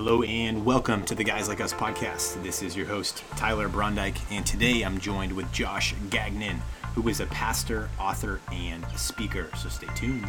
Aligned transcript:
Hello 0.00 0.22
and 0.22 0.64
welcome 0.64 1.04
to 1.06 1.16
the 1.16 1.24
Guys 1.24 1.48
Like 1.48 1.60
Us 1.60 1.72
podcast. 1.72 2.40
This 2.44 2.62
is 2.62 2.76
your 2.76 2.86
host, 2.86 3.24
Tyler 3.34 3.68
Brondike, 3.68 4.16
and 4.30 4.46
today 4.46 4.82
I'm 4.82 5.00
joined 5.00 5.32
with 5.32 5.50
Josh 5.50 5.92
Gagnon, 6.08 6.62
who 6.94 7.08
is 7.08 7.18
a 7.18 7.26
pastor, 7.26 7.90
author, 7.98 8.40
and 8.52 8.86
speaker. 8.94 9.48
So 9.56 9.68
stay 9.68 9.88
tuned. 9.96 10.24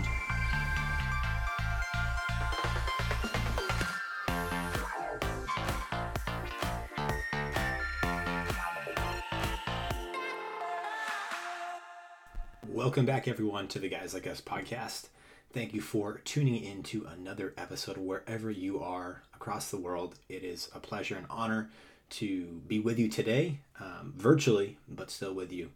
Welcome 12.68 13.06
back, 13.06 13.28
everyone, 13.28 13.68
to 13.68 13.78
the 13.78 13.88
Guys 13.88 14.16
Like 14.16 14.26
Us 14.26 14.42
podcast. 14.42 15.10
Thank 15.52 15.74
you 15.74 15.82
for 15.82 16.20
tuning 16.20 16.64
in 16.64 16.84
to 16.84 17.08
another 17.12 17.56
episode 17.58 17.98
wherever 17.98 18.52
you 18.52 18.80
are 18.84 19.24
across 19.34 19.72
the 19.72 19.80
world. 19.80 20.14
It 20.30 20.44
is 20.44 20.70
a 20.76 20.80
pleasure 20.80 21.16
and 21.16 21.26
honor 21.28 21.72
to 22.12 22.62
be 22.68 22.80
with 22.80 23.00
you 23.00 23.10
today, 23.10 23.62
um, 23.80 24.14
virtually, 24.16 24.78
but 24.88 25.10
still 25.10 25.34
with 25.34 25.52
you. 25.52 25.72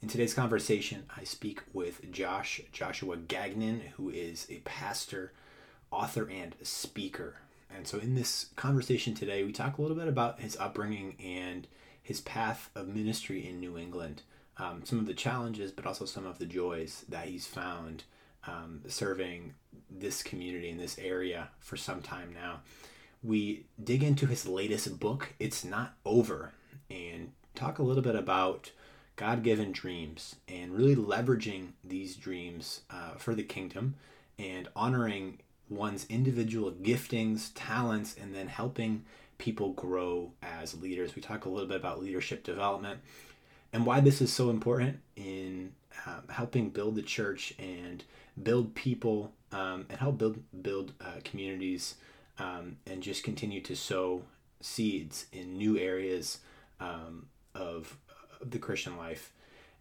In 0.00 0.08
today's 0.08 0.32
conversation, 0.32 1.04
I 1.14 1.24
speak 1.24 1.60
with 1.74 2.10
Josh 2.10 2.62
Joshua 2.72 3.18
Gagnon, 3.18 3.82
who 3.98 4.08
is 4.08 4.46
a 4.48 4.60
pastor, 4.60 5.34
author, 5.90 6.26
and 6.30 6.56
speaker. 6.62 7.42
And 7.76 7.86
so, 7.86 7.98
in 7.98 8.14
this 8.14 8.46
conversation 8.56 9.14
today, 9.14 9.44
we 9.44 9.52
talk 9.52 9.76
a 9.76 9.82
little 9.82 9.98
bit 9.98 10.08
about 10.08 10.40
his 10.40 10.56
upbringing 10.56 11.16
and 11.22 11.68
his 12.02 12.22
path 12.22 12.70
of 12.74 12.88
ministry 12.88 13.46
in 13.46 13.60
New 13.60 13.76
England, 13.76 14.22
um, 14.56 14.80
some 14.82 14.98
of 14.98 15.04
the 15.04 15.12
challenges, 15.12 15.72
but 15.72 15.84
also 15.84 16.06
some 16.06 16.24
of 16.24 16.38
the 16.38 16.46
joys 16.46 17.04
that 17.10 17.26
he's 17.26 17.46
found 17.46 18.04
um, 18.46 18.82
serving 18.86 19.54
this 19.90 20.22
community 20.22 20.70
in 20.70 20.78
this 20.78 20.98
area 20.98 21.48
for 21.58 21.76
some 21.76 22.02
time 22.02 22.32
now. 22.32 22.60
We 23.22 23.66
dig 23.82 24.02
into 24.02 24.26
his 24.26 24.46
latest 24.46 24.98
book, 24.98 25.34
It's 25.38 25.64
Not 25.64 25.94
Over, 26.06 26.52
and 26.90 27.32
talk 27.54 27.78
a 27.78 27.82
little 27.82 28.02
bit 28.02 28.16
about 28.16 28.72
God 29.16 29.42
given 29.42 29.72
dreams 29.72 30.36
and 30.48 30.72
really 30.72 30.96
leveraging 30.96 31.72
these 31.84 32.16
dreams 32.16 32.80
uh, 32.90 33.14
for 33.18 33.34
the 33.34 33.42
kingdom 33.42 33.96
and 34.38 34.68
honoring 34.74 35.40
one's 35.68 36.06
individual 36.08 36.72
giftings, 36.72 37.50
talents, 37.54 38.16
and 38.20 38.34
then 38.34 38.48
helping 38.48 39.04
people 39.36 39.72
grow 39.72 40.32
as 40.42 40.80
leaders. 40.80 41.14
We 41.14 41.22
talk 41.22 41.44
a 41.44 41.48
little 41.48 41.68
bit 41.68 41.76
about 41.76 42.02
leadership 42.02 42.42
development 42.42 43.00
and 43.72 43.86
why 43.86 44.00
this 44.00 44.20
is 44.20 44.32
so 44.32 44.50
important 44.50 45.00
in 45.16 45.72
um, 46.06 46.22
helping 46.28 46.70
build 46.70 46.96
the 46.96 47.02
church 47.02 47.54
and 47.58 48.04
build 48.42 48.74
people 48.74 49.32
um, 49.52 49.86
and 49.88 49.98
help 49.98 50.18
build 50.18 50.42
build 50.62 50.92
uh, 51.00 51.20
communities 51.24 51.96
um, 52.38 52.76
and 52.86 53.02
just 53.02 53.22
continue 53.22 53.60
to 53.60 53.76
sow 53.76 54.22
seeds 54.60 55.26
in 55.32 55.56
new 55.56 55.78
areas 55.78 56.38
um, 56.80 57.26
of, 57.54 57.96
of 58.40 58.50
the 58.50 58.58
Christian 58.58 58.96
life. 58.96 59.32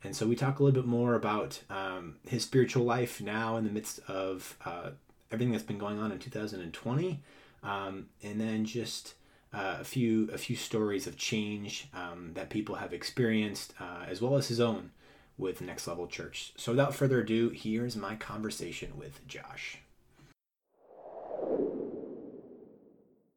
And 0.04 0.16
so 0.16 0.26
we 0.26 0.36
talk 0.36 0.60
a 0.60 0.64
little 0.64 0.82
bit 0.82 0.88
more 0.88 1.16
about 1.16 1.62
um, 1.70 2.16
his 2.28 2.44
spiritual 2.44 2.86
life 2.86 3.20
now 3.20 3.58
in 3.58 3.66
the 3.66 3.70
midst 3.70 4.00
of 4.08 4.58
uh, 4.66 4.92
everything 5.32 5.52
that's 5.52 5.64
been 5.64 5.78
going 5.78 6.00
on 6.00 6.12
in 6.12 6.20
2020, 6.20 7.20
um, 7.64 8.08
and 8.24 8.40
then 8.40 8.64
just 8.64 9.16
uh, 9.54 9.78
a 9.80 9.84
few 9.84 10.30
a 10.32 10.38
few 10.38 10.56
stories 10.56 11.08
of 11.08 11.18
change 11.18 11.88
um, 11.94 12.32
that 12.36 12.50
people 12.50 12.76
have 12.76 12.94
experienced, 12.94 13.74
uh, 13.80 14.06
as 14.08 14.22
well 14.22 14.36
as 14.36 14.48
his 14.48 14.60
own 14.60 14.92
with 15.38 15.62
Next 15.62 15.88
Level 15.88 16.08
Church. 16.08 16.54
So 16.58 16.74
without 16.74 16.94
further 16.94 17.22
ado, 17.22 17.50
here's 17.50 17.96
my 17.96 18.16
conversation 18.16 18.92
with 18.98 19.26
Josh. 19.28 19.80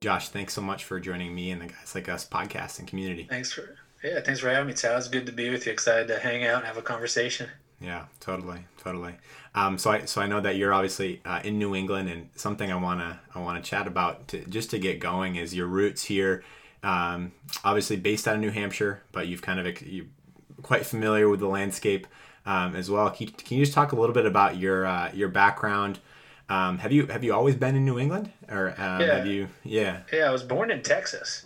Josh, 0.01 0.31
thanks 0.31 0.53
so 0.53 0.61
much 0.61 0.83
for 0.83 0.99
joining 0.99 1.33
me 1.33 1.53
and 1.53 1.63
the 1.63 1.67
Guys 1.67 1.95
Like 1.95 2.09
Us 2.09 2.29
podcast 2.29 2.81
and 2.81 2.89
community. 2.89 3.27
Thanks 3.31 3.53
for 3.53 3.77
yeah, 4.03 4.21
thanks 4.21 4.41
for 4.41 4.49
having 4.49 4.67
me, 4.67 4.75
Tal. 4.75 4.99
It's 4.99 5.07
good 5.07 5.27
to 5.27 5.33
be 5.33 5.49
with 5.49 5.65
you. 5.67 5.73
Excited 5.73 6.09
to 6.09 6.19
hang 6.19 6.45
out 6.45 6.59
and 6.59 6.67
have 6.67 6.77
a 6.77 6.83
conversation. 6.83 7.49
Yeah, 7.83 8.05
totally, 8.21 8.65
totally. 8.83 9.15
Um, 9.55 9.77
so 9.79 9.91
I 9.91 10.05
so 10.05 10.21
I 10.21 10.27
know 10.27 10.41
that 10.41 10.57
you're 10.57 10.73
obviously 10.73 11.21
uh, 11.25 11.41
in 11.45 11.59
New 11.59 11.75
England, 11.75 12.09
and 12.09 12.29
something 12.37 12.71
I 12.71 12.77
wanna 12.77 13.21
I 13.35 13.41
wanna 13.41 13.61
chat 13.61 13.87
about 13.87 14.29
to, 14.29 14.45
just 14.45 14.71
to 14.71 14.79
get 14.79 15.01
going 15.01 15.37
is 15.37 15.55
your 15.55 15.67
roots 15.67 16.05
here. 16.05 16.45
Um, 16.83 17.33
obviously 17.65 17.97
based 17.97 18.27
out 18.27 18.35
of 18.35 18.41
New 18.41 18.51
Hampshire, 18.51 19.03
but 19.13 19.29
you've 19.29 19.43
kind 19.43 19.61
of 19.61 19.83
you 19.83 20.09
quite 20.63 20.87
familiar 20.87 21.29
with 21.29 21.41
the 21.41 21.47
landscape 21.47 22.07
um, 22.47 22.75
as 22.75 22.91
well. 22.91 23.11
Can 23.11 23.27
you, 23.27 23.33
can 23.33 23.59
you, 23.59 23.65
just 23.65 23.75
talk 23.75 23.93
a 23.93 23.97
little 23.97 24.15
bit 24.15 24.27
about 24.27 24.57
your 24.57 24.87
uh, 24.87 25.11
your 25.13 25.29
background? 25.29 25.99
Um, 26.49 26.79
have 26.79 26.93
you 26.93 27.07
have 27.07 27.25
you 27.25 27.35
always 27.35 27.57
been 27.57 27.77
in 27.77 27.85
New 27.85 27.99
England, 27.99 28.31
or 28.51 28.71
um, 28.79 29.01
yeah. 29.01 29.17
have 29.17 29.27
you? 29.27 29.49
Yeah. 29.65 30.01
Yeah, 30.13 30.29
I 30.29 30.31
was 30.31 30.43
born 30.43 30.71
in 30.71 30.83
Texas, 30.83 31.45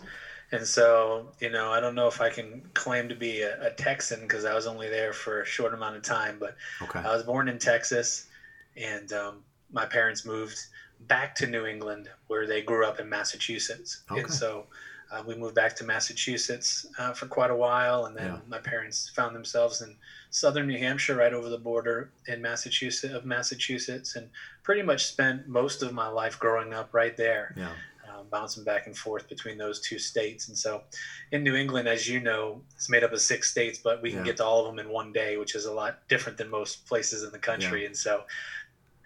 and 0.51 0.65
so 0.65 1.27
you 1.39 1.49
know 1.49 1.71
I 1.71 1.79
don't 1.79 1.95
know 1.95 2.07
if 2.07 2.21
I 2.21 2.29
can 2.29 2.61
claim 2.73 3.09
to 3.09 3.15
be 3.15 3.41
a, 3.41 3.67
a 3.67 3.71
Texan 3.71 4.21
because 4.21 4.45
I 4.45 4.53
was 4.53 4.67
only 4.67 4.89
there 4.89 5.13
for 5.13 5.41
a 5.41 5.45
short 5.45 5.73
amount 5.73 5.95
of 5.95 6.03
time. 6.03 6.37
But 6.39 6.55
okay. 6.81 6.99
I 6.99 7.13
was 7.13 7.23
born 7.23 7.47
in 7.47 7.59
Texas, 7.59 8.27
and 8.75 9.11
um, 9.13 9.43
my 9.71 9.85
parents 9.85 10.25
moved 10.25 10.57
back 11.01 11.35
to 11.35 11.47
New 11.47 11.65
England 11.65 12.09
where 12.27 12.47
they 12.47 12.61
grew 12.61 12.85
up 12.85 12.99
in 12.99 13.09
Massachusetts, 13.09 14.03
okay. 14.09 14.21
and 14.21 14.31
so 14.31 14.65
uh, 15.11 15.23
we 15.25 15.35
moved 15.35 15.55
back 15.55 15.75
to 15.77 15.85
Massachusetts 15.85 16.85
uh, 16.97 17.13
for 17.13 17.27
quite 17.27 17.49
a 17.49 17.55
while, 17.55 18.05
and 18.05 18.15
then 18.15 18.33
yeah. 18.33 18.39
my 18.47 18.57
parents 18.57 19.09
found 19.09 19.35
themselves 19.35 19.81
in 19.81 19.95
southern 20.29 20.67
New 20.67 20.77
Hampshire, 20.77 21.15
right 21.15 21.33
over 21.33 21.49
the 21.49 21.57
border 21.57 22.11
in 22.27 22.41
Massachusetts 22.41 23.13
of 23.13 23.25
Massachusetts, 23.25 24.15
and 24.15 24.29
pretty 24.63 24.81
much 24.81 25.05
spent 25.05 25.47
most 25.47 25.81
of 25.81 25.93
my 25.93 26.07
life 26.07 26.37
growing 26.39 26.73
up 26.73 26.93
right 26.93 27.15
there. 27.15 27.53
Yeah. 27.55 27.71
Um, 28.17 28.25
bouncing 28.31 28.63
back 28.63 28.87
and 28.87 28.97
forth 28.97 29.27
between 29.29 29.57
those 29.57 29.79
two 29.79 29.99
states, 29.99 30.47
and 30.47 30.57
so 30.57 30.83
in 31.31 31.43
New 31.43 31.55
England, 31.55 31.87
as 31.87 32.07
you 32.07 32.19
know, 32.19 32.61
it's 32.75 32.89
made 32.89 33.03
up 33.03 33.13
of 33.13 33.21
six 33.21 33.51
states, 33.51 33.79
but 33.83 34.01
we 34.01 34.09
can 34.09 34.19
yeah. 34.19 34.25
get 34.25 34.37
to 34.37 34.45
all 34.45 34.65
of 34.65 34.67
them 34.67 34.79
in 34.85 34.91
one 34.91 35.11
day, 35.11 35.37
which 35.37 35.55
is 35.55 35.65
a 35.65 35.73
lot 35.73 35.99
different 36.07 36.37
than 36.37 36.49
most 36.49 36.85
places 36.87 37.23
in 37.23 37.31
the 37.31 37.39
country. 37.39 37.85
And 37.85 37.95
so, 37.95 38.23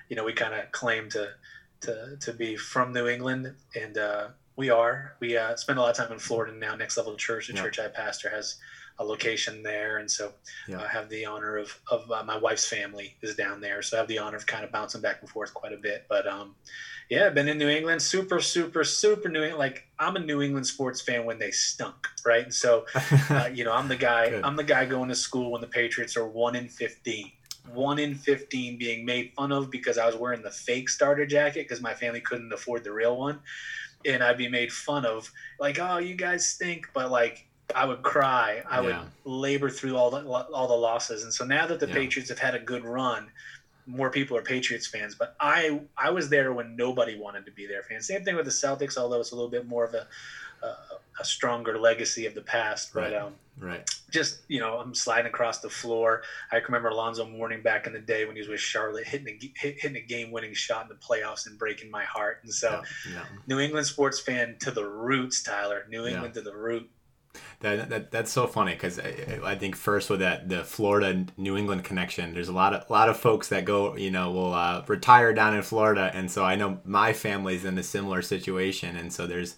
you 0.09 0.15
know, 0.15 0.23
we 0.23 0.33
kind 0.33 0.53
of 0.53 0.71
claim 0.71 1.09
to 1.09 1.29
to 1.81 2.17
to 2.19 2.33
be 2.33 2.55
from 2.55 2.93
New 2.93 3.07
England, 3.07 3.53
and 3.75 3.97
uh, 3.97 4.27
we 4.55 4.69
are. 4.69 5.15
We 5.19 5.37
uh, 5.37 5.55
spend 5.55 5.79
a 5.79 5.81
lot 5.81 5.91
of 5.91 5.97
time 5.97 6.13
in 6.13 6.19
Florida 6.19 6.53
now. 6.55 6.75
Next 6.75 6.97
Level 6.97 7.15
Church, 7.15 7.47
the 7.47 7.53
yeah. 7.53 7.61
church 7.63 7.79
I 7.79 7.87
pastor, 7.87 8.29
has 8.29 8.57
a 9.01 9.03
location 9.03 9.63
there, 9.63 9.97
and 9.97 10.09
so 10.09 10.31
yeah. 10.67 10.81
I 10.81 10.87
have 10.87 11.09
the 11.09 11.25
honor 11.25 11.57
of 11.57 11.77
of 11.89 12.09
uh, 12.11 12.23
my 12.23 12.37
wife's 12.37 12.67
family 12.67 13.17
is 13.21 13.35
down 13.35 13.59
there, 13.59 13.81
so 13.81 13.97
I 13.97 13.99
have 13.99 14.07
the 14.07 14.19
honor 14.19 14.37
of 14.37 14.45
kind 14.45 14.63
of 14.63 14.71
bouncing 14.71 15.01
back 15.01 15.17
and 15.21 15.29
forth 15.29 15.53
quite 15.53 15.73
a 15.73 15.77
bit. 15.77 16.05
But 16.07 16.27
um, 16.27 16.55
yeah, 17.09 17.25
I've 17.25 17.33
been 17.33 17.47
in 17.47 17.57
New 17.57 17.67
England, 17.67 18.01
super, 18.01 18.39
super, 18.39 18.83
super 18.83 19.27
New 19.27 19.41
England. 19.41 19.59
Like 19.59 19.87
I'm 19.99 20.15
a 20.15 20.19
New 20.19 20.41
England 20.41 20.67
sports 20.67 21.01
fan 21.01 21.25
when 21.25 21.39
they 21.39 21.51
stunk, 21.51 22.07
right? 22.25 22.43
And 22.43 22.53
so, 22.53 22.85
uh, 23.29 23.49
you 23.51 23.63
know, 23.63 23.73
I'm 23.73 23.87
the 23.87 23.97
guy. 23.97 24.39
I'm 24.43 24.55
the 24.55 24.63
guy 24.63 24.85
going 24.85 25.09
to 25.09 25.15
school 25.15 25.51
when 25.51 25.61
the 25.61 25.67
Patriots 25.67 26.15
are 26.15 26.27
one 26.27 26.55
in 26.55 26.67
fifteen 26.67 27.31
one 27.73 27.99
in 27.99 28.15
15 28.15 28.79
being 28.79 29.05
made 29.05 29.31
fun 29.33 29.51
of 29.51 29.69
because 29.69 29.99
I 29.99 30.07
was 30.07 30.15
wearing 30.15 30.41
the 30.41 30.49
fake 30.49 30.89
starter 30.89 31.27
jacket 31.27 31.67
because 31.67 31.79
my 31.79 31.93
family 31.93 32.19
couldn't 32.19 32.51
afford 32.51 32.83
the 32.83 32.91
real 32.91 33.15
one 33.15 33.39
and 34.05 34.23
I'd 34.23 34.37
be 34.37 34.47
made 34.47 34.71
fun 34.71 35.05
of, 35.05 35.31
like, 35.59 35.79
"Oh, 35.79 35.97
you 35.97 36.15
guys 36.15 36.45
stink," 36.45 36.87
but 36.93 37.11
like 37.11 37.47
I 37.75 37.85
would 37.85 38.01
cry. 38.03 38.63
I 38.69 38.81
yeah. 38.81 39.01
would 39.01 39.31
labor 39.31 39.69
through 39.69 39.97
all 39.97 40.09
the 40.11 40.27
all 40.27 40.67
the 40.67 40.73
losses, 40.73 41.23
and 41.23 41.33
so 41.33 41.45
now 41.45 41.67
that 41.67 41.79
the 41.79 41.87
yeah. 41.87 41.93
Patriots 41.93 42.29
have 42.29 42.39
had 42.39 42.55
a 42.55 42.59
good 42.59 42.83
run, 42.83 43.27
more 43.85 44.09
people 44.09 44.37
are 44.37 44.41
Patriots 44.41 44.87
fans. 44.87 45.15
But 45.15 45.35
I 45.39 45.81
I 45.97 46.09
was 46.11 46.29
there 46.29 46.53
when 46.53 46.75
nobody 46.75 47.17
wanted 47.17 47.45
to 47.45 47.51
be 47.51 47.67
there 47.67 47.83
fans. 47.83 48.07
Same 48.07 48.23
thing 48.23 48.35
with 48.35 48.45
the 48.45 48.51
Celtics, 48.51 48.97
although 48.97 49.19
it's 49.19 49.31
a 49.31 49.35
little 49.35 49.51
bit 49.51 49.67
more 49.67 49.85
of 49.85 49.93
a 49.93 50.07
a, 50.63 50.75
a 51.19 51.25
stronger 51.25 51.77
legacy 51.79 52.25
of 52.25 52.35
the 52.35 52.41
past. 52.41 52.93
But 52.93 53.11
right. 53.11 53.13
Um, 53.15 53.33
right. 53.59 53.89
Just 54.11 54.39
you 54.47 54.59
know, 54.59 54.77
I'm 54.77 54.93
sliding 54.93 55.27
across 55.27 55.59
the 55.59 55.69
floor. 55.69 56.23
I 56.51 56.59
can 56.59 56.65
remember 56.67 56.89
Alonzo 56.89 57.25
Mourning 57.25 57.61
back 57.61 57.87
in 57.87 57.93
the 57.93 57.99
day 57.99 58.25
when 58.25 58.35
he 58.35 58.41
was 58.41 58.49
with 58.49 58.59
Charlotte, 58.59 59.07
hitting 59.07 59.27
a 59.27 59.51
hit, 59.55 59.79
hitting 59.79 59.97
a 59.97 60.05
game-winning 60.05 60.53
shot 60.53 60.83
in 60.83 60.89
the 60.89 60.95
playoffs 60.95 61.47
and 61.47 61.57
breaking 61.57 61.89
my 61.89 62.03
heart. 62.03 62.39
And 62.43 62.53
so, 62.53 62.81
yeah. 63.11 63.23
New 63.47 63.59
England 63.59 63.87
sports 63.87 64.19
fan 64.19 64.57
to 64.59 64.71
the 64.71 64.85
roots, 64.85 65.41
Tyler. 65.41 65.85
New 65.89 66.05
England 66.05 66.33
to 66.35 66.41
the 66.41 66.55
root. 66.55 66.89
That, 67.61 67.89
that 67.89 68.11
that's 68.11 68.31
so 68.31 68.47
funny 68.47 68.73
because 68.73 68.99
I, 68.99 69.39
I, 69.43 69.55
think 69.55 69.75
first 69.75 70.09
with 70.09 70.19
that 70.21 70.49
the 70.49 70.63
Florida 70.63 71.25
New 71.37 71.55
England 71.55 71.83
connection, 71.83 72.33
there's 72.33 72.47
a 72.47 72.53
lot 72.53 72.73
of 72.73 72.89
a 72.89 72.91
lot 72.91 73.07
of 73.07 73.17
folks 73.17 73.49
that 73.49 73.65
go 73.65 73.95
you 73.95 74.09
know 74.09 74.31
will 74.31 74.53
uh, 74.53 74.83
retire 74.87 75.31
down 75.31 75.55
in 75.55 75.61
Florida, 75.61 76.09
and 76.13 76.31
so 76.31 76.43
I 76.43 76.55
know 76.55 76.79
my 76.85 77.13
family's 77.13 77.63
in 77.63 77.77
a 77.77 77.83
similar 77.83 78.23
situation, 78.23 78.95
and 78.95 79.13
so 79.13 79.27
there's 79.27 79.57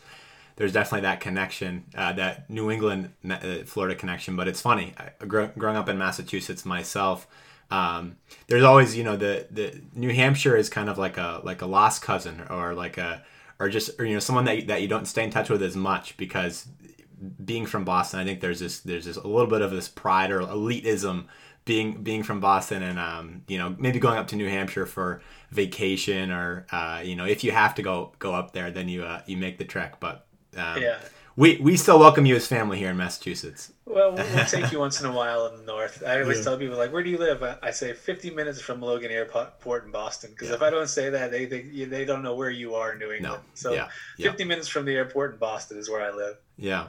there's 0.57 0.73
definitely 0.73 1.01
that 1.01 1.19
connection, 1.19 1.85
uh, 1.95 2.13
that 2.13 2.49
New 2.49 2.69
England 2.69 3.11
uh, 3.29 3.63
Florida 3.65 3.95
connection. 3.95 4.35
But 4.35 4.47
it's 4.47 4.61
funny, 4.61 4.93
I, 4.97 5.25
growing 5.25 5.77
up 5.77 5.87
in 5.87 5.97
Massachusetts 5.97 6.65
myself, 6.65 7.25
um, 7.71 8.17
there's 8.47 8.63
always 8.63 8.97
you 8.97 9.03
know 9.03 9.15
the 9.15 9.47
the 9.49 9.81
New 9.95 10.13
Hampshire 10.13 10.55
is 10.57 10.69
kind 10.69 10.89
of 10.89 10.97
like 10.97 11.17
a 11.17 11.41
like 11.43 11.61
a 11.61 11.65
lost 11.65 12.01
cousin 12.01 12.41
or 12.49 12.73
like 12.73 12.97
a 12.97 13.23
or 13.59 13.69
just 13.69 13.99
or, 13.99 14.05
you 14.05 14.13
know 14.13 14.19
someone 14.19 14.45
that 14.45 14.67
that 14.67 14.81
you 14.81 14.87
don't 14.87 15.05
stay 15.05 15.23
in 15.23 15.29
touch 15.29 15.49
with 15.49 15.63
as 15.63 15.75
much 15.75 16.17
because 16.17 16.67
being 17.43 17.65
from 17.65 17.83
Boston, 17.83 18.19
I 18.19 18.25
think 18.25 18.41
there's 18.41 18.59
this 18.59 18.79
there's 18.79 19.05
this 19.05 19.17
a 19.17 19.27
little 19.27 19.47
bit 19.47 19.61
of 19.61 19.71
this 19.71 19.87
pride 19.87 20.31
or 20.31 20.41
elitism 20.41 21.25
being 21.65 22.03
being 22.03 22.23
from 22.23 22.39
Boston 22.39 22.83
and 22.83 22.99
um, 22.99 23.43
you 23.47 23.57
know 23.57 23.75
maybe 23.79 23.99
going 23.99 24.17
up 24.17 24.27
to 24.27 24.35
New 24.35 24.49
Hampshire 24.49 24.85
for 24.85 25.21
vacation 25.51 26.31
or 26.31 26.65
uh, 26.71 27.01
you 27.03 27.15
know 27.15 27.25
if 27.25 27.43
you 27.43 27.51
have 27.51 27.75
to 27.75 27.81
go 27.81 28.11
go 28.19 28.33
up 28.33 28.51
there 28.51 28.71
then 28.71 28.89
you 28.89 29.03
uh, 29.03 29.21
you 29.25 29.37
make 29.37 29.57
the 29.57 29.65
trek 29.65 29.99
but 29.99 30.25
um, 30.57 30.81
yeah 30.81 30.99
we 31.35 31.57
we 31.57 31.77
still 31.77 31.99
welcome 31.99 32.25
you 32.25 32.35
as 32.35 32.45
family 32.45 32.77
here 32.77 32.91
in 32.91 32.97
Massachusetts. 32.97 33.71
Well, 33.85 34.13
we'll 34.13 34.45
take 34.45 34.71
you 34.71 34.79
once 34.79 35.01
in 35.01 35.07
a 35.07 35.11
while 35.11 35.47
in 35.47 35.57
the 35.57 35.63
north. 35.63 36.03
I 36.05 36.21
always 36.21 36.37
yeah. 36.37 36.43
tell 36.43 36.57
people 36.57 36.77
like, 36.77 36.93
"Where 36.93 37.01
do 37.01 37.09
you 37.09 37.17
live?" 37.17 37.41
I 37.41 37.71
say 37.71 37.93
50 37.93 38.29
minutes 38.29 38.61
from 38.61 38.81
Logan 38.81 39.09
Airport 39.09 39.85
in 39.85 39.91
Boston. 39.91 40.29
Because 40.31 40.49
yeah. 40.49 40.55
if 40.55 40.61
I 40.61 40.69
don't 40.69 40.87
say 40.87 41.09
that, 41.09 41.31
they, 41.31 41.45
they 41.45 41.61
they 41.85 42.05
don't 42.05 42.21
know 42.21 42.35
where 42.35 42.51
you 42.51 42.75
are 42.75 42.93
in 42.93 42.99
New 42.99 43.11
England. 43.11 43.41
No. 43.43 43.49
So 43.55 43.73
yeah. 43.73 43.87
50 44.19 44.43
minutes 44.43 44.67
from 44.67 44.85
the 44.85 44.93
airport 44.93 45.33
in 45.33 45.39
Boston 45.39 45.79
is 45.79 45.89
where 45.89 46.01
I 46.01 46.11
live. 46.11 46.37
Yeah, 46.55 46.87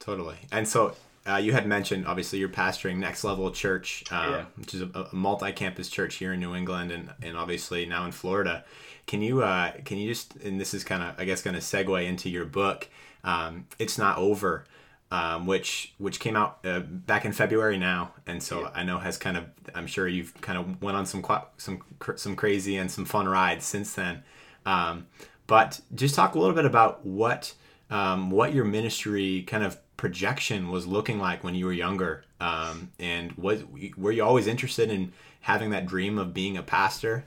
totally. 0.00 0.36
And 0.52 0.66
so 0.66 0.94
uh, 1.28 1.36
you 1.36 1.52
had 1.52 1.66
mentioned 1.66 2.06
obviously 2.06 2.38
you're 2.38 2.48
pastoring 2.48 2.96
Next 2.96 3.24
Level 3.24 3.50
Church, 3.50 4.04
uh, 4.10 4.28
yeah. 4.30 4.44
which 4.56 4.74
is 4.74 4.82
a, 4.82 5.08
a, 5.12 5.14
multi-campus 5.14 5.88
church 5.88 6.16
here 6.16 6.32
in 6.32 6.40
New 6.40 6.54
England, 6.54 6.92
and, 6.92 7.10
and 7.22 7.36
obviously 7.36 7.86
now 7.86 8.04
in 8.04 8.12
Florida. 8.12 8.64
Can 9.06 9.22
you 9.22 9.42
uh, 9.42 9.72
can 9.84 9.98
you 9.98 10.08
just 10.08 10.36
and 10.36 10.60
this 10.60 10.74
is 10.74 10.82
kind 10.84 11.02
of 11.02 11.14
I 11.18 11.24
guess 11.24 11.42
going 11.42 11.54
to 11.54 11.60
segue 11.60 12.06
into 12.06 12.28
your 12.28 12.44
book 12.44 12.88
um, 13.26 13.66
it's 13.78 13.98
not 13.98 14.16
over 14.16 14.64
um, 15.10 15.46
which 15.46 15.94
which 15.98 16.18
came 16.18 16.36
out 16.36 16.58
uh, 16.64 16.80
back 16.80 17.24
in 17.24 17.32
February 17.32 17.78
now, 17.78 18.12
and 18.26 18.42
so 18.42 18.62
yeah. 18.62 18.70
I 18.74 18.82
know 18.82 18.98
has 18.98 19.18
kind 19.18 19.36
of 19.36 19.44
I'm 19.74 19.86
sure 19.86 20.08
you've 20.08 20.40
kind 20.40 20.58
of 20.58 20.82
went 20.82 20.96
on 20.96 21.06
some 21.06 21.24
some 21.58 21.82
some 22.16 22.34
crazy 22.34 22.76
and 22.76 22.90
some 22.90 23.04
fun 23.04 23.28
rides 23.28 23.64
since 23.64 23.92
then. 23.94 24.22
Um, 24.64 25.06
but 25.46 25.80
just 25.94 26.16
talk 26.16 26.34
a 26.34 26.38
little 26.40 26.54
bit 26.54 26.64
about 26.64 27.06
what 27.06 27.54
um, 27.88 28.30
what 28.30 28.52
your 28.52 28.64
ministry 28.64 29.44
kind 29.46 29.62
of 29.62 29.78
projection 29.96 30.70
was 30.70 30.86
looking 30.86 31.18
like 31.18 31.42
when 31.42 31.54
you 31.54 31.66
were 31.66 31.72
younger, 31.72 32.24
um, 32.40 32.90
and 32.98 33.32
was 33.32 33.64
were 33.96 34.12
you 34.12 34.24
always 34.24 34.46
interested 34.46 34.90
in 34.90 35.12
having 35.40 35.70
that 35.70 35.86
dream 35.86 36.18
of 36.18 36.34
being 36.34 36.56
a 36.56 36.62
pastor? 36.62 37.24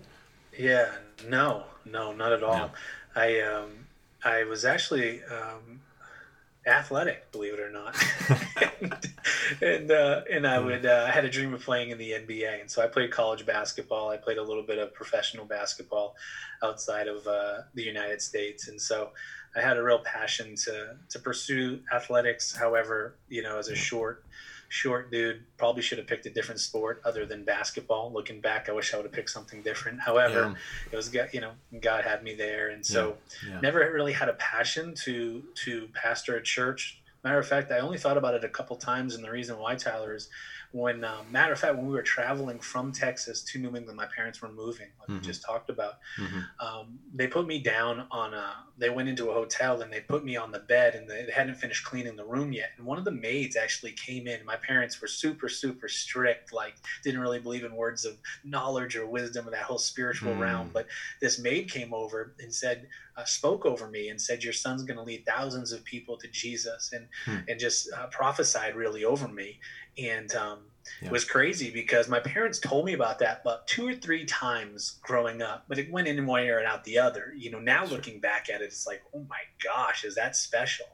Yeah, 0.58 0.90
no, 1.28 1.64
no, 1.86 2.12
not 2.14 2.34
at 2.34 2.44
all. 2.44 2.58
No. 2.58 2.72
I 3.16 3.42
um, 3.42 3.88
I 4.24 4.44
was 4.44 4.66
actually 4.66 5.24
um, 5.24 5.82
athletic, 6.66 7.32
believe 7.32 7.54
it 7.54 7.60
or 7.60 7.72
not. 7.72 7.96
and 8.82 9.10
and, 9.62 9.92
uh, 9.92 10.22
and 10.32 10.48
I 10.48 10.60
would 10.60 10.86
uh, 10.86 11.06
I 11.08 11.12
had 11.12 11.26
a 11.26 11.30
dream 11.30 11.54
of 11.54 11.62
playing 11.62 11.90
in 11.90 11.98
the 11.98 12.12
NBA, 12.12 12.62
and 12.62 12.70
so 12.70 12.82
I 12.82 12.88
played 12.88 13.12
college 13.12 13.46
basketball. 13.46 14.10
I 14.10 14.18
played 14.18 14.38
a 14.38 14.44
little 14.44 14.64
bit 14.64 14.78
of 14.78 14.94
professional 14.94 15.46
basketball 15.46 16.16
outside 16.64 17.08
of 17.08 17.26
uh, 17.28 17.62
the 17.74 17.84
United 17.84 18.22
States, 18.22 18.68
and 18.68 18.80
so 18.80 19.12
I 19.56 19.62
had 19.62 19.78
a 19.78 19.84
real 19.84 20.00
passion 20.00 20.56
to 20.66 20.96
to 21.10 21.20
pursue 21.20 21.80
athletics. 21.94 22.56
However, 22.56 23.16
you 23.28 23.42
know, 23.42 23.58
as 23.58 23.70
a 23.70 23.76
short 23.76 24.24
short 24.70 25.12
dude. 25.12 25.44
Probably 25.58 25.82
should 25.82 25.98
have 25.98 26.08
picked 26.08 26.26
a 26.28 26.30
different 26.30 26.62
sport 26.62 27.02
other 27.04 27.26
than 27.26 27.44
basketball. 27.44 28.14
Looking 28.14 28.40
back, 28.40 28.70
I 28.70 28.72
wish 28.72 28.94
I 28.94 28.98
would 28.98 29.06
have 29.06 29.12
picked 29.12 29.32
something 29.32 29.62
different. 29.62 30.00
However, 30.00 30.56
yeah. 30.56 30.92
it 30.92 30.96
was 30.96 31.14
you 31.34 31.42
know 31.42 31.52
God 31.82 32.06
had 32.06 32.24
me 32.24 32.36
there, 32.36 32.70
and 32.70 32.86
so 32.86 33.18
yeah. 33.46 33.56
Yeah. 33.56 33.60
never 33.62 33.80
really 33.92 34.14
had 34.14 34.30
a 34.30 34.34
passion 34.34 34.94
to 35.04 35.44
to 35.66 35.90
pastor 35.94 36.38
a 36.38 36.42
church. 36.42 37.02
Matter 37.24 37.40
of 37.40 37.48
fact, 37.48 37.70
I 37.72 37.80
only 37.80 37.98
thought 37.98 38.18
about 38.18 38.36
it 38.36 38.46
a 38.46 38.50
couple 38.50 38.78
times, 38.78 39.16
and 39.16 39.24
the 39.24 39.32
reason 39.32 39.58
why 39.58 39.76
Tyler 39.76 40.16
is 40.16 40.30
when 40.72 41.04
um, 41.04 41.26
matter 41.32 41.54
of 41.54 41.60
fact 41.60 41.76
when 41.76 41.88
we 41.88 41.94
were 41.94 42.04
traveling 42.04 42.60
from 42.60 42.92
texas 42.92 43.42
to 43.42 43.58
new 43.58 43.76
england 43.76 43.96
my 43.96 44.06
parents 44.16 44.42
were 44.42 44.52
moving 44.52 44.88
like 45.00 45.10
mm-hmm. 45.10 45.16
we 45.16 45.20
just 45.20 45.44
talked 45.44 45.70
about 45.70 45.94
mm-hmm. 46.20 46.40
um, 46.66 47.00
they 47.14 47.28
put 47.28 47.48
me 47.48 47.60
down 47.60 48.06
on 48.12 48.34
a 48.34 48.54
they 48.78 48.90
went 48.90 49.10
into 49.10 49.30
a 49.30 49.34
hotel 49.34 49.82
and 49.82 49.92
they 49.92 50.00
put 50.00 50.24
me 50.24 50.38
on 50.38 50.52
the 50.52 50.60
bed 50.60 50.96
and 50.96 51.10
they 51.10 51.28
hadn't 51.34 51.56
finished 51.56 51.84
cleaning 51.84 52.16
the 52.16 52.24
room 52.24 52.54
yet 52.54 52.70
and 52.78 52.86
one 52.86 52.98
of 52.98 53.06
the 53.06 53.12
maids 53.12 53.56
actually 53.56 53.92
came 53.94 54.28
in 54.28 54.46
my 54.46 54.56
parents 54.58 55.02
were 55.02 55.08
super 55.08 55.50
super 55.50 55.88
strict 55.88 56.54
like 56.54 56.76
didn't 57.04 57.20
really 57.20 57.40
believe 57.40 57.64
in 57.64 57.76
words 57.76 58.06
of 58.06 58.18
knowledge 58.44 58.96
or 58.96 59.08
wisdom 59.08 59.46
of 59.46 59.52
that 59.52 59.64
whole 59.64 59.80
spiritual 59.80 60.34
mm. 60.34 60.40
realm 60.40 60.70
but 60.72 60.86
this 61.20 61.40
maid 61.40 61.70
came 61.70 61.94
over 61.94 62.36
and 62.40 62.54
said 62.54 62.88
uh, 63.18 63.26
spoke 63.26 63.66
over 63.66 63.88
me 63.90 64.10
and 64.10 64.22
said 64.22 64.44
your 64.44 64.54
son's 64.54 64.84
going 64.84 64.98
to 64.98 65.04
lead 65.04 65.26
thousands 65.26 65.72
of 65.72 65.84
people 65.84 66.16
to 66.16 66.28
jesus 66.28 66.94
and 66.94 67.08
mm. 67.26 67.44
and 67.50 67.60
just 67.60 67.92
uh, 67.94 68.06
prophesied 68.08 68.76
really 68.76 69.04
over 69.04 69.28
me 69.28 69.60
and 70.08 70.34
um, 70.36 70.60
yeah. 71.02 71.08
it 71.08 71.12
was 71.12 71.26
crazy 71.26 71.72
because 71.72 72.08
my 72.08 72.20
parents 72.20 72.60
told 72.60 72.86
me 72.86 72.94
about 72.94 73.20
that 73.20 73.42
about 73.42 73.68
two 73.68 73.88
or 73.88 73.94
three 73.94 74.26
times 74.26 75.00
growing 75.02 75.42
up, 75.42 75.66
but 75.68 75.78
it 75.78 75.92
went 75.92 76.08
in 76.08 76.26
one 76.26 76.44
ear 76.44 76.60
and 76.60 76.68
out 76.68 76.84
the 76.84 77.00
other. 77.00 77.34
You 77.36 77.52
know, 77.52 77.60
now 77.60 77.86
sure. 77.86 77.98
looking 77.98 78.20
back 78.20 78.50
at 78.50 78.62
it, 78.62 78.66
it's 78.66 78.88
like, 78.88 79.02
oh 79.14 79.26
my 79.30 79.42
gosh, 79.64 80.04
is 80.04 80.16
that 80.16 80.36
special? 80.36 80.86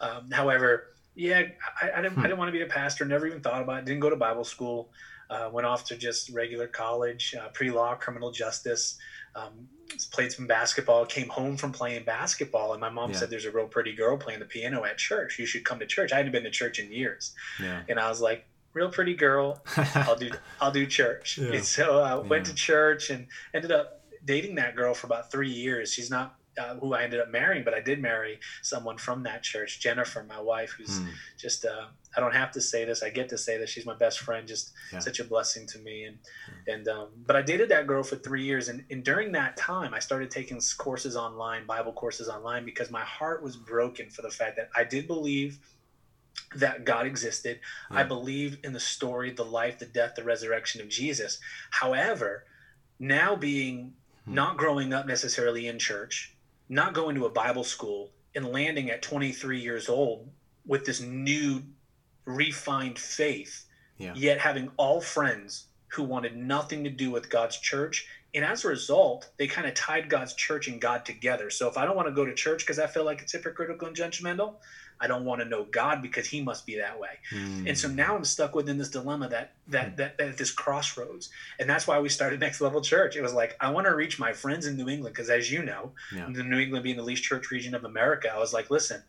Um, 0.00 0.30
however, 0.30 0.94
yeah, 1.14 1.42
I, 1.82 1.90
I 1.90 2.02
didn't, 2.02 2.14
hmm. 2.14 2.20
I 2.20 2.22
didn't 2.24 2.38
want 2.38 2.48
to 2.48 2.52
be 2.52 2.62
a 2.62 2.66
pastor. 2.66 3.04
Never 3.04 3.26
even 3.26 3.40
thought 3.40 3.62
about 3.62 3.80
it. 3.80 3.84
Didn't 3.84 4.00
go 4.00 4.10
to 4.10 4.16
Bible 4.16 4.44
school. 4.44 4.90
Uh, 5.28 5.48
went 5.52 5.64
off 5.64 5.84
to 5.84 5.96
just 5.96 6.30
regular 6.30 6.66
college, 6.66 7.36
uh, 7.40 7.48
pre-law, 7.50 7.94
criminal 7.94 8.32
justice. 8.32 8.98
Um, 9.34 9.68
played 10.10 10.32
some 10.32 10.46
basketball. 10.46 11.06
Came 11.06 11.28
home 11.28 11.56
from 11.56 11.72
playing 11.72 12.04
basketball, 12.04 12.72
and 12.72 12.80
my 12.80 12.88
mom 12.88 13.10
yeah. 13.10 13.16
said, 13.18 13.30
"There's 13.30 13.44
a 13.44 13.50
real 13.50 13.66
pretty 13.66 13.94
girl 13.94 14.16
playing 14.16 14.40
the 14.40 14.46
piano 14.46 14.84
at 14.84 14.98
church. 14.98 15.38
You 15.38 15.46
should 15.46 15.64
come 15.64 15.78
to 15.80 15.86
church." 15.86 16.12
I 16.12 16.16
hadn't 16.16 16.32
been 16.32 16.44
to 16.44 16.50
church 16.50 16.78
in 16.78 16.92
years, 16.92 17.32
yeah. 17.60 17.82
and 17.88 17.98
I 17.98 18.08
was 18.08 18.20
like, 18.20 18.46
"Real 18.72 18.90
pretty 18.90 19.14
girl. 19.14 19.62
I'll 19.76 20.16
do 20.16 20.30
I'll 20.60 20.72
do 20.72 20.86
church." 20.86 21.38
Yeah. 21.38 21.52
And 21.52 21.64
so 21.76 22.00
I 22.00 22.14
went 22.16 22.46
to 22.46 22.54
church 22.54 23.10
and 23.10 23.26
ended 23.54 23.72
up 23.72 24.02
dating 24.24 24.56
that 24.56 24.76
girl 24.76 24.94
for 24.94 25.06
about 25.06 25.30
three 25.30 25.50
years. 25.50 25.92
She's 25.92 26.10
not 26.10 26.36
uh, 26.58 26.74
who 26.76 26.94
I 26.94 27.04
ended 27.04 27.20
up 27.20 27.30
marrying, 27.30 27.64
but 27.64 27.74
I 27.74 27.80
did 27.80 28.00
marry 28.00 28.38
someone 28.62 28.98
from 28.98 29.22
that 29.22 29.42
church, 29.42 29.80
Jennifer, 29.80 30.24
my 30.28 30.40
wife, 30.40 30.74
who's 30.76 31.00
mm. 31.00 31.08
just 31.38 31.64
uh, 31.64 31.86
I 32.16 32.20
don't 32.20 32.34
have 32.34 32.50
to 32.52 32.60
say 32.60 32.84
this. 32.84 33.02
I 33.02 33.10
get 33.10 33.28
to 33.28 33.38
say 33.38 33.58
that 33.58 33.68
she's 33.68 33.86
my 33.86 33.94
best 33.94 34.20
friend. 34.20 34.46
Just 34.46 34.72
yeah. 34.92 34.98
such 34.98 35.20
a 35.20 35.24
blessing 35.24 35.66
to 35.68 35.78
me. 35.78 36.04
And 36.04 36.16
mm. 36.16 36.74
and 36.74 36.88
um, 36.88 37.08
but 37.26 37.36
I 37.36 37.42
dated 37.42 37.68
that 37.68 37.86
girl 37.86 38.02
for 38.02 38.16
three 38.16 38.44
years, 38.44 38.68
and, 38.68 38.84
and 38.90 39.04
during 39.04 39.32
that 39.32 39.56
time, 39.56 39.94
I 39.94 40.00
started 40.00 40.30
taking 40.30 40.60
courses 40.78 41.16
online, 41.16 41.66
Bible 41.66 41.92
courses 41.92 42.28
online, 42.28 42.64
because 42.64 42.90
my 42.90 43.02
heart 43.02 43.42
was 43.42 43.56
broken 43.56 44.10
for 44.10 44.22
the 44.22 44.30
fact 44.30 44.56
that 44.56 44.70
I 44.76 44.84
did 44.84 45.06
believe 45.06 45.58
that 46.56 46.84
God 46.84 47.06
existed. 47.06 47.60
Yeah. 47.90 47.98
I 47.98 48.02
believe 48.02 48.58
in 48.64 48.72
the 48.72 48.80
story, 48.80 49.30
the 49.30 49.44
life, 49.44 49.78
the 49.78 49.86
death, 49.86 50.14
the 50.16 50.24
resurrection 50.24 50.80
of 50.80 50.88
Jesus. 50.88 51.38
However, 51.70 52.44
now 52.98 53.36
being 53.36 53.94
hmm. 54.24 54.34
not 54.34 54.56
growing 54.56 54.92
up 54.92 55.06
necessarily 55.06 55.68
in 55.68 55.78
church, 55.78 56.34
not 56.70 56.94
going 56.94 57.16
to 57.16 57.26
a 57.26 57.30
Bible 57.30 57.64
school 57.64 58.12
and 58.34 58.46
landing 58.46 58.90
at 58.90 59.02
23 59.02 59.60
years 59.60 59.88
old 59.88 60.30
with 60.64 60.86
this 60.86 61.00
new 61.00 61.62
refined 62.24 62.98
faith, 62.98 63.66
yeah. 63.98 64.14
yet 64.14 64.38
having 64.38 64.70
all 64.76 65.00
friends 65.00 65.66
who 65.88 66.04
wanted 66.04 66.36
nothing 66.36 66.84
to 66.84 66.90
do 66.90 67.10
with 67.10 67.28
God's 67.28 67.58
church. 67.58 68.06
And 68.34 68.44
as 68.44 68.64
a 68.64 68.68
result, 68.68 69.28
they 69.36 69.48
kind 69.48 69.66
of 69.66 69.74
tied 69.74 70.08
God's 70.08 70.34
church 70.34 70.68
and 70.68 70.80
God 70.80 71.04
together. 71.04 71.50
So 71.50 71.68
if 71.68 71.76
I 71.76 71.84
don't 71.84 71.96
want 71.96 72.06
to 72.06 72.14
go 72.14 72.24
to 72.24 72.32
church 72.32 72.64
because 72.64 72.78
I 72.78 72.86
feel 72.86 73.04
like 73.04 73.20
it's 73.20 73.32
hypocritical 73.32 73.88
and 73.88 73.96
judgmental, 73.96 74.54
I 75.00 75.06
don't 75.06 75.24
want 75.24 75.40
to 75.40 75.48
know 75.48 75.64
God 75.64 76.02
because 76.02 76.26
He 76.26 76.42
must 76.42 76.66
be 76.66 76.76
that 76.76 76.98
way. 77.00 77.18
Mm. 77.32 77.68
And 77.68 77.78
so 77.78 77.88
now 77.88 78.14
I'm 78.16 78.24
stuck 78.24 78.54
within 78.54 78.78
this 78.78 78.90
dilemma 78.90 79.28
that 79.28 79.52
that, 79.68 79.92
mm. 79.92 79.96
that 79.96 80.18
that 80.18 80.36
this 80.36 80.52
crossroads, 80.52 81.30
and 81.58 81.68
that's 81.68 81.86
why 81.86 81.98
we 82.00 82.08
started 82.08 82.40
Next 82.40 82.60
Level 82.60 82.80
Church. 82.80 83.16
It 83.16 83.22
was 83.22 83.32
like 83.32 83.56
I 83.60 83.70
want 83.70 83.86
to 83.86 83.94
reach 83.94 84.18
my 84.18 84.32
friends 84.32 84.66
in 84.66 84.76
New 84.76 84.88
England 84.88 85.14
because, 85.14 85.30
as 85.30 85.50
you 85.50 85.62
know, 85.62 85.92
yeah. 86.14 86.28
the 86.30 86.42
New 86.42 86.58
England 86.58 86.84
being 86.84 86.96
the 86.96 87.02
least 87.02 87.22
church 87.22 87.50
region 87.50 87.74
of 87.74 87.84
America, 87.84 88.30
I 88.32 88.38
was 88.38 88.52
like, 88.52 88.70
listen, 88.70 89.02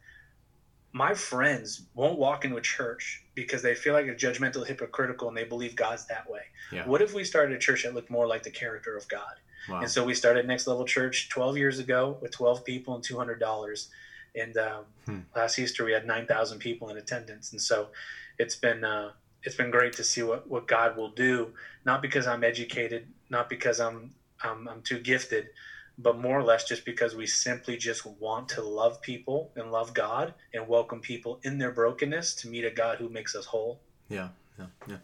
my 0.94 1.14
friends 1.14 1.84
won't 1.94 2.20
walk 2.20 2.46
into 2.46 2.58
a 2.58 2.62
church 2.62 3.24
because 3.36 3.62
they 3.62 3.76
feel 3.76 3.94
like 3.94 4.06
it's 4.06 4.22
judgmental, 4.22 4.66
hypocritical, 4.66 5.28
and 5.28 5.38
they 5.38 5.46
believe 5.46 5.76
God's 5.76 6.06
that 6.08 6.30
way. 6.30 6.42
Yeah. 6.72 6.86
What 6.86 7.02
if 7.02 7.14
we 7.14 7.24
started 7.24 7.56
a 7.56 7.60
church 7.60 7.84
that 7.84 7.94
looked 7.94 8.10
more 8.10 8.28
like 8.28 8.44
the 8.44 8.52
character 8.52 8.98
of 8.98 9.08
God? 9.08 9.36
Wow. 9.70 9.82
And 9.82 9.90
so 9.90 10.04
we 10.04 10.14
started 10.14 10.48
Next 10.48 10.68
Level 10.68 10.86
Church 10.86 11.30
12 11.30 11.58
years 11.58 11.80
ago 11.80 12.18
with 12.22 12.32
12 12.32 12.66
people 12.66 12.96
and 12.96 13.04
$200 13.04 13.88
and 14.36 14.58
um, 14.58 14.86
hmm. 15.06 15.20
last 15.36 15.60
Easter 15.60 15.86
we 15.86 15.92
had 15.92 16.06
nine 16.06 16.26
thousand 16.26 16.60
people 16.60 16.90
in 16.90 16.98
attendance, 16.98 17.52
and 17.52 17.62
so 17.62 17.90
it's 18.38 18.56
been 18.56 18.84
uh, 18.84 19.12
it's 19.44 19.56
been 19.56 19.72
great 19.72 19.94
to 19.94 20.04
see 20.04 20.24
what 20.24 20.50
what 20.50 20.68
God 20.68 20.98
will 20.98 21.12
do. 21.12 21.54
Not 21.86 22.02
because 22.02 22.28
I'm 22.28 22.44
educated, 22.44 23.08
not 23.30 23.50
because 23.50 23.80
I'm 23.80 24.12
I'm, 24.44 24.68
I'm 24.68 24.82
too 24.82 25.00
gifted, 25.00 25.50
but 25.98 26.18
more 26.18 26.40
or 26.40 26.44
less 26.44 26.64
just 26.68 26.86
because 26.86 27.16
we 27.16 27.28
simply 27.28 27.78
just 27.78 28.06
want 28.06 28.50
to 28.50 28.62
love 28.62 29.02
people 29.02 29.52
and 29.56 29.72
love 29.72 29.94
God 29.94 30.34
and 30.54 30.68
welcome 30.68 31.00
people 31.00 31.40
in 31.44 31.58
their 31.58 31.72
brokenness 31.72 32.36
to 32.36 32.48
meet 32.48 32.66
a 32.66 32.72
God 32.72 32.98
who 32.98 33.10
makes 33.10 33.36
us 33.36 33.46
whole. 33.46 33.80
Yeah, 34.10 34.30
yeah, 34.58 34.66
yeah. 34.88 34.98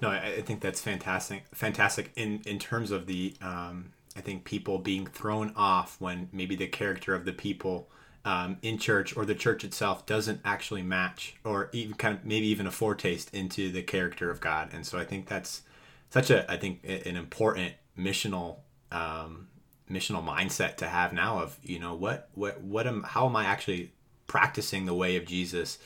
No, 0.00 0.10
I, 0.10 0.34
I 0.38 0.42
think 0.42 0.60
that's 0.60 0.80
fantastic. 0.80 1.44
Fantastic 1.54 2.12
in 2.16 2.42
in 2.46 2.58
terms 2.58 2.90
of 2.90 3.06
the. 3.06 3.34
Um, 3.40 3.92
I 4.16 4.22
think 4.22 4.44
people 4.44 4.78
being 4.78 5.06
thrown 5.06 5.52
off 5.54 6.00
when 6.00 6.30
maybe 6.32 6.56
the 6.56 6.68
character 6.68 7.14
of 7.14 7.26
the 7.26 7.34
people 7.34 7.90
um, 8.26 8.58
in 8.60 8.76
church 8.76 9.16
or 9.16 9.24
the 9.24 9.36
church 9.36 9.62
itself 9.62 10.04
doesn't 10.04 10.40
actually 10.44 10.82
match 10.82 11.36
or 11.44 11.70
even 11.72 11.94
kind 11.94 12.18
of 12.18 12.24
maybe 12.24 12.48
even 12.48 12.66
a 12.66 12.72
foretaste 12.72 13.32
into 13.32 13.70
the 13.70 13.82
character 13.82 14.30
of 14.30 14.40
God. 14.40 14.70
And 14.72 14.84
so 14.84 14.98
I 14.98 15.04
think 15.04 15.28
that's 15.28 15.62
such 16.10 16.30
a 16.30 16.50
I 16.50 16.56
think 16.56 16.80
an 16.84 17.16
important 17.16 17.74
missional 17.96 18.56
um, 18.90 19.46
missional 19.88 20.26
mindset 20.26 20.76
to 20.78 20.88
have 20.88 21.12
now 21.12 21.38
of 21.38 21.56
you 21.62 21.78
know 21.78 21.94
what 21.94 22.28
what 22.34 22.60
what 22.60 22.88
am 22.88 23.04
how 23.04 23.26
am 23.26 23.36
I 23.36 23.44
actually 23.44 23.92
practicing 24.26 24.86
the 24.86 24.94
way 24.94 25.14
of 25.14 25.24
Jesus 25.24 25.78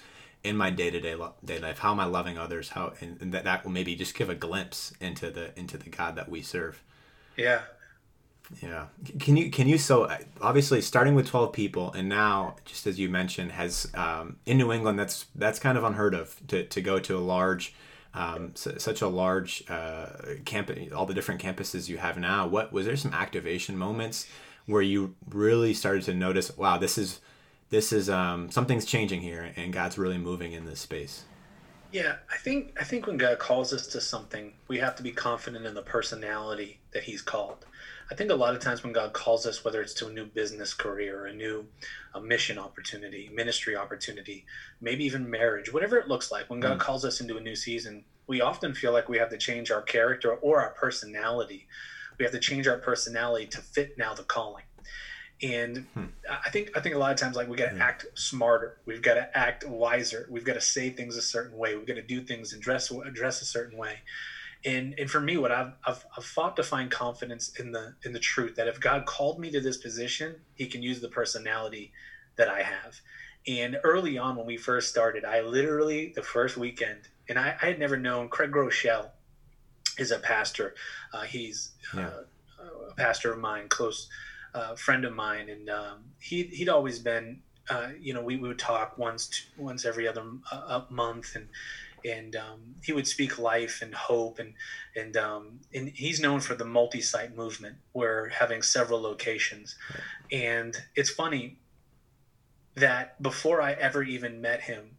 in 0.43 0.57
my 0.57 0.71
day-to-day 0.71 1.17
day 1.45 1.59
life? 1.59 1.81
How 1.81 1.93
am 1.93 2.01
i 2.01 2.07
loving 2.07 2.39
others? 2.39 2.71
How 2.71 2.95
and, 3.03 3.21
and 3.21 3.35
that, 3.35 3.45
that 3.45 3.65
will 3.65 3.73
maybe 3.73 3.95
just 3.95 4.15
give 4.15 4.31
a 4.31 4.35
glimpse 4.35 4.95
into 4.99 5.31
the 5.31 5.59
into 5.61 5.77
the 5.77 5.91
god 5.91 6.17
that 6.17 6.31
we 6.31 6.41
serve. 6.41 6.83
Yeah 7.37 7.61
yeah. 8.63 8.87
Can 9.19 9.37
you 9.37 9.51
can 9.51 9.69
you 9.69 9.79
so 9.79 10.05
uh, 10.05 10.19
obviously 10.41 10.81
starting 10.81 11.15
with 11.15 11.27
12 11.27 11.53
people 11.53 11.93
and 11.93 12.09
now 12.09 12.57
just 12.65 12.87
as 12.87 12.99
you 12.99 13.09
mentioned 13.09 13.53
has 13.53 13.89
um, 13.95 14.37
in 14.45 14.59
new 14.59 14.73
england 14.73 14.99
that's 14.99 15.27
that's 15.35 15.59
kind 15.59 15.79
of 15.79 15.85
unheard 15.85 16.15
of 16.15 16.41
to, 16.49 16.65
to 16.65 16.81
go 16.81 16.99
to 16.99 17.17
a 17.17 17.21
large 17.21 17.75
um, 18.13 18.53
such 18.57 19.03
a 19.03 19.09
large 19.09 19.63
uh, 19.71 20.07
campus 20.45 20.93
all 20.93 21.07
the 21.07 21.15
different 21.15 21.41
campuses 21.41 21.89
you 21.89 21.99
have 21.99 22.19
now. 22.19 22.47
What 22.47 22.73
was 22.73 22.87
there 22.87 22.97
some 22.97 23.15
activation 23.15 23.79
moments 23.79 24.27
where 24.67 24.83
you 24.83 25.15
really 25.29 25.73
started 25.73 26.03
to 26.05 26.15
notice 26.15 26.57
wow 26.57 26.77
this 26.77 26.99
is 26.99 27.21
this 27.71 27.93
is 27.93 28.11
um, 28.11 28.51
something's 28.51 28.85
changing 28.85 29.21
here 29.21 29.53
and 29.57 29.73
god's 29.73 29.97
really 29.97 30.19
moving 30.19 30.53
in 30.53 30.67
this 30.67 30.81
space? 30.81 31.25
Yeah 31.93 32.17
i 32.33 32.37
think 32.37 32.77
i 32.81 32.85
think 32.85 33.07
when 33.07 33.17
god 33.17 33.39
calls 33.41 33.73
us 33.73 33.89
to 33.89 34.01
something 34.01 34.53
we 34.69 34.79
have 34.79 34.95
to 34.97 35.03
be 35.03 35.11
confident 35.11 35.67
in 35.67 35.75
the 35.75 35.83
personality 35.83 36.79
that 36.93 37.03
he's 37.03 37.21
called 37.21 37.67
i 38.11 38.15
think 38.15 38.31
a 38.31 38.35
lot 38.35 38.55
of 38.55 38.61
times 38.61 38.83
when 38.83 38.93
god 38.93 39.13
calls 39.13 39.47
us 39.47 39.65
whether 39.65 39.81
it's 39.81 39.95
to 39.95 40.09
a 40.09 40.13
new 40.13 40.25
business 40.25 40.75
career 40.75 41.27
a 41.27 41.33
new 41.33 41.65
a 42.15 42.21
mission 42.21 42.59
opportunity 42.59 43.31
ministry 43.33 43.77
opportunity 43.77 44.45
maybe 44.81 45.05
even 45.05 45.29
marriage 45.29 45.73
whatever 45.73 45.97
it 45.97 46.09
looks 46.09 46.31
like 46.31 46.49
when 46.49 46.61
god 46.61 46.79
mm. 46.79 46.81
calls 46.81 47.05
us 47.05 47.21
into 47.21 47.37
a 47.37 47.41
new 47.41 47.57
season 47.57 48.05
we 48.27 48.41
often 48.41 48.75
feel 48.75 48.93
like 48.93 49.09
we 49.09 49.19
have 49.19 49.31
to 49.31 49.39
change 49.39 49.71
our 49.71 49.83
character 49.83 50.35
or 50.35 50.61
our 50.61 50.71
personality 50.71 51.67
we 52.19 52.25
have 52.25 52.33
to 52.33 52.39
change 52.39 52.67
our 52.69 52.79
personality 52.79 53.47
to 53.47 53.59
fit 53.59 53.97
now 53.97 54.15
the 54.15 54.23
calling 54.23 54.65
and 55.43 55.87
hmm. 55.95 56.05
i 56.45 56.51
think 56.51 56.71
i 56.77 56.81
think 56.81 56.95
a 56.95 56.99
lot 56.99 57.13
of 57.13 57.19
times 57.19 57.35
like 57.35 57.49
we 57.49 57.57
got 57.57 57.71
to 57.71 57.77
hmm. 57.77 57.83
act 57.83 58.07
smarter 58.15 58.79
we've 58.85 59.03
got 59.03 59.15
to 59.15 59.37
act 59.37 59.67
wiser 59.67 60.27
we've 60.31 60.45
got 60.45 60.55
to 60.55 60.61
say 60.61 60.91
things 60.91 61.17
a 61.17 61.23
certain 61.23 61.57
way 61.57 61.77
we've 61.77 61.87
got 61.87 61.95
to 61.95 62.03
do 62.03 62.21
things 62.21 62.53
and 62.53 62.63
dress 62.63 62.93
dress 63.13 63.41
a 63.43 63.45
certain 63.45 63.79
way 63.79 63.97
and 64.65 64.95
and 64.99 65.11
for 65.11 65.21
me 65.21 65.37
what 65.37 65.51
I've, 65.51 65.73
I've, 65.85 66.05
I've 66.17 66.25
fought 66.25 66.57
to 66.57 66.63
find 66.63 66.91
confidence 66.91 67.51
in 67.59 67.73
the 67.73 67.95
in 68.05 68.13
the 68.13 68.19
truth 68.19 68.57
that 68.57 68.69
if 68.69 68.81
god 68.81 69.07
called 69.07 69.39
me 69.39 69.51
to 69.51 69.61
this 69.61 69.77
position 69.77 70.37
he 70.55 70.67
can 70.67 70.83
use 70.83 71.01
the 71.01 71.09
personality 71.09 71.93
that 72.37 72.49
i 72.49 72.63
have. 72.63 73.01
And 73.47 73.79
early 73.85 74.19
on 74.19 74.37
when 74.37 74.47
we 74.47 74.57
first 74.57 74.89
started 74.89 75.25
i 75.25 75.41
literally 75.41 76.13
the 76.15 76.23
first 76.23 76.57
weekend 76.57 77.09
and 77.29 77.39
i, 77.39 77.55
I 77.61 77.67
had 77.67 77.79
never 77.79 77.97
known 77.97 78.29
craig 78.29 78.51
groeschel 78.51 79.11
is 80.01 80.11
a 80.11 80.19
pastor. 80.19 80.75
Uh, 81.13 81.23
he's 81.23 81.73
yeah. 81.95 82.09
uh, 82.59 82.91
a 82.91 82.95
pastor 82.95 83.33
of 83.33 83.39
mine 83.39 83.69
close 83.69 84.09
uh, 84.55 84.75
friend 84.75 85.05
of 85.05 85.13
mine, 85.13 85.49
and 85.49 85.71
um, 85.71 85.99
he 86.19 86.45
he'd 86.45 86.69
always 86.69 86.99
been, 86.99 87.41
uh, 87.69 87.89
you 88.01 88.13
know, 88.13 88.23
we, 88.23 88.37
we 88.37 88.49
would 88.49 88.59
talk 88.59 88.99
once 88.99 89.47
once 89.57 89.85
every 89.85 90.09
other 90.09 90.25
uh, 90.51 90.83
month, 90.91 91.37
and 91.37 91.49
and 92.05 92.37
um, 92.37 92.75
he 92.83 92.93
would 92.93 93.07
speak 93.07 93.39
life 93.39 93.81
and 93.83 93.95
hope, 93.95 94.39
and 94.39 94.55
and 94.97 95.17
um, 95.17 95.61
and 95.75 95.89
he's 95.89 96.21
known 96.21 96.41
for 96.41 96.55
the 96.55 96.65
multi-site 96.65 97.37
movement, 97.37 97.77
where 97.93 98.29
having 98.29 98.63
several 98.63 99.01
locations, 99.01 99.77
and 100.31 100.77
it's 100.95 101.11
funny 101.11 101.59
that 102.77 103.21
before 103.23 103.61
I 103.61 103.73
ever 103.73 104.03
even 104.03 104.41
met 104.41 104.63
him, 104.63 104.97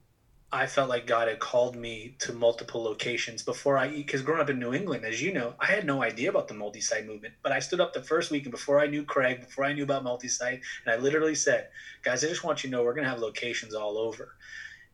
I 0.53 0.65
felt 0.65 0.89
like 0.89 1.08
God 1.08 1.29
had 1.29 1.39
called 1.39 1.77
me 1.77 2.15
to 2.20 2.34
multiple 2.34 2.84
locations 2.84 3.41
before 3.41 3.77
I, 3.77 3.88
because 3.88 4.22
growing 4.22 4.41
up 4.41 4.50
in 4.50 4.60
New 4.60 4.74
England, 4.74 5.05
as 5.05 5.22
you 5.22 5.31
know, 5.31 5.53
I 5.62 5.67
had 5.67 5.86
no 5.86 6.03
idea 6.03 6.29
about 6.29 6.50
the 6.50 6.53
multi 6.53 6.81
site 6.81 7.05
movement. 7.05 7.36
But 7.41 7.53
I 7.53 7.60
stood 7.60 7.79
up 7.79 7.93
the 7.93 8.03
first 8.03 8.31
week 8.31 8.43
and 8.43 8.51
before 8.51 8.81
I 8.81 8.88
knew 8.88 9.03
Craig, 9.03 9.39
before 9.39 9.63
I 9.63 9.72
knew 9.72 9.84
about 9.84 10.03
multi 10.03 10.27
site, 10.27 10.60
and 10.86 10.93
I 10.93 10.98
literally 10.98 11.36
said, 11.36 11.70
guys, 12.03 12.24
I 12.24 12.27
just 12.27 12.43
want 12.43 12.63
you 12.63 12.70
to 12.70 12.75
know 12.75 12.84
we're 12.84 12.93
going 12.93 13.05
to 13.05 13.10
have 13.10 13.20
locations 13.20 13.74
all 13.74 13.98
over. 13.98 14.36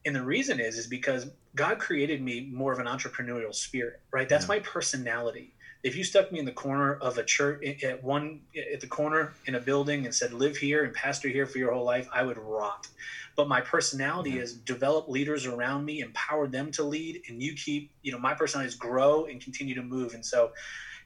And 0.05 0.15
the 0.15 0.23
reason 0.23 0.59
is, 0.59 0.77
is 0.77 0.87
because 0.87 1.29
God 1.55 1.79
created 1.79 2.21
me 2.21 2.49
more 2.51 2.71
of 2.71 2.79
an 2.79 2.85
entrepreneurial 2.85 3.53
spirit, 3.53 3.99
right? 4.11 4.29
That's 4.29 4.45
yeah. 4.45 4.55
my 4.55 4.59
personality. 4.59 5.53
If 5.83 5.95
you 5.95 6.03
stuck 6.03 6.31
me 6.31 6.39
in 6.39 6.45
the 6.45 6.51
corner 6.51 6.95
of 6.95 7.17
a 7.17 7.23
church 7.23 7.83
at 7.83 8.03
one 8.03 8.41
at 8.73 8.81
the 8.81 8.87
corner 8.87 9.33
in 9.45 9.55
a 9.55 9.59
building 9.59 10.05
and 10.05 10.13
said 10.13 10.33
live 10.33 10.57
here 10.57 10.83
and 10.83 10.93
pastor 10.93 11.29
here 11.29 11.45
for 11.45 11.57
your 11.59 11.73
whole 11.73 11.85
life, 11.85 12.09
I 12.13 12.23
would 12.23 12.37
rot 12.37 12.87
but 13.37 13.47
my 13.47 13.61
personality 13.61 14.31
mm-hmm. 14.31 14.39
is 14.41 14.53
develop 14.53 15.07
leaders 15.07 15.45
around 15.45 15.85
me 15.85 16.01
empower 16.01 16.47
them 16.47 16.71
to 16.71 16.83
lead 16.83 17.21
and 17.29 17.41
you 17.41 17.53
keep 17.53 17.91
you 18.01 18.11
know 18.11 18.19
my 18.19 18.33
personality 18.33 18.67
is 18.67 18.75
grow 18.75 19.25
and 19.25 19.39
continue 19.39 19.75
to 19.75 19.83
move 19.83 20.13
and 20.13 20.25
so 20.25 20.51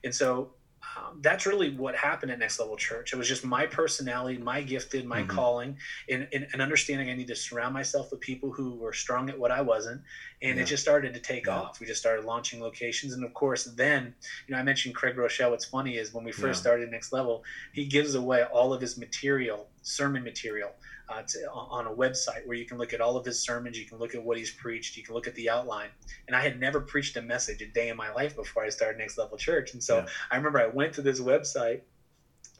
and 0.03 0.15
so 0.15 0.49
um, 0.97 1.19
that's 1.21 1.45
really 1.45 1.75
what 1.75 1.95
happened 1.95 2.31
at 2.31 2.39
next 2.39 2.59
level 2.59 2.75
church 2.75 3.13
it 3.13 3.15
was 3.15 3.27
just 3.27 3.45
my 3.45 3.65
personality 3.65 4.37
my 4.37 4.61
gifted 4.61 5.05
my 5.05 5.19
mm-hmm. 5.19 5.29
calling 5.29 5.77
and, 6.09 6.27
and, 6.33 6.47
and, 6.53 6.61
understanding 6.61 7.09
i 7.09 7.13
need 7.13 7.27
to 7.27 7.35
surround 7.35 7.73
myself 7.73 8.11
with 8.11 8.19
people 8.19 8.51
who 8.51 8.75
were 8.75 8.93
strong 8.93 9.29
at 9.29 9.37
what 9.37 9.51
i 9.51 9.61
wasn't 9.61 10.01
and 10.41 10.57
yeah. 10.57 10.63
it 10.63 10.65
just 10.65 10.81
started 10.81 11.13
to 11.13 11.19
take 11.19 11.45
yeah. 11.45 11.55
off 11.55 11.79
we 11.79 11.85
just 11.85 11.99
started 11.99 12.25
launching 12.25 12.61
locations 12.61 13.13
and 13.13 13.23
of 13.23 13.33
course 13.33 13.65
then 13.75 14.13
you 14.47 14.53
know 14.53 14.59
i 14.59 14.63
mentioned 14.63 14.95
craig 14.95 15.15
Groeschel. 15.15 15.51
what's 15.51 15.65
funny 15.65 15.97
is 15.97 16.13
when 16.13 16.23
we 16.23 16.31
first 16.31 16.59
yeah. 16.59 16.61
started 16.61 16.89
next 16.91 17.13
level 17.13 17.43
he 17.73 17.85
gives 17.85 18.15
away 18.15 18.43
all 18.43 18.73
of 18.73 18.81
his 18.81 18.97
material 18.97 19.67
sermon 19.83 20.23
material 20.23 20.71
uh, 21.11 21.21
to, 21.23 21.51
on 21.51 21.87
a 21.87 21.91
website 21.91 22.45
where 22.45 22.57
you 22.57 22.65
can 22.65 22.77
look 22.77 22.93
at 22.93 23.01
all 23.01 23.17
of 23.17 23.25
his 23.25 23.39
sermons, 23.39 23.77
you 23.77 23.85
can 23.85 23.97
look 23.97 24.15
at 24.15 24.23
what 24.23 24.37
he's 24.37 24.51
preached, 24.51 24.97
you 24.97 25.03
can 25.03 25.13
look 25.13 25.27
at 25.27 25.35
the 25.35 25.49
outline. 25.49 25.89
And 26.27 26.35
I 26.35 26.41
had 26.41 26.59
never 26.59 26.81
preached 26.81 27.17
a 27.17 27.21
message 27.21 27.61
a 27.61 27.67
day 27.67 27.89
in 27.89 27.97
my 27.97 28.11
life 28.13 28.35
before 28.35 28.63
I 28.63 28.69
started 28.69 28.97
Next 28.97 29.17
Level 29.17 29.37
Church. 29.37 29.73
And 29.73 29.83
so 29.83 29.97
yeah. 29.97 30.05
I 30.31 30.37
remember 30.37 30.59
I 30.59 30.67
went 30.67 30.93
to 30.93 31.01
this 31.01 31.19
website 31.19 31.81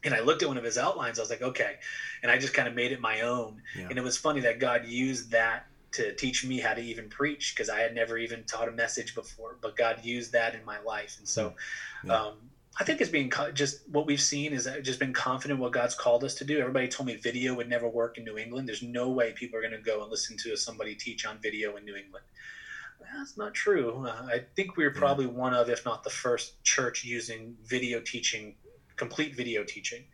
and 0.04 0.14
I 0.14 0.20
looked 0.20 0.42
at 0.42 0.48
one 0.48 0.58
of 0.58 0.64
his 0.64 0.78
outlines. 0.78 1.20
I 1.20 1.22
was 1.22 1.30
like, 1.30 1.42
okay. 1.42 1.76
And 2.24 2.32
I 2.32 2.38
just 2.38 2.54
kind 2.54 2.68
of 2.68 2.74
made 2.74 2.92
it 2.92 3.00
my 3.00 3.22
own. 3.22 3.62
Yeah. 3.78 3.88
And 3.90 3.98
it 3.98 4.04
was 4.04 4.18
funny 4.18 4.42
that 4.42 4.60
God 4.60 4.86
used 4.86 5.32
that 5.32 5.68
to 5.94 6.14
teach 6.16 6.46
me 6.46 6.60
how 6.60 6.74
to 6.74 6.82
even 6.82 7.10
preach 7.10 7.54
because 7.54 7.70
I 7.70 7.80
had 7.80 7.94
never 7.94 8.18
even 8.18 8.44
taught 8.46 8.68
a 8.68 8.72
message 8.72 9.14
before, 9.14 9.58
but 9.62 9.76
God 9.76 10.04
used 10.04 10.32
that 10.32 10.56
in 10.56 10.64
my 10.64 10.80
life. 10.82 11.18
And 11.20 11.28
so, 11.28 11.54
yeah. 12.04 12.16
um, 12.16 12.38
I 12.80 12.84
think 12.84 13.02
it's 13.02 13.10
being 13.10 13.32
just 13.54 13.88
what 13.90 14.06
we've 14.06 14.22
seen 14.22 14.54
is 14.54 14.68
just 14.82 15.00
been 15.00 15.14
confident 15.14 15.60
what 15.60 15.74
God's 15.74 15.94
called 15.94 16.24
us 16.24 16.36
to 16.36 16.46
do. 16.46 16.60
Everybody 16.60 16.88
told 16.88 17.08
me 17.08 17.16
video 17.16 17.54
would 17.54 17.70
never 17.70 17.88
work 17.88 18.18
in 18.18 18.24
New 18.24 18.38
England. 18.38 18.68
There's 18.68 18.82
no 18.82 19.10
way 19.10 19.34
people 19.34 19.60
are 19.60 19.62
going 19.62 19.74
to 19.74 19.82
go 19.82 20.02
and 20.02 20.10
listen 20.10 20.38
to 20.38 20.56
somebody 20.56 20.96
teach 20.96 21.26
on 21.26 21.38
video 21.40 21.76
in 21.76 21.84
New 21.84 21.96
England. 21.96 22.26
That's 23.14 23.38
not 23.38 23.54
true. 23.54 24.06
Uh, 24.08 24.28
I 24.28 24.46
think 24.56 24.78
we 24.78 24.86
were 24.86 24.92
probably 24.92 25.26
yeah. 25.26 25.32
one 25.32 25.54
of, 25.54 25.70
if 25.70 25.86
not 25.86 26.04
the 26.04 26.10
first 26.10 26.64
church 26.64 27.04
using 27.04 27.58
video 27.66 28.00
teaching, 28.00 28.56
complete 28.96 29.36
video 29.36 29.64
teaching. 29.64 30.06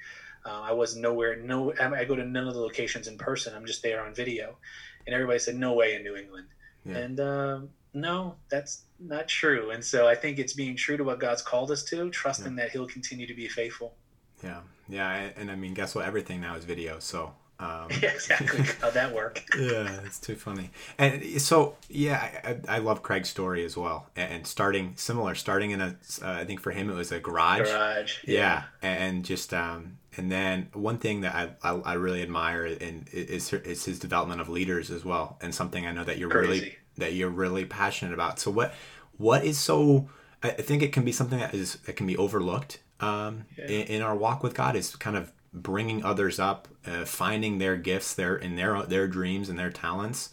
Uh, 0.46 0.62
I 0.62 0.72
was 0.72 0.96
nowhere, 0.96 1.36
no, 1.36 1.74
I 1.80 2.06
go 2.06 2.16
to 2.16 2.26
none 2.26 2.48
of 2.48 2.54
the 2.54 2.62
locations 2.62 3.08
in 3.08 3.18
person. 3.18 3.54
I'm 3.54 3.66
just 3.66 3.84
there 3.84 4.04
on 4.04 4.16
video. 4.16 4.58
And 5.06 5.14
everybody 5.14 5.40
said, 5.40 5.56
no 5.56 5.74
way 5.74 5.94
in 5.96 6.04
New 6.04 6.16
England. 6.16 6.48
Yeah. 6.86 6.98
And 6.98 7.20
um, 7.20 7.70
no, 7.98 8.36
that's 8.50 8.84
not 9.00 9.28
true. 9.28 9.72
And 9.72 9.84
so 9.84 10.08
I 10.08 10.16
think 10.16 10.40
it's 10.40 10.54
being 10.54 10.76
true 10.76 10.98
to 10.98 11.04
what 11.04 11.20
God's 11.20 11.42
called 11.42 11.72
us 11.72 11.84
to, 11.86 12.10
trusting 12.10 12.56
yeah. 12.58 12.64
that 12.64 12.72
He'll 12.72 12.88
continue 12.88 13.28
to 13.28 13.34
be 13.34 13.48
faithful. 13.48 13.96
Yeah, 14.44 14.60
yeah, 14.88 15.30
and, 15.36 15.50
I 15.50 15.56
mean, 15.56 15.74
guess 15.74 15.96
what? 15.96 16.06
Everything 16.06 16.40
now 16.42 16.56
is 16.56 16.64
video, 16.64 17.00
so. 17.00 17.34
Um, 17.60 17.88
yeah, 18.04 18.10
exactly. 18.14 18.64
How'd 18.82 18.94
that 18.94 19.16
work? 19.16 19.44
yeah, 19.58 20.02
it's 20.06 20.20
too 20.20 20.36
funny. 20.36 20.70
And 21.00 21.42
so, 21.42 21.76
yeah, 21.90 22.60
I, 22.70 22.76
I 22.76 22.78
love 22.78 23.02
Craig's 23.02 23.30
story 23.30 23.66
as 23.66 23.76
well. 23.76 24.06
And 24.16 24.46
starting 24.46 24.94
similar, 24.96 25.34
starting 25.34 25.72
in 25.72 25.82
a, 25.82 25.98
uh, 26.22 26.30
I 26.30 26.46
think 26.46 26.60
for 26.60 26.70
him 26.70 26.92
it 26.92 26.94
was 26.94 27.12
a 27.12 27.20
garage. 27.20 27.68
Garage. 27.68 28.18
Yeah, 28.26 28.64
yeah. 28.84 28.90
and 28.90 29.26
just 29.26 29.56
um, 29.56 29.98
and 30.16 30.32
then 30.32 30.70
one 30.74 31.00
thing 31.00 31.22
that 31.22 31.34
I, 31.34 31.68
I, 31.68 31.74
I 31.80 31.94
really 31.94 32.22
admire 32.22 32.66
and 32.66 33.10
is 33.12 33.52
is 33.52 33.86
his 33.86 33.98
development 33.98 34.40
of 34.40 34.50
leaders 34.50 34.92
as 34.92 35.04
well, 35.04 35.40
and 35.42 35.54
something 35.54 35.88
I 35.88 35.92
know 35.92 36.04
that 36.04 36.20
you're 36.20 36.30
Crazy. 36.30 36.48
really 36.48 36.78
that 36.98 37.14
you're 37.14 37.30
really 37.30 37.66
passionate 37.66 38.14
about. 38.14 38.40
So 38.40 38.52
what 38.52 38.74
what 39.18 39.44
is 39.44 39.58
so? 39.58 40.10
I 40.44 40.50
think 40.50 40.84
it 40.84 40.94
can 40.94 41.04
be 41.04 41.12
something 41.12 41.40
that 41.40 41.54
is 41.54 41.76
that 41.86 41.96
can 41.96 42.06
be 42.06 42.18
overlooked 42.18 42.80
um, 43.00 43.46
yeah. 43.58 43.66
in, 43.66 43.88
in, 43.88 44.02
our 44.02 44.16
walk 44.16 44.44
with 44.44 44.54
God 44.54 44.76
is 44.76 44.96
kind 44.96 45.16
of 45.16 45.32
bringing 45.54 46.04
others 46.04 46.40
up, 46.40 46.68
uh, 46.86 47.06
finding 47.06 47.58
their 47.58 47.76
gifts, 47.78 48.14
their 48.14 48.36
in 48.36 48.56
their 48.56 48.82
their 48.84 49.08
dreams 49.08 49.50
and 49.50 49.58
their 49.58 49.70
talents. 49.70 50.30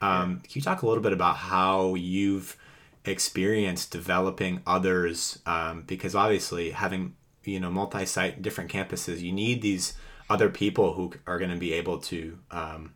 Um, 0.00 0.40
yeah. 0.42 0.48
Can 0.48 0.52
you 0.52 0.62
talk 0.62 0.82
a 0.82 0.86
little 0.86 1.02
bit 1.02 1.12
about 1.12 1.36
how 1.36 1.94
you've 1.94 2.56
experienced 3.04 3.90
developing 3.90 4.60
others? 4.66 5.40
Um, 5.46 5.82
because 5.86 6.14
obviously, 6.14 6.70
having 6.70 7.16
you 7.44 7.58
know 7.58 7.70
multi-site, 7.70 8.42
different 8.42 8.70
campuses, 8.70 9.20
you 9.20 9.32
need 9.32 9.60
these 9.60 9.94
other 10.30 10.48
people 10.48 10.94
who 10.94 11.12
are 11.26 11.38
going 11.38 11.50
to 11.50 11.56
be 11.56 11.72
able 11.72 11.98
to 11.98 12.38
um, 12.50 12.94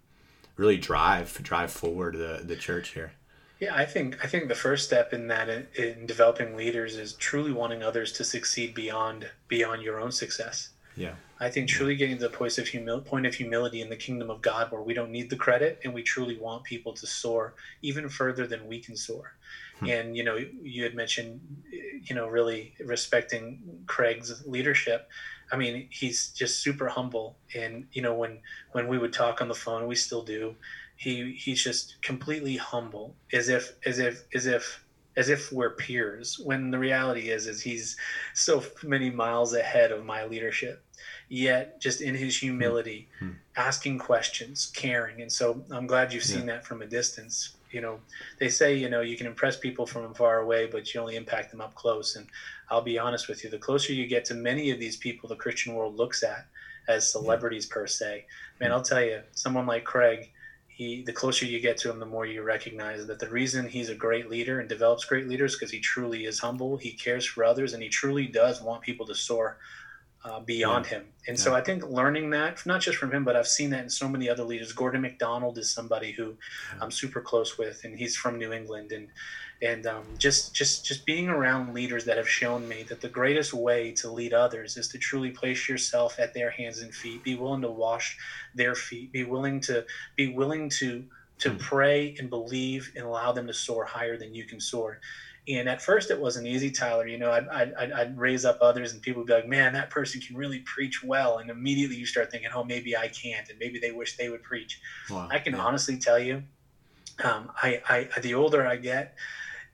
really 0.59 0.77
drive 0.77 1.43
drive 1.43 1.73
forward 1.73 2.17
the 2.17 2.43
the 2.45 2.57
church 2.57 2.91
here. 2.91 3.13
Yeah, 3.61 3.75
I 3.75 3.87
think 3.87 4.23
I 4.23 4.29
think 4.29 4.49
the 4.49 4.55
first 4.55 4.85
step 4.85 5.15
in 5.15 5.29
that 5.29 5.49
in, 5.49 5.67
in 5.77 6.07
developing 6.07 6.55
leaders 6.55 6.97
is 6.97 7.15
truly 7.15 7.53
wanting 7.53 7.83
others 7.83 8.13
to 8.13 8.25
succeed 8.25 8.75
beyond 8.75 9.31
beyond 9.49 9.83
your 9.83 9.99
own 9.99 10.13
success. 10.13 10.71
Yeah. 10.95 11.15
I 11.41 11.49
think 11.51 11.69
truly 11.69 11.95
getting 11.95 12.17
to 12.19 12.25
the 12.25 12.31
point 12.31 12.59
of 12.59 12.67
humil- 12.67 13.05
point 13.05 13.25
of 13.25 13.33
humility 13.33 13.81
in 13.81 13.89
the 13.89 13.97
kingdom 13.97 14.29
of 14.29 14.43
God, 14.43 14.73
where 14.73 14.83
we 14.83 14.93
don't 14.93 15.13
need 15.13 15.31
the 15.31 15.37
credit, 15.37 15.79
and 15.85 15.95
we 15.95 16.03
truly 16.03 16.37
want 16.37 16.65
people 16.65 16.93
to 16.95 17.07
soar 17.07 17.55
even 17.81 18.09
further 18.09 18.47
than 18.49 18.67
we 18.67 18.81
can 18.81 18.97
soar. 18.97 19.35
Hmm. 19.79 19.87
And 19.87 20.17
you 20.17 20.25
know, 20.25 20.37
you 20.37 20.83
had 20.83 20.95
mentioned, 20.95 21.41
you 21.71 22.15
know, 22.15 22.27
really 22.27 22.75
respecting 22.85 23.85
Craig's 23.87 24.45
leadership. 24.47 25.09
I 25.51 25.57
mean, 25.57 25.89
he's 25.91 26.29
just 26.31 26.63
super 26.63 26.89
humble. 26.89 27.37
And, 27.55 27.87
you 27.93 28.03
know, 28.03 28.15
when, 28.15 28.41
when 28.73 28.89
we 28.89 28.99
would 28.99 29.13
talk 29.13 29.41
on 29.41 29.49
the 29.49 29.55
phone, 29.55 29.87
we 29.87 29.95
still 29.95 30.23
do, 30.23 30.55
he, 30.97 31.33
he's 31.33 31.63
just 31.63 32.01
completely 32.03 32.57
humble 32.57 33.17
as 33.33 33.49
if, 33.49 33.73
as 33.87 33.99
if, 33.99 34.25
as 34.35 34.47
if, 34.47 34.85
as 35.17 35.29
if 35.29 35.51
we're 35.53 35.75
peers 35.75 36.39
when 36.45 36.71
the 36.71 36.79
reality 36.79 37.31
is, 37.31 37.47
is 37.47 37.61
he's 37.61 37.97
so 38.35 38.63
many 38.83 39.11
miles 39.11 39.55
ahead 39.55 39.91
of 39.91 40.05
my 40.05 40.25
leadership 40.25 40.85
yet 41.29 41.81
just 41.81 42.01
in 42.01 42.15
his 42.15 42.39
humility, 42.39 43.09
mm-hmm. 43.21 43.35
asking 43.57 43.99
questions, 43.99 44.73
caring. 44.75 45.21
And 45.21 45.31
so 45.31 45.63
I'm 45.71 45.87
glad 45.87 46.13
you've 46.13 46.25
seen 46.25 46.47
yeah. 46.47 46.55
that 46.55 46.67
from 46.67 46.83
a 46.83 46.87
distance. 46.87 47.55
You 47.71 47.83
know, 47.83 48.01
they 48.39 48.49
say, 48.49 48.75
you 48.75 48.89
know, 48.89 49.03
you 49.03 49.17
can 49.17 49.27
impress 49.27 49.57
people 49.57 49.87
from 49.87 50.15
far 50.15 50.39
away, 50.39 50.67
but 50.67 50.93
you 50.93 51.01
only 51.01 51.17
impact 51.17 51.51
them 51.51 51.61
up 51.61 51.75
close. 51.75 52.17
And 52.17 52.27
I'll 52.71 52.83
be 52.83 52.99
honest 52.99 53.29
with 53.29 53.45
you, 53.45 53.51
the 53.51 53.59
closer 53.59 53.93
you 53.93 54.07
get 54.07 54.25
to 54.27 54.35
many 54.35 54.71
of 54.71 54.79
these 54.79 54.97
people 54.97 55.29
the 55.29 55.37
Christian 55.37 55.75
world 55.75 55.97
looks 55.97 56.23
at 56.23 56.47
as 56.89 57.11
celebrities 57.13 57.67
yeah. 57.69 57.75
per 57.75 57.87
se, 57.87 58.25
man, 58.59 58.73
I'll 58.73 58.83
tell 58.83 59.03
you, 59.03 59.21
someone 59.33 59.67
like 59.67 59.85
Craig, 59.85 60.31
he, 60.69 61.03
the 61.03 61.13
closer 61.13 61.45
you 61.45 61.61
get 61.61 61.77
to 61.79 61.91
him, 61.91 61.99
the 61.99 62.07
more 62.07 62.25
you 62.25 62.41
recognize 62.43 63.07
that 63.07 63.19
the 63.19 63.29
reason 63.29 63.69
he's 63.69 63.91
a 63.91 63.95
great 63.95 64.31
leader 64.31 64.61
and 64.61 64.69
develops 64.69 65.05
great 65.05 65.29
leaders 65.29 65.55
because 65.55 65.73
he 65.73 65.81
truly 65.81 66.25
is 66.25 66.39
humble, 66.39 66.77
he 66.79 66.93
cares 66.93 67.27
for 67.27 67.45
others, 67.45 67.75
and 67.75 67.83
he 67.83 67.89
truly 67.89 68.27
does 68.27 68.63
want 68.63 68.81
people 68.81 69.05
to 69.07 69.15
soar 69.15 69.59
uh, 70.25 70.41
beyond 70.41 70.87
yeah. 70.87 70.99
him. 70.99 71.07
And 71.27 71.39
yeah. 71.39 71.45
so 71.45 71.55
I 71.55 71.61
think 71.61 71.85
learning 71.89 72.31
that, 72.31 72.65
not 72.67 72.81
just 72.81 72.99
from 72.99 73.13
him, 73.13 73.25
but 73.25 73.37
I've 73.37 73.49
seen 73.49 73.71
that 73.71 73.85
in 73.85 73.91
so 73.91 74.09
many 74.09 74.29
other 74.29 74.45
leaders. 74.45 74.73
Gordon 74.73 75.03
MacDonald 75.03 75.59
is 75.59 75.71
somebody 75.71 76.13
who 76.13 76.37
yeah. 76.75 76.79
I'm 76.81 76.91
super 76.91 77.21
close 77.21 77.59
with, 77.59 77.85
and 77.85 77.97
he's 77.97 78.17
from 78.17 78.39
New 78.39 78.53
England. 78.53 78.93
And 78.93 79.09
and 79.61 79.87
um, 79.87 80.05
just 80.19 80.55
just 80.55 80.85
just 80.85 81.05
being 81.05 81.29
around 81.29 81.75
leaders 81.75 82.05
that 82.05 82.17
have 82.17 82.29
shown 82.29 82.69
me 82.69 82.85
that 82.85 83.01
the 83.01 83.09
greatest 83.09 83.53
way 83.53 83.93
to 83.93 84.11
lead 84.11 84.33
others 84.33 84.77
is 84.77 84.89
to 84.89 84.99
truly 84.99 85.31
place 85.31 85.69
yourself 85.69 86.19
at 86.19 86.33
their 86.33 86.51
hands 86.51 86.81
and 86.81 86.95
feet. 86.95 87.25
Be 87.25 87.35
willing 87.35 87.63
to 87.63 87.71
wash 87.71 88.17
their 88.55 88.75
feet. 88.75 89.13
Be 89.13 89.25
willing 89.25 89.61
to 89.63 89.85
be 90.17 90.29
willing 90.29 90.69
to 90.71 91.05
to 91.41 91.51
mm. 91.51 91.59
pray 91.59 92.15
and 92.19 92.31
believe 92.31 92.93
and 92.97 93.05
allow 93.05 93.33
them 93.33 93.47
to 93.47 93.55
soar 93.55 93.85
higher 93.85 94.17
than 94.17 94.35
you 94.35 94.45
can 94.45 94.61
soar. 94.61 95.01
And 95.49 95.69
at 95.69 95.81
first, 95.81 96.11
it 96.11 96.21
wasn't 96.21 96.47
easy, 96.47 96.71
Tyler. 96.71 97.07
You 97.07 97.17
know, 97.17 97.31
I'd, 97.31 97.49
I'd, 97.49 97.93
I'd, 97.93 98.19
raise 98.19 98.45
up 98.45 98.59
others, 98.61 98.93
and 98.93 99.01
people 99.01 99.21
would 99.21 99.27
be 99.27 99.33
like, 99.33 99.47
"Man, 99.47 99.73
that 99.73 99.89
person 99.89 100.21
can 100.21 100.37
really 100.37 100.59
preach 100.61 101.03
well." 101.03 101.39
And 101.39 101.49
immediately, 101.49 101.97
you 101.97 102.05
start 102.05 102.31
thinking, 102.31 102.51
"Oh, 102.55 102.65
maybe 102.65 102.97
I 102.97 103.09
can't," 103.09 103.49
and 103.49 103.59
maybe 103.59 103.79
they 103.79 103.91
wish 103.91 104.17
they 104.17 104.29
would 104.29 104.43
preach. 104.43 104.81
Wow. 105.09 105.29
I 105.31 105.39
can 105.39 105.55
yeah. 105.55 105.61
honestly 105.61 105.97
tell 105.97 106.19
you, 106.19 106.43
um, 107.25 107.51
I, 107.63 107.81
I, 107.89 108.21
the 108.21 108.35
older 108.35 108.67
I 108.67 108.77
get, 108.77 109.15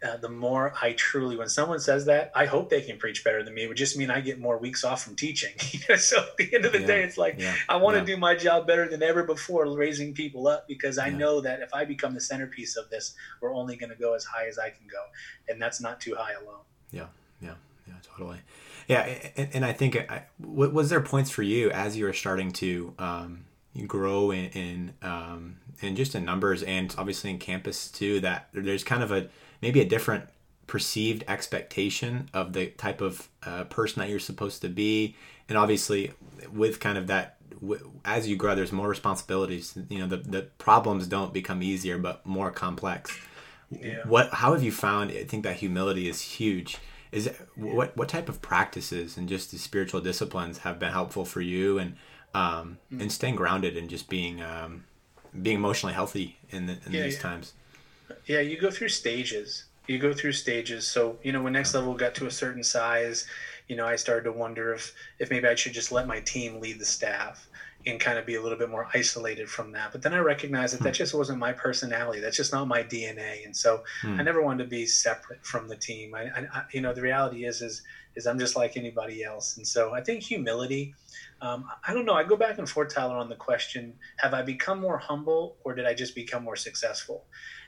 uh, 0.05 0.19
the 0.19 0.29
more 0.29 0.75
I 0.83 0.93
truly, 0.93 1.37
when 1.37 1.49
someone 1.49 1.81
says 1.81 2.05
that, 2.07 2.31
I 2.35 2.45
hope 2.45 2.69
they 2.69 2.83
can 2.83 2.99
preach 2.99 3.25
better 3.25 3.43
than 3.43 3.55
me. 3.55 3.65
It 3.65 3.69
would 3.69 3.77
just 3.77 3.97
mean 3.97 4.11
I 4.11 4.21
get 4.21 4.39
more 4.39 4.59
weeks 4.59 4.85
off 4.85 5.03
from 5.03 5.17
teaching. 5.17 5.59
so 5.97 6.19
at 6.19 6.37
the 6.37 6.55
end 6.55 6.67
of 6.67 6.73
the 6.73 6.81
yeah. 6.81 6.87
day, 6.87 7.03
it's 7.03 7.17
like 7.17 7.37
yeah. 7.39 7.55
I 7.69 7.77
want 7.77 7.95
to 7.95 8.01
yeah. 8.01 8.17
do 8.17 8.17
my 8.19 8.35
job 8.35 8.67
better 8.67 8.87
than 8.87 9.03
ever 9.03 9.23
before, 9.23 9.67
raising 9.75 10.13
people 10.13 10.47
up 10.47 10.69
because 10.69 10.99
I 10.99 11.09
know 11.09 11.41
that 11.41 11.61
if 11.61 11.73
I 11.73 11.87
become 11.87 12.13
the 12.13 12.21
centerpiece 12.21 12.77
of 12.77 12.91
this, 12.91 13.15
we're 13.41 13.55
only 13.55 13.77
going 13.77 13.91
to 13.91 13.97
go 13.97 14.15
as 14.15 14.25
high 14.25 14.47
as 14.47 14.59
I 14.59 14.69
can 14.69 14.87
go, 14.91 15.03
and 15.49 15.61
that's 15.61 15.81
not 15.81 16.01
too 16.01 16.15
high 16.15 16.33
alone. 16.33 16.61
Yeah, 16.91 17.07
yeah, 17.41 17.55
yeah, 17.87 17.95
totally. 18.03 18.41
Yeah, 18.87 19.03
and, 19.37 19.49
and 19.55 19.65
I 19.65 19.73
think 19.73 19.97
I, 19.97 20.25
was 20.39 20.91
there 20.91 21.01
points 21.01 21.31
for 21.31 21.43
you 21.43 21.71
as 21.71 21.97
you 21.97 22.05
were 22.05 22.13
starting 22.13 22.53
to 22.53 22.93
um, 22.99 23.45
grow 23.87 24.31
in 24.31 24.51
in, 24.51 24.95
um, 25.01 25.57
in 25.81 25.97
just 25.97 26.15
in 26.15 26.25
numbers 26.25 26.63
and 26.63 26.95
obviously 26.99 27.31
in 27.31 27.39
campus 27.39 27.91
too 27.91 28.21
that 28.21 28.49
there's 28.53 28.85
kind 28.85 29.03
of 29.03 29.11
a 29.11 29.29
maybe 29.65 29.81
a 29.81 29.85
different 29.87 30.29
perceived 30.67 31.25
expectation 31.27 32.29
of 32.35 32.53
the 32.53 32.67
type 32.67 33.01
of 33.01 33.31
uh, 33.45 33.65
person 33.65 34.01
that 34.01 34.11
you're 34.11 34.19
supposed 34.19 34.61
to 34.61 34.69
be. 34.69 35.17
And 35.49 35.57
obviously 35.57 36.13
with 36.53 36.81
kind 36.81 36.99
of 36.99 37.07
that 37.07 37.39
as 38.05 38.29
you 38.29 38.37
grow 38.37 38.55
there's 38.55 38.73
more 38.73 38.89
responsibilities. 38.89 39.79
You 39.89 40.01
know 40.01 40.07
the, 40.07 40.19
the 40.19 40.43
problems 40.59 41.07
don't 41.07 41.33
become 41.33 41.63
easier 41.63 41.97
but 41.97 42.27
more 42.27 42.51
complex. 42.51 43.19
Yeah. 43.71 44.03
what 44.05 44.29
how 44.35 44.53
have 44.53 44.63
you 44.63 44.71
found 44.71 45.11
i 45.11 45.25
think 45.25 45.43
that 45.45 45.57
humility 45.57 46.09
is 46.09 46.21
huge. 46.21 46.77
Is 47.11 47.27
it, 47.29 47.37
what 47.57 47.97
what 47.97 48.09
type 48.11 48.29
of 48.29 48.43
practices 48.43 49.17
and 49.17 49.27
just 49.29 49.51
the 49.51 49.59
spiritual 49.59 50.03
disciplines 50.03 50.59
have 50.59 50.79
been 50.79 50.93
helpful 50.93 51.25
for 51.25 51.41
you 51.41 51.79
and 51.79 51.97
um 52.35 52.79
mm-hmm. 52.93 53.01
and 53.01 53.11
staying 53.11 53.37
grounded 53.37 53.79
and 53.79 53.89
just 53.89 54.11
being 54.11 54.43
um 54.43 54.85
being 55.47 55.57
emotionally 55.57 55.95
healthy 55.95 56.37
in, 56.51 56.67
the, 56.67 56.75
in 56.85 56.93
yeah, 56.93 57.03
these 57.05 57.19
times 57.19 57.55
yeah, 58.27 58.41
you 58.41 58.59
go 58.59 58.71
through 58.71 58.89
stages. 58.89 59.65
You 59.87 59.99
go 59.99 60.15
through 60.15 60.33
stages. 60.33 60.87
So, 60.87 61.19
you 61.23 61.33
know, 61.33 61.43
when 61.43 61.53
next 61.53 61.75
level 61.75 61.95
got 61.95 62.15
to 62.17 62.27
a 62.27 62.31
certain 62.31 62.65
size, 62.65 63.27
you 63.69 63.77
know, 63.77 63.87
I 63.87 63.97
started 63.97 64.25
to 64.25 64.33
wonder 64.33 64.73
if 64.73 64.95
if 65.19 65.31
maybe 65.31 65.47
I 65.47 65.55
should 65.55 65.73
just 65.73 65.93
let 65.93 66.07
my 66.07 66.21
team 66.21 66.61
lead 66.61 66.79
the 66.79 66.85
staff 66.85 67.49
and 67.87 68.01
kind 68.01 68.19
of 68.19 68.25
be 68.25 68.37
a 68.37 68.43
little 68.43 68.57
bit 68.57 68.71
more 68.71 68.89
isolated 68.95 69.49
from 69.49 69.73
that. 69.73 69.93
But 69.93 70.01
then 70.03 70.15
I 70.15 70.19
recognized 70.19 70.73
that 70.75 70.79
hmm. 70.79 70.85
that 70.85 70.95
just 70.95 71.15
wasn't 71.15 71.39
my 71.39 71.53
personality. 71.53 72.21
That's 72.21 72.37
just 72.37 72.53
not 72.53 72.67
my 72.67 72.83
DNA. 72.83 73.45
And 73.45 73.55
so 73.55 73.85
hmm. 74.01 74.19
I 74.19 74.23
never 74.23 74.43
wanted 74.43 74.65
to 74.65 74.71
be 74.71 74.87
separate 74.87 75.45
from 75.45 75.69
the 75.69 75.77
team. 75.77 76.15
I, 76.15 76.31
I, 76.53 76.63
you 76.73 76.81
know, 76.81 76.95
the 76.95 77.03
reality 77.03 77.45
is, 77.45 77.61
is, 77.61 77.83
is 78.17 78.27
I'm 78.27 78.39
just 78.39 78.57
like 78.57 78.77
anybody 78.77 79.23
else. 79.23 79.57
And 79.57 79.67
so 79.67 79.93
I 79.93 80.03
think 80.03 80.23
humility, 80.23 80.95
um, 81.43 81.69
I 81.87 81.93
don't 81.93 82.07
know. 82.07 82.15
I 82.15 82.25
go 82.25 82.37
back 82.37 82.59
and 82.59 82.69
forth, 82.69 82.95
Tyler, 82.95 83.17
on 83.17 83.29
the 83.29 83.37
question: 83.37 83.93
Have 84.17 84.33
I 84.33 84.43
become 84.43 84.81
more 84.81 84.97
humble, 84.97 85.57
or 85.65 85.75
did 85.75 85.85
I 85.85 85.93
just 85.93 86.15
become 86.15 86.43
more 86.43 86.57
successful? 86.57 87.25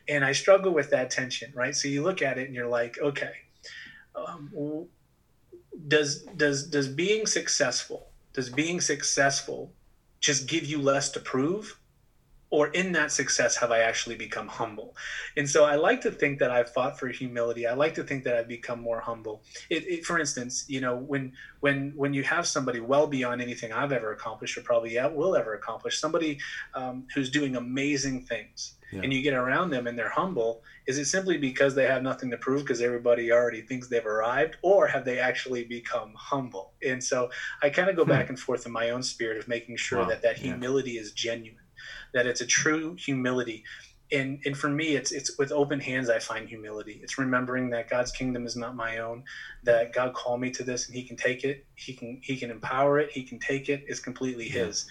And 0.08 0.24
I 0.24 0.32
struggle 0.32 0.72
with 0.72 0.90
that 0.90 1.10
tension, 1.10 1.52
right? 1.54 1.74
So 1.74 1.88
you 1.88 2.02
look 2.02 2.22
at 2.22 2.38
it 2.38 2.46
and 2.46 2.54
you're 2.54 2.68
like, 2.68 2.98
okay, 2.98 3.32
um, 4.14 4.88
does 5.88 6.22
does 6.36 6.68
does 6.68 6.88
being 6.88 7.26
successful 7.26 8.08
does 8.36 8.50
being 8.50 8.82
successful 8.82 9.72
just 10.20 10.46
give 10.46 10.66
you 10.66 10.80
less 10.80 11.10
to 11.10 11.20
prove, 11.20 11.78
or 12.50 12.68
in 12.68 12.92
that 12.92 13.10
success 13.10 13.56
have 13.56 13.70
I 13.70 13.78
actually 13.78 14.14
become 14.14 14.46
humble? 14.46 14.94
And 15.38 15.48
so 15.48 15.64
I 15.64 15.76
like 15.76 16.02
to 16.02 16.10
think 16.10 16.38
that 16.40 16.50
I've 16.50 16.68
fought 16.68 16.98
for 16.98 17.08
humility. 17.08 17.66
I 17.66 17.72
like 17.72 17.94
to 17.94 18.04
think 18.04 18.24
that 18.24 18.36
I've 18.36 18.46
become 18.46 18.78
more 18.78 19.00
humble. 19.00 19.42
It, 19.70 19.84
it, 19.88 20.04
for 20.04 20.18
instance, 20.18 20.66
you 20.68 20.82
know, 20.82 20.96
when 20.96 21.32
when 21.60 21.92
when 21.96 22.12
you 22.12 22.22
have 22.24 22.46
somebody 22.46 22.78
well 22.78 23.06
beyond 23.06 23.40
anything 23.40 23.72
I've 23.72 23.92
ever 23.92 24.12
accomplished 24.12 24.58
or 24.58 24.60
probably 24.60 24.98
will 25.14 25.34
ever 25.34 25.54
accomplish, 25.54 25.98
somebody 25.98 26.38
um, 26.74 27.06
who's 27.14 27.30
doing 27.30 27.56
amazing 27.56 28.20
things 28.20 28.75
yeah. 28.92 29.00
and 29.02 29.12
you 29.12 29.22
get 29.22 29.34
around 29.34 29.70
them 29.70 29.86
and 29.86 29.98
they're 29.98 30.08
humble, 30.08 30.62
is 30.86 30.98
it 30.98 31.06
simply 31.06 31.38
because 31.38 31.74
they 31.74 31.86
have 31.86 32.02
nothing 32.02 32.30
to 32.30 32.36
prove 32.36 32.62
because 32.62 32.80
everybody 32.80 33.32
already 33.32 33.62
thinks 33.62 33.88
they've 33.88 34.06
arrived, 34.06 34.56
or 34.62 34.86
have 34.86 35.04
they 35.04 35.18
actually 35.18 35.64
become 35.64 36.12
humble? 36.16 36.72
And 36.86 37.02
so 37.02 37.30
I 37.62 37.70
kind 37.70 37.90
of 37.90 37.96
go 37.96 38.04
hmm. 38.04 38.10
back 38.10 38.28
and 38.28 38.38
forth 38.38 38.66
in 38.66 38.72
my 38.72 38.90
own 38.90 39.02
spirit 39.02 39.38
of 39.38 39.48
making 39.48 39.76
sure 39.76 40.00
wow. 40.00 40.08
that 40.08 40.22
that 40.22 40.38
humility 40.38 40.92
yeah. 40.92 41.02
is 41.02 41.12
genuine, 41.12 41.64
that 42.14 42.26
it's 42.26 42.40
a 42.40 42.46
true 42.46 42.94
humility. 42.94 43.64
And, 44.12 44.38
and 44.44 44.56
for 44.56 44.68
me, 44.68 44.94
it's 44.94 45.10
it's 45.10 45.36
with 45.36 45.50
open 45.50 45.80
hands 45.80 46.08
I 46.08 46.20
find 46.20 46.48
humility. 46.48 47.00
It's 47.02 47.18
remembering 47.18 47.70
that 47.70 47.90
God's 47.90 48.12
kingdom 48.12 48.46
is 48.46 48.54
not 48.54 48.76
my 48.76 48.98
own, 48.98 49.24
that 49.64 49.92
God 49.92 50.14
called 50.14 50.40
me 50.40 50.52
to 50.52 50.62
this 50.62 50.86
and 50.86 50.94
He 50.94 51.02
can 51.02 51.16
take 51.16 51.42
it, 51.42 51.66
He 51.74 51.92
can 51.92 52.20
He 52.22 52.36
can 52.36 52.52
empower 52.52 53.00
it, 53.00 53.10
He 53.10 53.24
can 53.24 53.40
take 53.40 53.68
it. 53.68 53.84
It's 53.88 53.98
completely 53.98 54.46
yeah. 54.46 54.66
His. 54.66 54.86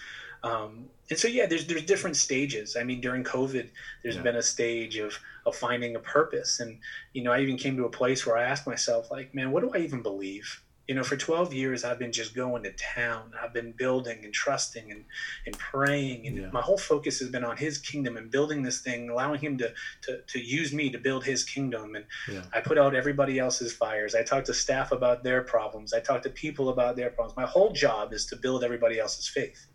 Um, 0.46 0.88
and 1.08 1.18
so 1.18 1.28
yeah, 1.28 1.46
there's 1.46 1.66
there's 1.66 1.84
different 1.84 2.16
stages. 2.16 2.76
I 2.76 2.82
mean, 2.82 3.00
during 3.00 3.22
COVID, 3.24 3.68
there's 4.02 4.16
yeah. 4.16 4.22
been 4.22 4.36
a 4.36 4.42
stage 4.42 4.96
of 4.96 5.18
of 5.44 5.54
finding 5.54 5.94
a 5.94 6.00
purpose, 6.00 6.60
and 6.60 6.78
you 7.12 7.22
know, 7.22 7.32
I 7.32 7.40
even 7.40 7.56
came 7.56 7.76
to 7.76 7.84
a 7.84 7.90
place 7.90 8.26
where 8.26 8.36
I 8.36 8.44
asked 8.44 8.66
myself, 8.66 9.10
like, 9.10 9.34
man, 9.34 9.50
what 9.52 9.62
do 9.62 9.70
I 9.74 9.82
even 9.82 10.02
believe? 10.02 10.62
You 10.88 10.94
know, 10.94 11.02
for 11.02 11.16
12 11.16 11.52
years, 11.52 11.82
I've 11.82 11.98
been 11.98 12.12
just 12.12 12.32
going 12.32 12.62
to 12.62 12.70
town. 12.72 13.32
I've 13.42 13.52
been 13.52 13.72
building 13.72 14.24
and 14.24 14.32
trusting 14.32 14.92
and, 14.92 15.04
and 15.44 15.58
praying. 15.58 16.28
And 16.28 16.36
yeah. 16.36 16.50
my 16.52 16.60
whole 16.60 16.78
focus 16.78 17.18
has 17.18 17.28
been 17.28 17.42
on 17.42 17.56
his 17.56 17.78
kingdom 17.78 18.16
and 18.16 18.30
building 18.30 18.62
this 18.62 18.82
thing, 18.82 19.10
allowing 19.10 19.40
him 19.40 19.58
to, 19.58 19.74
to, 20.02 20.20
to 20.24 20.38
use 20.38 20.72
me 20.72 20.90
to 20.90 20.98
build 20.98 21.24
his 21.24 21.42
kingdom. 21.42 21.96
And 21.96 22.04
yeah. 22.30 22.42
I 22.54 22.60
put 22.60 22.78
out 22.78 22.94
everybody 22.94 23.40
else's 23.40 23.72
fires. 23.72 24.14
I 24.14 24.22
talk 24.22 24.44
to 24.44 24.54
staff 24.54 24.92
about 24.92 25.24
their 25.24 25.42
problems. 25.42 25.92
I 25.92 25.98
talk 25.98 26.22
to 26.22 26.30
people 26.30 26.68
about 26.68 26.94
their 26.94 27.10
problems. 27.10 27.36
My 27.36 27.46
whole 27.46 27.72
job 27.72 28.12
is 28.12 28.24
to 28.26 28.36
build 28.36 28.62
everybody 28.62 29.00
else's 29.00 29.26
faith. 29.26 29.66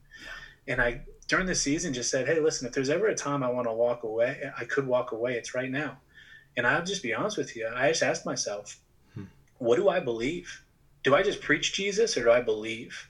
And 0.67 0.81
I 0.81 1.01
during 1.27 1.47
the 1.47 1.55
season 1.55 1.93
just 1.93 2.11
said, 2.11 2.27
hey, 2.27 2.41
listen, 2.41 2.67
if 2.67 2.73
there's 2.73 2.89
ever 2.89 3.07
a 3.07 3.15
time 3.15 3.41
I 3.41 3.49
want 3.49 3.65
to 3.65 3.73
walk 3.73 4.03
away, 4.03 4.51
I 4.57 4.65
could 4.65 4.85
walk 4.85 5.13
away. 5.13 5.35
It's 5.35 5.55
right 5.55 5.71
now. 5.71 5.97
And 6.57 6.67
I'll 6.67 6.83
just 6.83 7.01
be 7.01 7.13
honest 7.13 7.37
with 7.37 7.55
you. 7.55 7.69
I 7.73 7.87
just 7.87 8.03
asked 8.03 8.25
myself, 8.25 8.77
hmm. 9.15 9.23
what 9.57 9.77
do 9.77 9.87
I 9.87 10.01
believe? 10.01 10.63
Do 11.03 11.15
I 11.15 11.23
just 11.23 11.39
preach 11.39 11.71
Jesus 11.71 12.17
or 12.17 12.23
do 12.23 12.31
I 12.31 12.41
believe? 12.41 13.07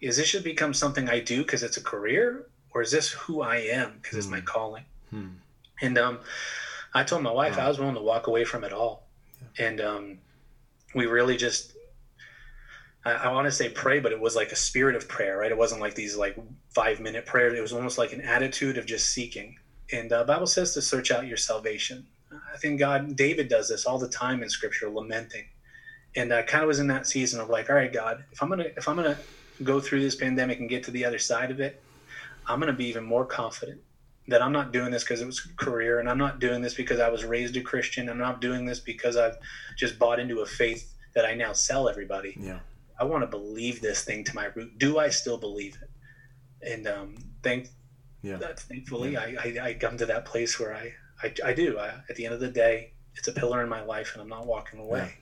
Is 0.00 0.16
this 0.16 0.26
should 0.26 0.42
become 0.42 0.74
something 0.74 1.08
I 1.08 1.20
do 1.20 1.42
because 1.42 1.62
it's 1.62 1.76
a 1.76 1.82
career, 1.82 2.48
or 2.74 2.82
is 2.82 2.90
this 2.90 3.10
who 3.10 3.42
I 3.42 3.58
am 3.58 3.92
because 4.02 4.14
hmm. 4.14 4.18
it's 4.18 4.28
my 4.28 4.40
hmm. 4.40 4.46
calling? 4.46 4.84
Hmm. 5.10 5.28
And 5.80 5.98
um, 5.98 6.18
I 6.94 7.04
told 7.04 7.22
my 7.22 7.30
wife 7.30 7.58
wow. 7.58 7.66
I 7.66 7.68
was 7.68 7.78
willing 7.78 7.94
to 7.94 8.02
walk 8.02 8.26
away 8.26 8.44
from 8.44 8.64
it 8.64 8.72
all, 8.72 9.06
yeah. 9.40 9.66
and 9.68 9.80
um, 9.80 10.18
we 10.96 11.06
really 11.06 11.36
just 11.36 11.75
I, 13.06 13.12
I 13.12 13.32
want 13.32 13.46
to 13.46 13.52
say 13.52 13.68
pray, 13.68 14.00
but 14.00 14.12
it 14.12 14.20
was 14.20 14.36
like 14.36 14.52
a 14.52 14.56
spirit 14.56 14.96
of 14.96 15.08
prayer, 15.08 15.38
right? 15.38 15.50
It 15.50 15.58
wasn't 15.58 15.80
like 15.80 15.94
these 15.94 16.16
like 16.16 16.36
five 16.74 17.00
minute 17.00 17.24
prayers. 17.26 17.56
It 17.56 17.62
was 17.62 17.72
almost 17.72 17.98
like 17.98 18.12
an 18.12 18.20
attitude 18.20 18.78
of 18.78 18.86
just 18.86 19.10
seeking. 19.10 19.56
And 19.92 20.12
uh, 20.12 20.24
Bible 20.24 20.46
says 20.46 20.74
to 20.74 20.82
search 20.82 21.10
out 21.10 21.26
your 21.26 21.36
salvation. 21.36 22.06
I 22.32 22.58
think 22.58 22.80
God, 22.80 23.16
David 23.16 23.48
does 23.48 23.68
this 23.68 23.86
all 23.86 23.98
the 23.98 24.08
time 24.08 24.42
in 24.42 24.50
Scripture, 24.50 24.90
lamenting. 24.90 25.46
And 26.16 26.32
I 26.34 26.42
kind 26.42 26.62
of 26.62 26.68
was 26.68 26.80
in 26.80 26.88
that 26.88 27.06
season 27.06 27.40
of 27.40 27.48
like, 27.48 27.70
all 27.70 27.76
right, 27.76 27.92
God, 27.92 28.24
if 28.32 28.42
I'm 28.42 28.48
gonna, 28.48 28.66
if 28.76 28.88
I'm 28.88 28.96
gonna, 28.96 29.18
go 29.62 29.80
through 29.80 30.02
this 30.02 30.14
pandemic 30.14 30.60
and 30.60 30.68
get 30.68 30.82
to 30.84 30.90
the 30.90 31.04
other 31.04 31.18
side 31.18 31.50
of 31.50 31.60
it, 31.60 31.82
I'm 32.46 32.60
to 32.60 32.72
be 32.72 32.86
even 32.86 33.04
more 33.04 33.24
confident 33.24 33.80
that 34.28 34.42
I'm 34.42 34.52
not 34.52 34.72
doing 34.72 34.90
this 34.90 35.02
because 35.02 35.20
it 35.20 35.26
was 35.26 35.40
career 35.56 36.00
and 36.00 36.08
I'm 36.08 36.18
not 36.18 36.40
doing 36.40 36.60
this 36.60 36.74
because 36.74 37.00
I 37.00 37.08
was 37.08 37.24
raised 37.24 37.56
a 37.56 37.60
Christian. 37.60 38.08
I'm 38.08 38.18
not 38.18 38.40
doing 38.40 38.66
this 38.66 38.80
because 38.80 39.16
I've 39.16 39.36
just 39.76 39.98
bought 39.98 40.18
into 40.18 40.40
a 40.40 40.46
faith 40.46 40.92
that 41.14 41.24
I 41.24 41.34
now 41.34 41.52
sell 41.52 41.88
everybody. 41.88 42.36
Yeah. 42.38 42.58
I 42.98 43.04
want 43.04 43.22
to 43.22 43.26
believe 43.26 43.80
this 43.80 44.04
thing 44.04 44.24
to 44.24 44.34
my 44.34 44.46
root. 44.54 44.78
Do 44.78 44.98
I 44.98 45.08
still 45.08 45.38
believe 45.38 45.78
it? 45.82 45.90
And 46.72 46.86
um, 46.86 47.16
thank, 47.42 47.68
yeah. 48.22 48.36
that, 48.36 48.60
thankfully, 48.60 49.12
yeah. 49.12 49.20
I, 49.20 49.36
I, 49.44 49.64
I, 49.68 49.74
come 49.74 49.96
to 49.98 50.06
that 50.06 50.24
place 50.24 50.58
where 50.58 50.74
I, 50.74 50.92
I, 51.22 51.32
I 51.44 51.52
do. 51.52 51.78
I, 51.78 51.88
at 52.08 52.16
the 52.16 52.24
end 52.24 52.34
of 52.34 52.40
the 52.40 52.48
day, 52.48 52.92
it's 53.14 53.28
a 53.28 53.32
pillar 53.32 53.62
in 53.62 53.68
my 53.68 53.82
life 53.82 54.12
and 54.14 54.22
I'm 54.22 54.28
not 54.28 54.46
walking 54.46 54.80
away. 54.80 55.12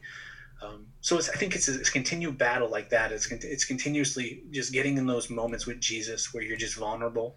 Yeah. 0.62 0.68
Um, 0.68 0.86
so 1.00 1.18
it's, 1.18 1.28
I 1.28 1.34
think 1.34 1.54
it's 1.54 1.68
a, 1.68 1.78
it's 1.78 1.90
continued 1.90 2.38
battle 2.38 2.70
like 2.70 2.90
that. 2.90 3.12
It's, 3.12 3.30
it's 3.30 3.64
continuously 3.64 4.44
just 4.50 4.72
getting 4.72 4.96
in 4.96 5.06
those 5.06 5.28
moments 5.28 5.66
with 5.66 5.80
Jesus 5.80 6.32
where 6.32 6.42
you're 6.42 6.56
just 6.56 6.76
vulnerable 6.76 7.36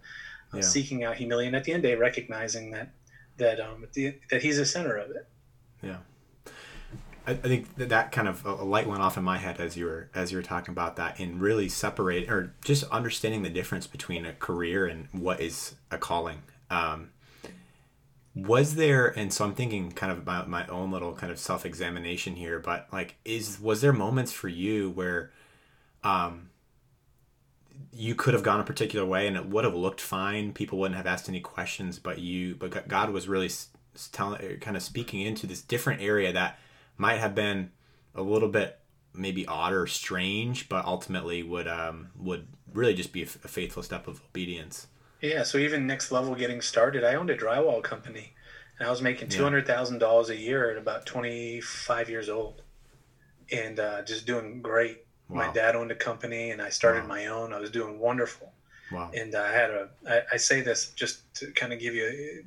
yeah. 0.54 0.60
seeking 0.60 1.04
out 1.04 1.16
humility, 1.16 1.46
and 1.46 1.56
at 1.56 1.64
the 1.64 1.72
end 1.72 1.84
of 1.84 1.90
the 1.90 1.94
day, 1.94 2.00
recognizing 2.00 2.70
that 2.72 2.90
that 3.36 3.60
um, 3.60 3.86
the, 3.92 4.14
that 4.30 4.42
he's 4.42 4.56
the 4.56 4.66
center 4.66 4.96
of 4.96 5.10
it. 5.10 5.28
Yeah. 5.82 5.98
I, 7.28 7.34
think 7.34 7.76
that, 7.76 7.90
that 7.90 8.12
kind 8.12 8.26
of 8.26 8.44
a 8.46 8.64
light 8.64 8.86
went 8.86 9.02
off 9.02 9.16
in 9.16 9.24
my 9.24 9.38
head 9.38 9.60
as 9.60 9.76
you 9.76 9.84
were 9.84 10.08
as 10.14 10.32
you 10.32 10.38
were 10.38 10.42
talking 10.42 10.72
about 10.72 10.96
that, 10.96 11.18
and 11.18 11.40
really 11.40 11.68
separate 11.68 12.30
or 12.30 12.54
just 12.64 12.84
understanding 12.84 13.42
the 13.42 13.50
difference 13.50 13.86
between 13.86 14.24
a 14.24 14.32
career 14.32 14.86
and 14.86 15.08
what 15.12 15.40
is 15.40 15.74
a 15.90 15.98
calling. 15.98 16.42
Um, 16.70 17.10
was 18.34 18.76
there, 18.76 19.06
and 19.18 19.32
so 19.32 19.44
I'm 19.44 19.54
thinking 19.54 19.92
kind 19.92 20.12
of 20.12 20.18
about 20.18 20.48
my 20.48 20.66
own 20.68 20.90
little 20.90 21.14
kind 21.14 21.30
of 21.30 21.38
self 21.38 21.66
examination 21.66 22.36
here, 22.36 22.58
but 22.58 22.86
like, 22.92 23.16
is 23.24 23.60
was 23.60 23.80
there 23.80 23.92
moments 23.92 24.32
for 24.32 24.48
you 24.48 24.90
where, 24.90 25.30
um, 26.04 26.48
you 27.92 28.14
could 28.14 28.34
have 28.34 28.42
gone 28.42 28.60
a 28.60 28.64
particular 28.64 29.04
way 29.04 29.26
and 29.26 29.36
it 29.36 29.46
would 29.46 29.64
have 29.64 29.74
looked 29.74 30.00
fine. 30.00 30.52
People 30.52 30.78
wouldn't 30.78 30.96
have 30.96 31.06
asked 31.06 31.28
any 31.28 31.40
questions, 31.40 31.98
but 31.98 32.18
you, 32.18 32.54
but 32.54 32.86
God 32.88 33.10
was 33.10 33.28
really 33.28 33.50
telling, 34.12 34.40
uh, 34.40 34.56
kind 34.60 34.76
of 34.76 34.82
speaking 34.82 35.20
into 35.20 35.46
this 35.46 35.60
different 35.60 36.00
area 36.00 36.32
that 36.32 36.58
might 36.98 37.18
have 37.18 37.34
been 37.34 37.70
a 38.14 38.22
little 38.22 38.48
bit 38.48 38.78
maybe 39.14 39.46
odd 39.46 39.72
or 39.72 39.86
strange, 39.86 40.68
but 40.68 40.84
ultimately 40.84 41.42
would 41.42 41.68
um, 41.68 42.10
would 42.16 42.46
really 42.72 42.94
just 42.94 43.12
be 43.12 43.22
a, 43.22 43.26
faithful 43.26 43.82
step 43.82 44.06
of 44.06 44.20
obedience. 44.30 44.88
Yeah. 45.22 45.42
So 45.44 45.58
even 45.58 45.86
next 45.86 46.12
level 46.12 46.34
getting 46.34 46.60
started, 46.60 47.04
I 47.04 47.14
owned 47.14 47.30
a 47.30 47.36
drywall 47.36 47.82
company, 47.82 48.34
and 48.78 48.86
I 48.86 48.90
was 48.90 49.00
making 49.00 49.28
two 49.28 49.42
hundred 49.42 49.66
thousand 49.66 49.98
dollars 49.98 50.28
a 50.30 50.36
year 50.36 50.70
at 50.70 50.76
about 50.76 51.06
twenty 51.06 51.60
five 51.60 52.10
years 52.10 52.28
old, 52.28 52.62
and 53.50 53.80
uh, 53.80 54.02
just 54.02 54.26
doing 54.26 54.60
great. 54.60 55.04
Wow. 55.28 55.46
My 55.46 55.52
dad 55.52 55.76
owned 55.76 55.90
a 55.90 55.96
company, 55.96 56.50
and 56.50 56.62
I 56.62 56.70
started 56.70 57.02
wow. 57.02 57.08
my 57.08 57.26
own. 57.26 57.52
I 57.52 57.60
was 57.60 57.70
doing 57.70 57.98
wonderful. 57.98 58.52
Wow. 58.90 59.10
And 59.14 59.34
I 59.34 59.52
had 59.52 59.70
a. 59.70 59.88
I, 60.08 60.22
I 60.34 60.36
say 60.36 60.60
this 60.62 60.90
just 60.90 61.34
to 61.34 61.50
kind 61.52 61.72
of 61.72 61.78
give 61.78 61.94
you 61.94 62.44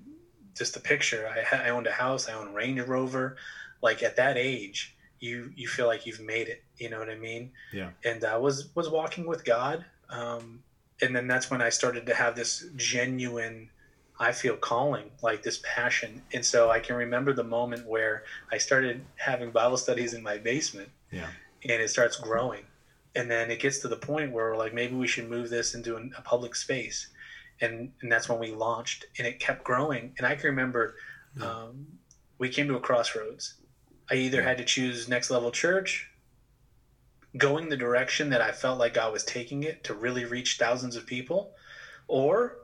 just 0.55 0.75
a 0.75 0.79
picture. 0.79 1.29
I, 1.29 1.67
I 1.67 1.69
owned 1.69 1.87
a 1.87 1.91
house. 1.91 2.27
I 2.27 2.33
owned 2.33 2.49
a 2.49 2.53
Range 2.53 2.81
Rover. 2.81 3.37
Like 3.81 4.03
at 4.03 4.15
that 4.17 4.37
age, 4.37 4.95
you 5.19 5.51
you 5.55 5.67
feel 5.67 5.87
like 5.87 6.05
you've 6.05 6.19
made 6.19 6.47
it. 6.47 6.63
You 6.77 6.89
know 6.89 6.99
what 6.99 7.09
I 7.09 7.15
mean? 7.15 7.51
Yeah. 7.73 7.91
And 8.03 8.23
I 8.23 8.37
was 8.37 8.69
was 8.75 8.89
walking 8.89 9.25
with 9.25 9.45
God, 9.45 9.85
um, 10.09 10.63
and 11.01 11.15
then 11.15 11.27
that's 11.27 11.49
when 11.49 11.61
I 11.61 11.69
started 11.69 12.05
to 12.07 12.13
have 12.13 12.35
this 12.35 12.65
genuine. 12.75 13.69
I 14.19 14.33
feel 14.33 14.55
calling, 14.55 15.09
like 15.23 15.41
this 15.41 15.61
passion. 15.63 16.21
And 16.31 16.45
so 16.45 16.69
I 16.69 16.79
can 16.79 16.95
remember 16.95 17.33
the 17.33 17.43
moment 17.43 17.87
where 17.87 18.23
I 18.51 18.59
started 18.59 19.03
having 19.15 19.49
Bible 19.49 19.77
studies 19.77 20.13
in 20.13 20.21
my 20.21 20.37
basement. 20.37 20.89
Yeah. 21.11 21.25
And 21.63 21.81
it 21.81 21.89
starts 21.89 22.17
growing 22.17 22.65
and 23.15 23.29
then 23.29 23.51
it 23.51 23.59
gets 23.59 23.79
to 23.79 23.87
the 23.87 23.95
point 23.95 24.31
where 24.31 24.55
like 24.55 24.73
maybe 24.73 24.95
we 24.95 25.07
should 25.07 25.29
move 25.29 25.49
this 25.49 25.75
into 25.75 25.95
an, 25.97 26.13
a 26.17 26.21
public 26.21 26.55
space 26.55 27.07
and 27.59 27.91
and 28.01 28.11
that's 28.11 28.29
when 28.29 28.39
we 28.39 28.51
launched 28.51 29.05
and 29.17 29.27
it 29.27 29.39
kept 29.39 29.63
growing 29.63 30.13
and 30.17 30.25
i 30.25 30.35
can 30.35 30.49
remember 30.49 30.95
yeah. 31.37 31.45
um, 31.45 31.85
we 32.37 32.49
came 32.49 32.67
to 32.67 32.75
a 32.75 32.79
crossroads 32.79 33.55
i 34.11 34.15
either 34.15 34.41
had 34.41 34.57
to 34.57 34.63
choose 34.63 35.07
next 35.07 35.29
level 35.29 35.51
church 35.51 36.09
going 37.37 37.69
the 37.69 37.77
direction 37.77 38.29
that 38.29 38.41
i 38.41 38.51
felt 38.51 38.77
like 38.77 38.97
i 38.97 39.07
was 39.07 39.23
taking 39.23 39.63
it 39.63 39.83
to 39.83 39.93
really 39.93 40.25
reach 40.25 40.57
thousands 40.57 40.95
of 40.95 41.05
people 41.05 41.53
or 42.07 42.57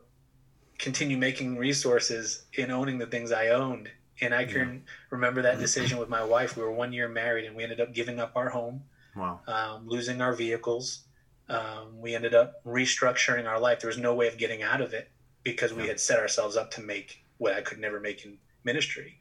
continue 0.78 1.18
making 1.18 1.58
resources 1.58 2.44
in 2.54 2.70
owning 2.70 2.98
the 2.98 3.08
things 3.08 3.32
i 3.32 3.48
owned 3.48 3.90
and 4.22 4.34
i 4.34 4.46
can 4.46 4.74
yeah. 4.74 4.92
remember 5.10 5.42
that 5.42 5.60
decision 5.60 5.98
with 5.98 6.10
my 6.10 6.24
wife 6.24 6.56
we 6.56 6.64
were 6.64 6.72
one 6.72 6.94
year 6.94 7.08
married 7.08 7.46
and 7.46 7.56
we 7.56 7.64
ended 7.64 7.80
up 7.80 7.94
giving 7.94 8.20
up 8.20 8.32
our 8.36 8.50
home 8.50 8.84
Wow. 9.18 9.42
Um, 9.48 9.88
losing 9.88 10.22
our 10.22 10.34
vehicles. 10.34 11.02
Um, 11.50 12.00
we 12.00 12.14
ended 12.14 12.36
up 12.36 12.64
restructuring 12.66 13.48
our 13.48 13.60
life. 13.60 13.80
There 13.80 13.88
was 13.88 13.98
no 13.98 14.14
way 14.14 14.28
of 14.28 14.38
getting 14.38 14.62
out 14.62 14.82
of 14.82 14.94
it 14.94 15.10
because 15.44 15.74
we 15.74 15.84
yeah. 15.84 15.90
had 15.90 16.00
set 16.00 16.20
ourselves 16.20 16.56
up 16.56 16.72
to 16.72 16.82
make 16.82 17.24
what 17.38 17.54
I 17.54 17.62
could 17.62 17.80
never 17.80 18.00
make 18.00 18.26
in 18.26 18.38
ministry, 18.64 19.18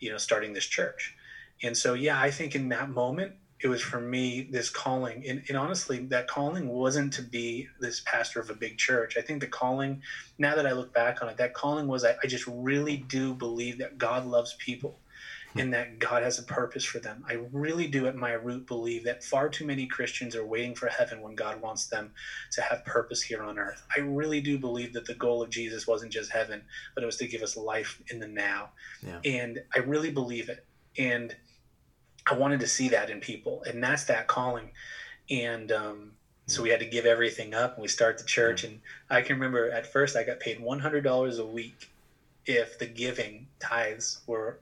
you 0.00 0.10
know, 0.10 0.18
starting 0.18 0.52
this 0.52 0.66
church. 0.66 1.14
And 1.62 1.76
so, 1.76 1.94
yeah, 1.94 2.20
I 2.20 2.30
think 2.30 2.54
in 2.54 2.68
that 2.70 2.90
moment, 2.90 3.32
it 3.60 3.68
was 3.68 3.82
for 3.82 4.00
me 4.00 4.48
this 4.50 4.70
calling. 4.70 5.24
And, 5.26 5.42
and 5.48 5.56
honestly, 5.56 5.98
that 6.06 6.28
calling 6.28 6.68
wasn't 6.68 7.12
to 7.14 7.22
be 7.22 7.68
this 7.80 8.00
pastor 8.06 8.40
of 8.40 8.50
a 8.50 8.54
big 8.54 8.78
church. 8.78 9.16
I 9.16 9.22
think 9.22 9.40
the 9.40 9.48
calling, 9.48 10.02
now 10.38 10.54
that 10.54 10.66
I 10.66 10.72
look 10.72 10.94
back 10.94 11.22
on 11.22 11.28
it, 11.28 11.36
that 11.38 11.54
calling 11.54 11.88
was 11.88 12.04
I, 12.04 12.14
I 12.22 12.28
just 12.28 12.46
really 12.46 12.98
do 12.98 13.34
believe 13.34 13.78
that 13.78 13.98
God 13.98 14.26
loves 14.26 14.54
people 14.60 15.00
hmm. 15.52 15.58
and 15.58 15.74
that 15.74 15.98
God 15.98 16.22
has 16.22 16.38
a 16.38 16.44
purpose 16.44 16.84
for 16.84 17.00
them. 17.00 17.24
I 17.28 17.38
really 17.50 17.88
do, 17.88 18.06
at 18.06 18.14
my 18.14 18.32
root, 18.32 18.68
believe 18.68 19.04
that 19.04 19.24
far 19.24 19.48
too 19.48 19.66
many 19.66 19.86
Christians 19.86 20.36
are 20.36 20.46
waiting 20.46 20.76
for 20.76 20.86
heaven 20.86 21.20
when 21.20 21.34
God 21.34 21.60
wants 21.60 21.88
them 21.88 22.12
to 22.52 22.62
have 22.62 22.84
purpose 22.84 23.22
here 23.22 23.42
on 23.42 23.58
earth. 23.58 23.82
I 23.96 24.00
really 24.00 24.40
do 24.40 24.56
believe 24.56 24.92
that 24.92 25.06
the 25.06 25.14
goal 25.14 25.42
of 25.42 25.50
Jesus 25.50 25.84
wasn't 25.84 26.12
just 26.12 26.30
heaven, 26.30 26.62
but 26.94 27.02
it 27.02 27.06
was 27.06 27.16
to 27.16 27.26
give 27.26 27.42
us 27.42 27.56
life 27.56 28.00
in 28.12 28.20
the 28.20 28.28
now. 28.28 28.68
Yeah. 29.04 29.18
And 29.24 29.58
I 29.74 29.80
really 29.80 30.12
believe 30.12 30.48
it. 30.48 30.64
And 30.96 31.34
I 32.26 32.34
wanted 32.34 32.60
to 32.60 32.66
see 32.66 32.88
that 32.90 33.10
in 33.10 33.20
people, 33.20 33.62
and 33.66 33.82
that's 33.82 34.04
that 34.04 34.26
calling. 34.26 34.70
And 35.30 35.72
um, 35.72 36.12
so 36.46 36.62
we 36.62 36.70
had 36.70 36.80
to 36.80 36.86
give 36.86 37.06
everything 37.06 37.54
up, 37.54 37.74
and 37.74 37.82
we 37.82 37.88
start 37.88 38.18
the 38.18 38.24
church. 38.24 38.64
And 38.64 38.80
I 39.08 39.22
can 39.22 39.36
remember 39.36 39.70
at 39.70 39.90
first 39.90 40.16
I 40.16 40.24
got 40.24 40.40
paid 40.40 40.60
one 40.60 40.80
hundred 40.80 41.04
dollars 41.04 41.38
a 41.38 41.46
week 41.46 41.90
if 42.46 42.78
the 42.78 42.86
giving 42.86 43.46
tithes 43.60 44.20
were 44.26 44.58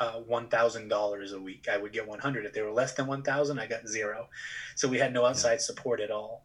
uh, 0.00 0.20
$1,000 0.28 1.32
a 1.32 1.40
week. 1.40 1.68
I 1.70 1.76
would 1.76 1.92
get 1.92 2.06
100. 2.06 2.44
If 2.44 2.52
they 2.52 2.62
were 2.62 2.70
less 2.70 2.94
than 2.94 3.06
1,000, 3.06 3.58
I 3.58 3.66
got 3.66 3.86
zero. 3.86 4.28
So 4.74 4.88
we 4.88 4.98
had 4.98 5.12
no 5.12 5.24
outside 5.24 5.52
yeah. 5.52 5.58
support 5.58 6.00
at 6.00 6.10
all. 6.10 6.44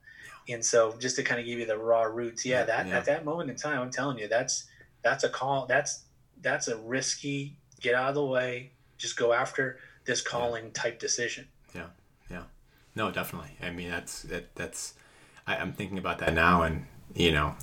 And 0.50 0.64
so 0.64 0.96
just 1.00 1.16
to 1.16 1.24
kind 1.24 1.40
of 1.40 1.46
give 1.46 1.60
you 1.60 1.66
the 1.66 1.78
raw 1.78 2.04
roots, 2.04 2.46
yeah, 2.46 2.64
that 2.64 2.88
yeah. 2.88 2.98
at 2.98 3.06
that 3.06 3.26
moment 3.26 3.50
in 3.50 3.56
time, 3.56 3.80
I'm 3.80 3.92
telling 3.92 4.18
you, 4.18 4.28
that's 4.28 4.66
that's 5.02 5.24
a 5.24 5.30
call. 5.30 5.66
That's 5.68 6.04
that's 6.42 6.68
a 6.68 6.78
risky 6.78 7.56
get 7.80 7.94
out 7.96 8.10
of 8.10 8.16
the 8.16 8.26
way, 8.26 8.72
just 8.98 9.18
go 9.18 9.34
after 9.34 9.78
this 10.06 10.22
calling 10.22 10.66
yeah. 10.66 10.72
type 10.74 11.00
decision. 11.00 11.48
Yeah, 11.74 11.88
yeah, 12.30 12.44
no, 12.96 13.12
definitely. 13.12 13.52
I 13.62 13.72
mean, 13.72 13.90
that's 13.90 14.24
that, 14.24 14.56
that's. 14.56 14.94
I, 15.46 15.58
I'm 15.58 15.74
thinking 15.74 15.98
about 15.98 16.20
that 16.20 16.34
now, 16.34 16.64
and 16.64 16.86
you 17.16 17.32
know, 17.32 17.56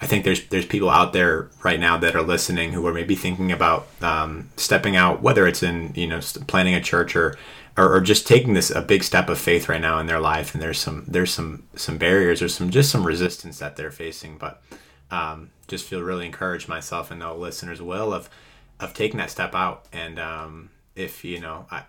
I 0.00 0.06
think 0.06 0.24
there's 0.24 0.46
there's 0.48 0.66
people 0.66 0.90
out 0.90 1.12
there 1.12 1.50
right 1.62 1.80
now 1.80 1.96
that 1.98 2.14
are 2.14 2.22
listening 2.22 2.72
who 2.72 2.86
are 2.86 2.94
maybe 2.94 3.14
thinking 3.14 3.50
about 3.50 3.88
um, 4.00 4.48
stepping 4.56 4.96
out, 4.96 5.22
whether 5.22 5.46
it's 5.46 5.62
in 5.62 5.92
you 5.94 6.06
know 6.06 6.20
planning 6.46 6.74
a 6.74 6.80
church 6.80 7.16
or, 7.16 7.36
or, 7.76 7.96
or 7.96 8.00
just 8.00 8.26
taking 8.26 8.54
this 8.54 8.70
a 8.70 8.80
big 8.80 9.02
step 9.02 9.28
of 9.28 9.38
faith 9.38 9.68
right 9.68 9.80
now 9.80 9.98
in 9.98 10.06
their 10.06 10.20
life. 10.20 10.54
And 10.54 10.62
there's 10.62 10.78
some 10.78 11.04
there's 11.08 11.32
some 11.32 11.64
some 11.74 11.98
barriers 11.98 12.40
or 12.42 12.48
some 12.48 12.70
just 12.70 12.90
some 12.90 13.04
resistance 13.04 13.58
that 13.58 13.76
they're 13.76 13.90
facing, 13.90 14.38
but 14.38 14.62
um, 15.10 15.50
just 15.66 15.84
feel 15.84 16.00
really 16.00 16.26
encouraged 16.26 16.68
myself 16.68 17.10
and 17.10 17.20
know 17.20 17.36
listeners 17.36 17.82
will 17.82 18.14
of 18.14 18.30
of 18.78 18.94
taking 18.94 19.18
that 19.18 19.30
step 19.30 19.54
out. 19.54 19.86
And 19.92 20.18
um, 20.18 20.70
if 20.94 21.24
you 21.24 21.40
know, 21.40 21.66
I, 21.70 21.84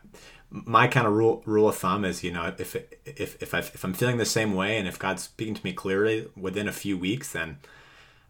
my 0.50 0.88
kind 0.88 1.08
of 1.08 1.14
rule 1.14 1.42
rule 1.46 1.70
of 1.70 1.78
thumb 1.78 2.04
is 2.06 2.24
you 2.24 2.32
know 2.32 2.54
if 2.58 2.76
if 3.06 3.42
if 3.42 3.54
I 3.54 3.60
if 3.60 3.84
I'm 3.84 3.94
feeling 3.94 4.18
the 4.18 4.26
same 4.26 4.54
way 4.54 4.78
and 4.78 4.88
if 4.88 5.00
God's 5.00 5.24
speaking 5.24 5.56
to 5.56 5.64
me 5.64 5.74
clearly 5.74 6.30
within 6.36 6.68
a 6.68 6.74
few 6.74 6.98
weeks, 6.98 7.32
then 7.32 7.58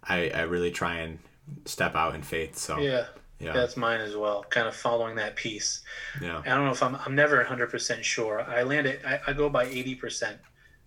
I 0.04 0.30
I 0.30 0.42
really 0.42 0.72
try 0.72 0.98
and 0.98 1.20
step 1.66 1.96
out 1.96 2.16
in 2.16 2.22
faith. 2.22 2.58
So 2.58 2.80
yeah. 2.80 3.06
Yeah. 3.40 3.54
That's 3.54 3.76
mine 3.76 4.02
as 4.02 4.16
well. 4.16 4.46
Kind 4.52 4.68
of 4.68 4.76
following 4.76 5.16
that 5.16 5.36
piece. 5.36 5.82
Yeah. 6.22 6.44
I 6.46 6.50
don't 6.50 6.66
know 6.66 6.72
if 6.72 6.84
I'm. 6.84 6.96
I'm 6.96 7.16
never 7.16 7.38
100 7.38 7.72
percent 7.72 8.06
sure. 8.06 8.42
I 8.42 8.62
land 8.62 8.86
it. 8.86 9.02
I, 9.04 9.20
I 9.26 9.34
go 9.34 9.50
by 9.50 9.66
80 9.66 9.96
percent. 9.96 10.38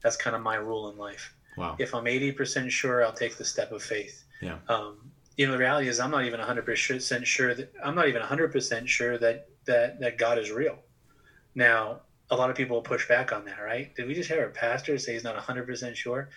That's 0.03 0.17
kind 0.17 0.37
of 0.37 0.43
my 0.43 0.55
rule 0.55 0.89
in 0.89 0.97
life. 0.97 1.35
Wow. 1.57 1.75
If 1.81 1.95
I'm 1.95 2.07
80 2.07 2.31
percent 2.33 2.71
sure, 2.73 3.05
I'll 3.05 3.13
take 3.13 3.37
the 3.37 3.45
step 3.45 3.73
of 3.73 3.83
faith. 3.83 4.23
Yeah. 4.41 4.59
Um, 4.69 5.11
you 5.37 5.47
know, 5.47 5.53
the 5.53 5.59
reality 5.59 5.89
is, 5.89 5.99
I'm 5.99 6.13
not 6.13 6.27
even 6.27 6.39
100 6.39 6.65
percent 6.65 7.27
sure 7.27 7.55
that 7.55 7.73
I'm 7.85 7.97
not 7.97 8.07
even 8.07 8.21
100 8.21 8.53
percent 8.53 8.89
sure 8.89 9.19
that 9.19 9.49
that 9.67 10.01
that 10.01 10.19
God 10.19 10.39
is 10.39 10.51
real. 10.51 10.79
Now, 11.55 12.01
a 12.31 12.37
lot 12.37 12.51
of 12.51 12.57
people 12.57 12.81
push 12.83 13.07
back 13.09 13.33
on 13.33 13.45
that, 13.45 13.59
right? 13.59 13.95
Did 13.95 14.07
we 14.07 14.15
just 14.15 14.29
have 14.31 14.39
our 14.39 14.49
pastor 14.49 14.99
say 14.99 15.13
he's 15.13 15.25
not 15.25 15.37
100% 15.37 15.95
sure? 15.95 16.31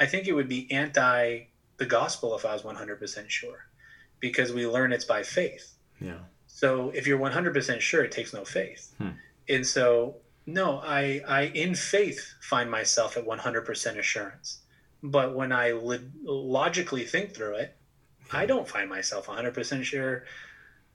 I 0.00 0.06
think 0.06 0.26
it 0.26 0.32
would 0.32 0.48
be 0.48 0.70
anti 0.72 1.44
the 1.76 1.86
gospel 1.86 2.34
if 2.36 2.44
I 2.44 2.52
was 2.52 2.62
100% 2.62 3.28
sure 3.30 3.66
because 4.20 4.52
we 4.52 4.66
learn 4.66 4.92
it's 4.92 5.04
by 5.04 5.22
faith. 5.22 5.74
Yeah. 6.00 6.18
So 6.46 6.90
if 6.90 7.06
you're 7.06 7.18
100% 7.18 7.80
sure, 7.80 8.02
it 8.02 8.10
takes 8.10 8.32
no 8.32 8.44
faith. 8.44 8.94
Hmm. 8.98 9.10
And 9.48 9.64
so 9.64 10.16
no, 10.48 10.78
I, 10.78 11.20
I 11.28 11.42
in 11.42 11.74
faith 11.74 12.34
find 12.40 12.70
myself 12.70 13.16
at 13.16 13.26
100% 13.26 13.98
assurance. 13.98 14.60
But 15.02 15.34
when 15.34 15.52
I 15.52 15.72
logically 16.24 17.04
think 17.04 17.34
through 17.34 17.56
it, 17.56 17.76
I 18.32 18.46
don't 18.46 18.66
find 18.66 18.88
myself 18.88 19.26
100% 19.26 19.84
sure 19.84 20.24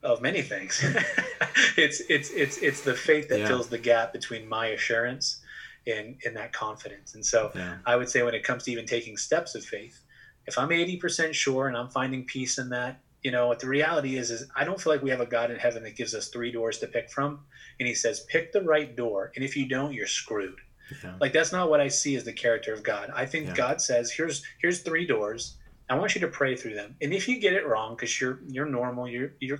of 0.03 0.21
many 0.21 0.41
things. 0.41 0.83
it's 1.77 2.01
it's 2.09 2.29
it's 2.31 2.57
it's 2.57 2.81
the 2.81 2.93
faith 2.93 3.29
that 3.29 3.39
yeah. 3.39 3.47
fills 3.47 3.69
the 3.69 3.77
gap 3.77 4.13
between 4.13 4.47
my 4.47 4.67
assurance 4.67 5.41
and 5.87 6.17
and 6.25 6.35
that 6.35 6.53
confidence. 6.53 7.15
And 7.15 7.25
so 7.25 7.51
yeah. 7.55 7.77
I 7.85 7.95
would 7.95 8.09
say 8.09 8.23
when 8.23 8.35
it 8.35 8.43
comes 8.43 8.63
to 8.63 8.71
even 8.71 8.85
taking 8.85 9.17
steps 9.17 9.55
of 9.55 9.63
faith, 9.63 10.01
if 10.45 10.57
I'm 10.57 10.69
80% 10.69 11.33
sure 11.33 11.67
and 11.67 11.77
I'm 11.77 11.89
finding 11.89 12.25
peace 12.25 12.57
in 12.57 12.69
that, 12.69 12.99
you 13.21 13.31
know, 13.31 13.47
what 13.47 13.59
the 13.59 13.67
reality 13.67 14.17
is 14.17 14.31
is 14.31 14.49
I 14.55 14.63
don't 14.65 14.79
feel 14.79 14.93
like 14.93 15.01
we 15.01 15.09
have 15.09 15.21
a 15.21 15.25
God 15.25 15.51
in 15.51 15.57
heaven 15.57 15.83
that 15.83 15.95
gives 15.95 16.13
us 16.13 16.27
three 16.27 16.51
doors 16.51 16.79
to 16.79 16.87
pick 16.87 17.09
from 17.09 17.39
and 17.79 17.87
he 17.87 17.95
says 17.95 18.25
pick 18.29 18.51
the 18.51 18.61
right 18.61 18.95
door 18.95 19.31
and 19.35 19.43
if 19.43 19.55
you 19.55 19.67
don't 19.67 19.93
you're 19.93 20.07
screwed. 20.07 20.59
Yeah. 21.03 21.15
Like 21.19 21.33
that's 21.33 21.51
not 21.51 21.69
what 21.69 21.79
I 21.79 21.87
see 21.87 22.15
as 22.15 22.25
the 22.25 22.33
character 22.33 22.73
of 22.73 22.83
God. 22.83 23.09
I 23.15 23.25
think 23.25 23.55
God 23.55 23.81
says 23.81 24.11
here's 24.11 24.43
here's 24.61 24.81
three 24.81 25.07
doors 25.07 25.55
I 25.89 25.95
want 25.95 26.15
you 26.15 26.21
to 26.21 26.27
pray 26.27 26.55
through 26.55 26.75
them. 26.75 26.95
And 27.01 27.13
if 27.13 27.27
you 27.27 27.39
get 27.39 27.53
it 27.53 27.67
wrong, 27.67 27.95
because 27.95 28.19
you're 28.19 28.39
you're 28.47 28.65
normal, 28.65 29.07
you're 29.07 29.33
you're 29.39 29.59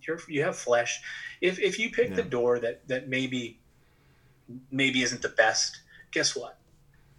you're 0.00 0.20
you 0.28 0.42
have 0.42 0.56
flesh. 0.56 1.00
If 1.40 1.58
if 1.58 1.78
you 1.78 1.90
pick 1.90 2.10
yeah. 2.10 2.16
the 2.16 2.22
door 2.22 2.58
that 2.60 2.86
that 2.88 3.08
maybe 3.08 3.58
maybe 4.70 5.02
isn't 5.02 5.22
the 5.22 5.28
best, 5.28 5.80
guess 6.10 6.36
what? 6.36 6.58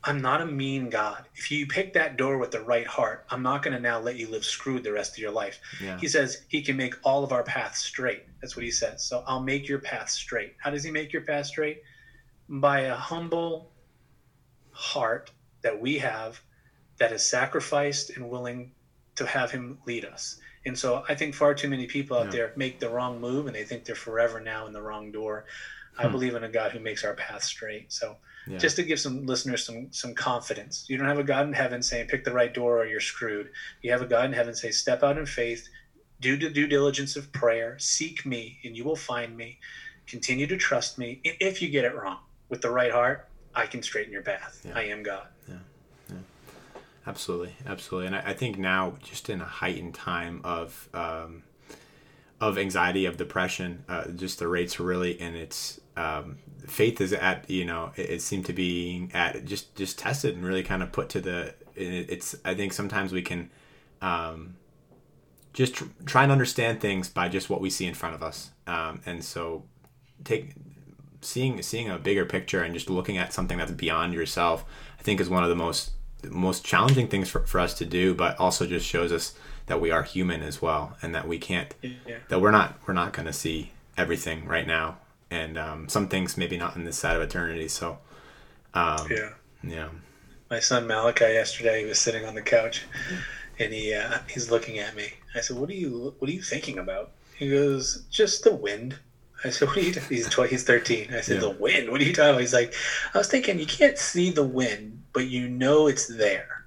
I'm 0.04 0.22
not 0.22 0.42
a 0.42 0.46
mean 0.46 0.90
God. 0.90 1.26
If 1.36 1.52
you 1.52 1.68
pick 1.68 1.94
that 1.94 2.16
door 2.16 2.38
with 2.38 2.52
the 2.52 2.62
right 2.62 2.88
heart, 2.88 3.26
I'm 3.30 3.44
not 3.44 3.62
going 3.62 3.76
to 3.76 3.82
now 3.82 4.00
let 4.00 4.16
you 4.16 4.30
live 4.30 4.46
screwed 4.46 4.84
the 4.84 4.94
rest 4.94 5.12
of 5.12 5.18
your 5.18 5.32
life. 5.32 5.60
Yeah. 5.84 5.98
He 5.98 6.08
says 6.08 6.44
he 6.48 6.62
can 6.62 6.78
make 6.78 6.96
all 7.04 7.26
of 7.26 7.34
our 7.34 7.44
paths 7.44 7.80
straight. 7.80 8.24
That's 8.40 8.56
what 8.56 8.64
he 8.64 8.72
says. 8.72 9.04
So 9.04 9.24
I'll 9.28 9.42
make 9.42 9.68
your 9.68 9.80
path 9.80 10.10
straight. 10.10 10.56
How 10.58 10.70
does 10.70 10.86
he 10.86 10.92
make 10.92 11.12
your 11.12 11.24
path 11.24 11.48
straight? 11.48 11.84
By 12.48 12.82
a 12.82 12.96
humble 12.96 13.72
heart 14.72 15.32
that 15.62 15.80
we 15.80 15.98
have 15.98 16.40
that 17.00 17.12
is 17.12 17.24
sacrificed 17.24 18.12
and 18.12 18.30
willing 18.30 18.72
to 19.16 19.26
have 19.26 19.52
him 19.52 19.78
lead 19.86 20.06
us. 20.06 20.40
And 20.66 20.78
so 20.78 21.04
I 21.08 21.16
think 21.16 21.34
far 21.34 21.54
too 21.54 21.70
many 21.70 21.88
people 21.88 22.18
out 22.18 22.26
yeah. 22.26 22.32
there 22.32 22.54
make 22.56 22.80
the 22.80 22.90
wrong 22.90 23.20
move 23.20 23.48
and 23.48 23.56
they 23.56 23.64
think 23.64 23.86
they're 23.86 23.96
forever 23.96 24.40
now 24.40 24.68
in 24.68 24.74
the 24.74 24.82
wrong 24.82 25.12
door. 25.12 25.46
Hmm. 25.96 26.08
I 26.08 26.10
believe 26.10 26.36
in 26.36 26.44
a 26.44 26.50
God 26.50 26.72
who 26.72 26.80
makes 26.80 27.04
our 27.04 27.14
path 27.14 27.44
straight. 27.44 27.92
So 27.92 28.18
yeah. 28.48 28.58
just 28.58 28.76
to 28.76 28.84
give 28.84 29.00
some 29.00 29.26
listeners 29.26 29.66
some 29.66 29.92
some 29.92 30.14
confidence. 30.14 30.86
You 30.90 30.98
don't 30.98 31.08
have 31.08 31.20
a 31.20 31.24
God 31.24 31.48
in 31.48 31.54
heaven 31.54 31.82
saying 31.82 32.08
pick 32.08 32.24
the 32.24 32.34
right 32.34 32.54
door 32.54 32.80
or 32.80 32.86
you're 32.86 33.00
screwed. 33.00 33.50
You 33.82 33.92
have 33.92 34.02
a 34.02 34.08
God 34.08 34.26
in 34.26 34.34
heaven 34.34 34.56
say 34.56 34.72
step 34.72 35.04
out 35.04 35.18
in 35.18 35.26
faith, 35.26 35.68
do 36.20 36.38
the 36.38 36.50
due 36.50 36.68
diligence 36.68 37.16
of 37.16 37.32
prayer, 37.32 37.78
seek 37.80 38.26
me 38.26 38.60
and 38.64 38.76
you 38.76 38.84
will 38.84 38.96
find 38.96 39.36
me. 39.36 39.60
Continue 40.08 40.48
to 40.48 40.58
trust 40.58 40.98
me. 40.98 41.22
If 41.24 41.62
you 41.62 41.70
get 41.70 41.86
it 41.86 41.96
wrong 41.96 42.20
with 42.50 42.62
the 42.62 42.72
right 42.72 42.92
heart, 42.92 43.28
I 43.56 43.68
can 43.68 43.82
straighten 43.82 44.12
your 44.12 44.24
path. 44.24 44.62
Yeah. 44.66 44.74
I 44.76 44.84
am 44.86 45.04
God. 45.04 45.28
Absolutely, 47.10 47.56
absolutely, 47.66 48.06
and 48.06 48.16
I, 48.16 48.20
I, 48.28 48.34
think 48.34 48.60
now, 48.60 48.94
just 49.02 49.32
in 49.32 49.42
a 49.42 49.46
heightened 49.46 49.96
time 49.96 50.42
of 50.44 50.88
um, 50.94 51.42
of 52.40 52.56
anxiety, 52.56 53.08
of 53.08 53.18
depression, 53.18 53.84
uh, 53.90 54.10
just 54.10 54.38
the 54.38 54.48
rates 54.48 54.80
really, 54.80 55.20
and 55.20 55.36
it's 55.36 55.82
um, 55.98 56.38
faith 56.68 57.02
is 57.02 57.12
at 57.12 57.50
you 57.50 57.66
know 57.66 57.94
it, 57.96 58.12
it, 58.12 58.22
seemed 58.22 58.46
to 58.46 58.54
be 58.54 59.10
at 59.12 59.44
just 59.46 59.76
just 59.76 59.98
tested 59.98 60.36
and 60.36 60.46
really 60.46 60.62
kind 60.62 60.84
of 60.84 60.92
put 60.92 61.10
to 61.10 61.20
the. 61.20 61.56
It, 61.76 62.12
it's 62.12 62.36
I 62.46 62.54
think 62.54 62.74
sometimes 62.74 63.12
we 63.12 63.24
can 63.24 63.50
um, 64.04 64.58
just 65.54 65.74
tr- 65.74 65.86
try 66.06 66.22
and 66.22 66.32
understand 66.32 66.80
things 66.80 67.10
by 67.10 67.28
just 67.28 67.50
what 67.50 67.60
we 67.60 67.72
see 67.72 67.88
in 67.88 67.96
front 67.96 68.14
of 68.14 68.22
us, 68.22 68.52
um, 68.68 69.02
and 69.08 69.26
so 69.26 69.64
take 70.24 70.54
seeing 71.22 71.60
seeing 71.64 71.90
a 71.90 71.98
bigger 71.98 72.26
picture 72.26 72.62
and 72.62 72.76
just 72.76 72.88
looking 72.88 73.18
at 73.18 73.34
something 73.34 73.58
that's 73.58 73.72
beyond 73.72 74.14
yourself. 74.14 74.64
I 75.00 75.02
think 75.02 75.20
is 75.20 75.28
one 75.28 75.42
of 75.42 75.50
the 75.50 75.56
most 75.56 75.94
most 76.24 76.66
challenging 76.66 77.08
things 77.08 77.30
for, 77.30 77.46
for 77.46 77.60
us 77.60 77.74
to 77.76 77.86
do, 77.86 78.14
but 78.14 78.40
also 78.40 78.66
just 78.66 78.86
shows 78.86 79.12
us 79.12 79.36
that 79.68 79.80
we 79.80 79.92
are 79.92 80.04
human 80.04 80.42
as 80.42 80.62
well, 80.62 80.98
and 81.02 81.14
that 81.14 81.28
we 81.28 81.38
can't, 81.38 81.74
yeah. 81.82 82.18
that 82.30 82.42
we're 82.42 82.52
not, 82.52 82.80
we're 82.86 82.94
not 82.94 83.14
going 83.14 83.28
to 83.28 83.34
see 83.34 83.72
everything 83.98 84.46
right 84.46 84.66
now, 84.66 84.98
and 85.30 85.58
um, 85.58 85.88
some 85.90 86.08
things 86.08 86.38
maybe 86.38 86.58
not 86.58 86.76
in 86.76 86.84
this 86.86 86.98
side 86.98 87.16
of 87.16 87.22
eternity. 87.22 87.68
So, 87.68 88.00
um, 88.74 89.08
yeah, 89.10 89.30
yeah. 89.64 89.90
My 90.50 90.60
son 90.60 90.88
Malachi 90.88 91.26
yesterday, 91.26 91.82
he 91.82 91.86
was 91.86 92.00
sitting 92.00 92.26
on 92.26 92.34
the 92.34 92.42
couch, 92.42 92.86
and 93.60 93.72
he 93.72 93.94
uh, 93.94 94.18
he's 94.28 94.50
looking 94.50 94.80
at 94.80 94.96
me. 94.96 95.14
I 95.36 95.42
said, 95.42 95.58
"What 95.58 95.70
are 95.70 95.74
you 95.74 96.16
What 96.18 96.30
are 96.30 96.34
you 96.34 96.42
thinking 96.42 96.80
about?" 96.80 97.12
He 97.38 97.50
goes, 97.50 98.06
"Just 98.10 98.44
the 98.44 98.56
wind." 98.56 98.98
I 99.44 99.50
said, 99.50 99.68
"What 99.68 99.78
are 99.78 99.82
you?" 99.82 99.94
He's 100.10 100.28
12, 100.30 100.50
he's 100.50 100.64
thirteen. 100.64 101.14
I 101.14 101.22
said, 101.22 101.36
yeah. 101.36 101.42
"The 101.42 101.50
wind? 101.52 101.90
What 101.90 102.02
are 102.02 102.04
you 102.04 102.14
talking 102.14 102.32
about?" 102.32 102.42
He's 102.42 102.54
like, 102.54 102.74
"I 103.14 103.18
was 103.18 103.28
thinking 103.28 103.60
you 103.60 103.66
can't 103.66 103.98
see 103.98 104.30
the 104.32 104.44
wind, 104.44 105.04
but 105.14 105.28
you 105.28 105.48
know 105.48 105.88
it's 105.88 106.08
there. 106.08 106.66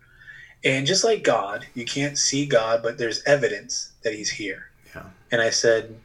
And 0.64 0.86
just 0.86 1.04
like 1.04 1.22
God, 1.22 1.66
you 1.74 1.84
can't 1.84 2.16
see 2.16 2.46
God, 2.46 2.82
but 2.82 2.98
there's 2.98 3.22
evidence 3.24 3.92
that 4.02 4.14
He's 4.14 4.30
here." 4.30 4.70
Yeah. 4.94 5.04
And 5.30 5.42
I 5.42 5.50
said, 5.50 5.96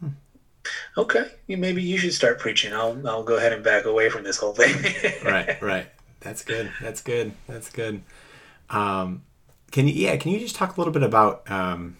hmm. 0.00 0.08
"Okay, 0.96 1.30
maybe 1.48 1.82
you 1.82 1.98
should 1.98 2.14
start 2.14 2.38
preaching. 2.38 2.72
I'll 2.72 3.06
I'll 3.08 3.24
go 3.24 3.36
ahead 3.36 3.52
and 3.52 3.62
back 3.62 3.84
away 3.84 4.10
from 4.10 4.24
this 4.24 4.38
whole 4.38 4.54
thing." 4.54 4.74
right. 5.24 5.60
Right. 5.62 5.86
That's 6.20 6.44
good. 6.44 6.70
That's 6.80 7.02
good. 7.02 7.32
That's 7.46 7.70
good. 7.70 8.02
Um, 8.68 9.22
can 9.70 9.86
you? 9.86 9.94
Yeah. 9.94 10.16
Can 10.16 10.32
you 10.32 10.40
just 10.40 10.56
talk 10.56 10.76
a 10.76 10.80
little 10.80 10.92
bit 10.92 11.02
about? 11.02 11.48
Um, 11.50 11.96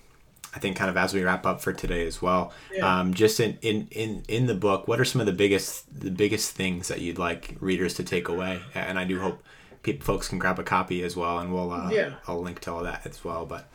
I 0.55 0.59
think 0.59 0.77
kind 0.77 0.91
of 0.91 0.97
as 0.97 1.15
we 1.15 1.23
wrap 1.23 1.47
up 1.47 1.61
for 1.61 1.73
today 1.73 2.07
as 2.07 2.21
well. 2.21 2.53
Yeah. 2.75 3.01
Um, 3.01 3.15
just 3.15 3.39
in, 3.39 3.59
in 3.63 3.89
in 3.91 4.25
in 4.29 4.47
the 4.47 4.55
book, 4.55 4.89
what 4.89 4.99
are 5.01 5.05
some 5.05 5.21
of 5.21 5.27
the 5.27 5.33
biggest 5.33 5.87
the 6.01 6.11
biggest 6.11 6.53
things 6.53 6.89
that 6.89 7.01
you'd 7.01 7.19
like 7.19 7.57
readers 7.61 7.95
to 7.95 8.05
take 8.05 8.29
away? 8.29 8.61
And 8.75 8.99
I 8.99 9.05
do 9.05 9.21
hope 9.21 9.43
people 9.83 10.05
folks 10.05 10.29
can 10.29 10.39
grab 10.39 10.59
a 10.59 10.65
copy 10.65 11.03
as 11.03 11.17
well, 11.17 11.39
and 11.39 11.53
we'll 11.53 11.71
uh, 11.73 11.91
yeah. 11.91 12.15
I'll 12.27 12.43
link 12.43 12.61
to 12.61 12.73
all 12.73 12.83
that 12.83 13.07
as 13.07 13.25
well. 13.25 13.47
But 13.47 13.69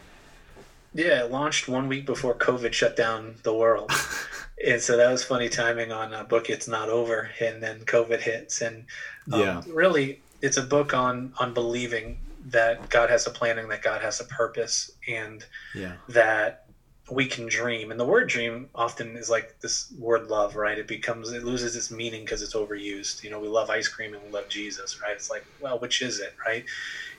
yeah, 0.93 1.23
it 1.23 1.31
launched 1.31 1.67
one 1.67 1.87
week 1.87 2.05
before 2.05 2.35
COVID 2.35 2.73
shut 2.73 2.95
down 2.95 3.35
the 3.43 3.53
world, 3.53 3.91
and 4.65 4.81
so 4.81 4.97
that 4.97 5.09
was 5.09 5.23
funny 5.23 5.49
timing 5.49 5.91
on 5.91 6.13
a 6.13 6.23
book. 6.25 6.49
It's 6.49 6.67
not 6.67 6.89
over, 6.89 7.29
and 7.39 7.63
then 7.63 7.79
COVID 7.81 8.19
hits, 8.19 8.61
and 8.61 8.85
um, 9.31 9.39
yeah, 9.39 9.61
really, 9.67 10.19
it's 10.41 10.57
a 10.57 10.63
book 10.63 10.93
on 10.93 11.33
on 11.39 11.53
believing 11.53 12.19
that 12.47 12.89
God 12.89 13.09
has 13.09 13.25
a 13.25 13.31
plan 13.31 13.57
and 13.57 13.71
that 13.71 13.81
God 13.81 14.01
has 14.01 14.19
a 14.19 14.25
purpose, 14.25 14.91
and 15.07 15.43
yeah. 15.73 15.93
that 16.09 16.64
we 17.09 17.27
can 17.27 17.47
dream. 17.47 17.91
And 17.91 17.99
the 17.99 18.05
word 18.05 18.27
dream 18.27 18.69
often 18.73 19.15
is 19.15 19.29
like 19.29 19.59
this 19.59 19.91
word 19.97 20.27
love 20.27 20.55
right? 20.55 20.77
It 20.77 20.87
becomes 20.87 21.31
it 21.31 21.43
loses 21.43 21.75
its 21.75 21.91
meaning 21.91 22.21
because 22.21 22.41
it's 22.41 22.55
overused. 22.55 23.23
You 23.23 23.29
know 23.29 23.39
we 23.39 23.47
love 23.47 23.69
ice 23.69 23.87
cream 23.87 24.13
and 24.13 24.23
we 24.23 24.29
love 24.29 24.49
jesus 24.49 25.01
right? 25.01 25.13
It's 25.13 25.29
like 25.29 25.45
well 25.59 25.77
which 25.79 26.01
is 26.01 26.19
it 26.19 26.33
right? 26.45 26.65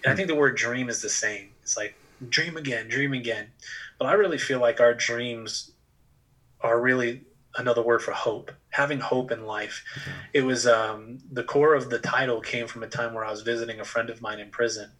And 0.02 0.10
i 0.10 0.10
hmm. 0.10 0.16
think 0.16 0.28
the 0.28 0.34
word 0.34 0.56
dream 0.56 0.88
is 0.88 1.02
the 1.02 1.08
same. 1.08 1.50
It's 1.62 1.76
like 1.76 1.94
dream 2.28 2.56
again 2.56 2.88
dream 2.88 3.12
again. 3.12 3.48
But 3.98 4.06
i 4.06 4.12
really 4.14 4.38
feel 4.38 4.60
like 4.60 4.80
our 4.80 4.94
dreams 4.94 5.70
are 6.60 6.80
really 6.80 7.22
another 7.56 7.82
word 7.82 8.02
for 8.02 8.12
hope. 8.12 8.50
Having 8.70 9.00
hope 9.00 9.30
in 9.30 9.46
life. 9.46 9.84
Mm-hmm. 9.94 10.10
it 10.34 10.42
was 10.42 10.66
um, 10.66 11.18
the 11.30 11.44
core 11.44 11.74
of 11.74 11.90
the 11.90 11.98
title 11.98 12.40
came 12.40 12.66
from 12.66 12.82
a 12.82 12.88
time 12.88 13.14
where 13.14 13.24
i 13.24 13.30
was 13.30 13.42
visiting 13.42 13.78
a 13.78 13.84
friend 13.84 14.10
of 14.10 14.20
mine 14.20 14.40
in 14.40 14.50
prison. 14.50 14.90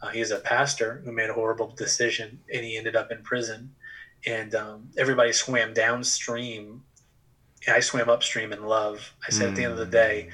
Uh, 0.00 0.10
he's 0.10 0.30
a 0.30 0.38
pastor 0.38 1.02
who 1.04 1.10
made 1.10 1.28
a 1.28 1.32
horrible 1.32 1.74
decision 1.76 2.38
and 2.54 2.64
he 2.64 2.76
ended 2.76 2.94
up 2.94 3.10
in 3.10 3.20
prison 3.24 3.74
and 4.26 4.54
um, 4.54 4.90
everybody 4.96 5.32
swam 5.32 5.74
downstream. 5.74 6.82
I 7.66 7.80
swam 7.80 8.08
upstream 8.08 8.52
in 8.52 8.64
love. 8.64 9.14
I 9.26 9.30
said 9.30 9.46
mm. 9.46 9.50
at 9.50 9.56
the 9.56 9.64
end 9.64 9.72
of 9.72 9.78
the 9.78 9.86
day, 9.86 10.28
mm. 10.28 10.32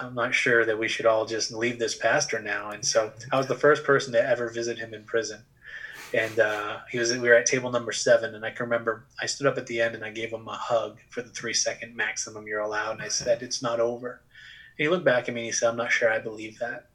I'm 0.00 0.14
not 0.14 0.34
sure 0.34 0.64
that 0.64 0.78
we 0.78 0.88
should 0.88 1.06
all 1.06 1.26
just 1.26 1.52
leave 1.52 1.78
this 1.78 1.96
pastor 1.96 2.40
now. 2.40 2.70
And 2.70 2.84
so 2.84 3.12
I 3.32 3.36
was 3.36 3.46
the 3.46 3.54
first 3.54 3.84
person 3.84 4.12
to 4.14 4.26
ever 4.26 4.48
visit 4.48 4.78
him 4.78 4.92
in 4.94 5.04
prison. 5.04 5.42
And 6.12 6.38
uh, 6.38 6.78
he 6.90 6.98
was 6.98 7.12
we 7.12 7.28
were 7.28 7.34
at 7.34 7.46
table 7.46 7.72
number 7.72 7.90
seven, 7.90 8.36
and 8.36 8.44
I 8.44 8.50
can 8.50 8.64
remember 8.64 9.04
I 9.20 9.26
stood 9.26 9.48
up 9.48 9.58
at 9.58 9.66
the 9.66 9.80
end 9.80 9.96
and 9.96 10.04
I 10.04 10.10
gave 10.10 10.32
him 10.32 10.46
a 10.46 10.52
hug 10.52 10.98
for 11.10 11.22
the 11.22 11.30
three 11.30 11.54
second 11.54 11.96
maximum 11.96 12.46
you're 12.46 12.60
allowed, 12.60 12.92
and 12.92 13.02
I 13.02 13.08
said 13.08 13.42
it's 13.42 13.62
not 13.62 13.80
over. 13.80 14.20
And 14.78 14.84
he 14.84 14.88
looked 14.88 15.04
back 15.04 15.28
at 15.28 15.34
me 15.34 15.40
and 15.40 15.46
he 15.46 15.52
said, 15.52 15.70
"I'm 15.70 15.76
not 15.76 15.90
sure 15.90 16.08
I 16.08 16.20
believe 16.20 16.60
that." 16.60 16.86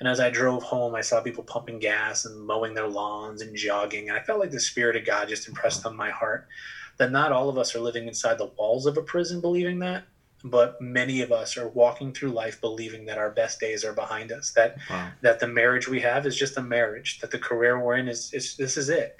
And 0.00 0.08
as 0.08 0.20
I 0.20 0.30
drove 0.30 0.62
home, 0.62 0.94
I 0.94 1.00
saw 1.00 1.20
people 1.20 1.44
pumping 1.44 1.78
gas 1.78 2.24
and 2.24 2.40
mowing 2.40 2.74
their 2.74 2.88
lawns 2.88 3.42
and 3.42 3.56
jogging. 3.56 4.08
And 4.08 4.18
I 4.18 4.22
felt 4.22 4.40
like 4.40 4.50
the 4.50 4.60
Spirit 4.60 4.96
of 4.96 5.06
God 5.06 5.28
just 5.28 5.48
impressed 5.48 5.86
on 5.86 5.96
my 5.96 6.10
heart 6.10 6.48
that 6.96 7.12
not 7.12 7.32
all 7.32 7.48
of 7.48 7.58
us 7.58 7.74
are 7.74 7.80
living 7.80 8.06
inside 8.06 8.38
the 8.38 8.50
walls 8.58 8.86
of 8.86 8.96
a 8.96 9.02
prison 9.02 9.40
believing 9.40 9.78
that, 9.80 10.04
but 10.44 10.80
many 10.80 11.22
of 11.22 11.32
us 11.32 11.56
are 11.56 11.68
walking 11.68 12.12
through 12.12 12.30
life 12.30 12.60
believing 12.60 13.06
that 13.06 13.18
our 13.18 13.30
best 13.30 13.60
days 13.60 13.84
are 13.84 13.92
behind 13.92 14.30
us, 14.30 14.52
that 14.52 14.76
wow. 14.90 15.10
that 15.22 15.40
the 15.40 15.46
marriage 15.46 15.88
we 15.88 16.00
have 16.00 16.26
is 16.26 16.36
just 16.36 16.56
a 16.56 16.62
marriage, 16.62 17.18
that 17.20 17.30
the 17.30 17.38
career 17.38 17.80
we're 17.80 17.96
in 17.96 18.08
is, 18.08 18.32
is 18.32 18.56
this 18.56 18.76
is 18.76 18.88
it 18.88 19.16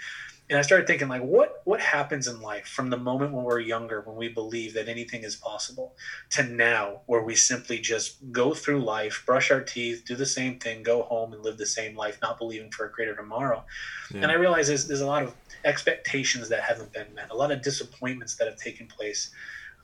and 0.50 0.58
I 0.58 0.62
started 0.62 0.86
thinking 0.86 1.08
like 1.08 1.22
what 1.22 1.62
what 1.64 1.80
happens 1.80 2.28
in 2.28 2.40
life 2.40 2.66
from 2.66 2.90
the 2.90 2.96
moment 2.96 3.32
when 3.32 3.44
we're 3.44 3.60
younger 3.60 4.02
when 4.02 4.16
we 4.16 4.28
believe 4.28 4.74
that 4.74 4.88
anything 4.88 5.22
is 5.22 5.36
possible 5.36 5.96
to 6.30 6.42
now 6.42 7.00
where 7.06 7.22
we 7.22 7.34
simply 7.34 7.78
just 7.78 8.30
go 8.30 8.52
through 8.52 8.84
life 8.84 9.22
brush 9.24 9.50
our 9.50 9.62
teeth 9.62 10.04
do 10.06 10.14
the 10.14 10.26
same 10.26 10.58
thing 10.58 10.82
go 10.82 11.02
home 11.02 11.32
and 11.32 11.42
live 11.42 11.56
the 11.56 11.66
same 11.66 11.96
life 11.96 12.18
not 12.20 12.38
believing 12.38 12.70
for 12.70 12.86
a 12.86 12.92
greater 12.92 13.14
tomorrow 13.16 13.64
yeah. 14.12 14.22
and 14.22 14.30
I 14.30 14.34
realize 14.34 14.68
there's, 14.68 14.86
there's 14.86 15.00
a 15.00 15.06
lot 15.06 15.22
of 15.22 15.34
expectations 15.64 16.48
that 16.50 16.62
haven't 16.62 16.92
been 16.92 17.14
met 17.14 17.30
a 17.30 17.36
lot 17.36 17.50
of 17.50 17.62
disappointments 17.62 18.36
that 18.36 18.46
have 18.46 18.56
taken 18.56 18.86
place 18.86 19.30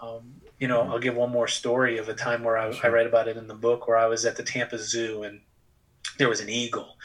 Um, 0.01 0.41
you 0.59 0.69
know, 0.69 0.81
I'll 0.83 0.99
give 0.99 1.15
one 1.15 1.31
more 1.31 1.49
story 1.49 1.99
of 1.99 2.09
a 2.09 2.15
time 2.15 2.43
where 2.43 2.57
I, 2.57 2.71
sure. 2.71 2.87
I 2.87 2.89
read 2.89 3.07
about 3.07 3.29
it 3.29 3.37
in 3.37 3.47
the 3.47 3.55
book 3.55 3.87
where 3.87 3.99
I 3.99 4.07
was 4.07 4.25
at 4.25 4.37
the 4.37 4.43
Tampa 4.43 4.79
Zoo 4.79 5.23
and 5.25 5.41
there 6.19 6.29
was 6.29 6.41
an 6.41 6.49
eagle 6.49 6.97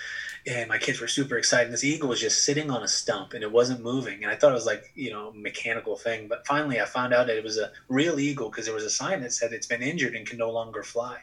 and 0.47 0.69
my 0.69 0.77
kids 0.77 1.01
were 1.01 1.08
super 1.08 1.38
excited. 1.38 1.65
And 1.65 1.73
This 1.73 1.84
eagle 1.84 2.10
was 2.10 2.21
just 2.21 2.45
sitting 2.45 2.69
on 2.69 2.84
a 2.84 2.88
stump 2.88 3.34
and 3.34 3.43
it 3.43 3.51
wasn't 3.51 3.81
moving. 3.81 4.23
And 4.23 4.31
I 4.31 4.36
thought 4.36 4.51
it 4.51 4.55
was 4.55 4.65
like, 4.65 4.91
you 4.95 5.12
know, 5.12 5.31
mechanical 5.36 5.95
thing. 5.97 6.27
But 6.27 6.45
finally 6.45 6.79
I 6.79 6.86
found 6.86 7.13
out 7.13 7.27
that 7.27 7.38
it 7.38 7.43
was 7.43 7.58
a 7.58 7.71
real 7.89 8.19
eagle 8.19 8.49
because 8.49 8.65
there 8.65 8.75
was 8.75 8.84
a 8.84 8.89
sign 8.89 9.21
that 9.21 9.34
said 9.34 9.53
it's 9.53 9.67
been 9.67 9.81
injured 9.81 10.15
and 10.15 10.27
can 10.27 10.38
no 10.38 10.51
longer 10.51 10.84
fly 10.84 11.19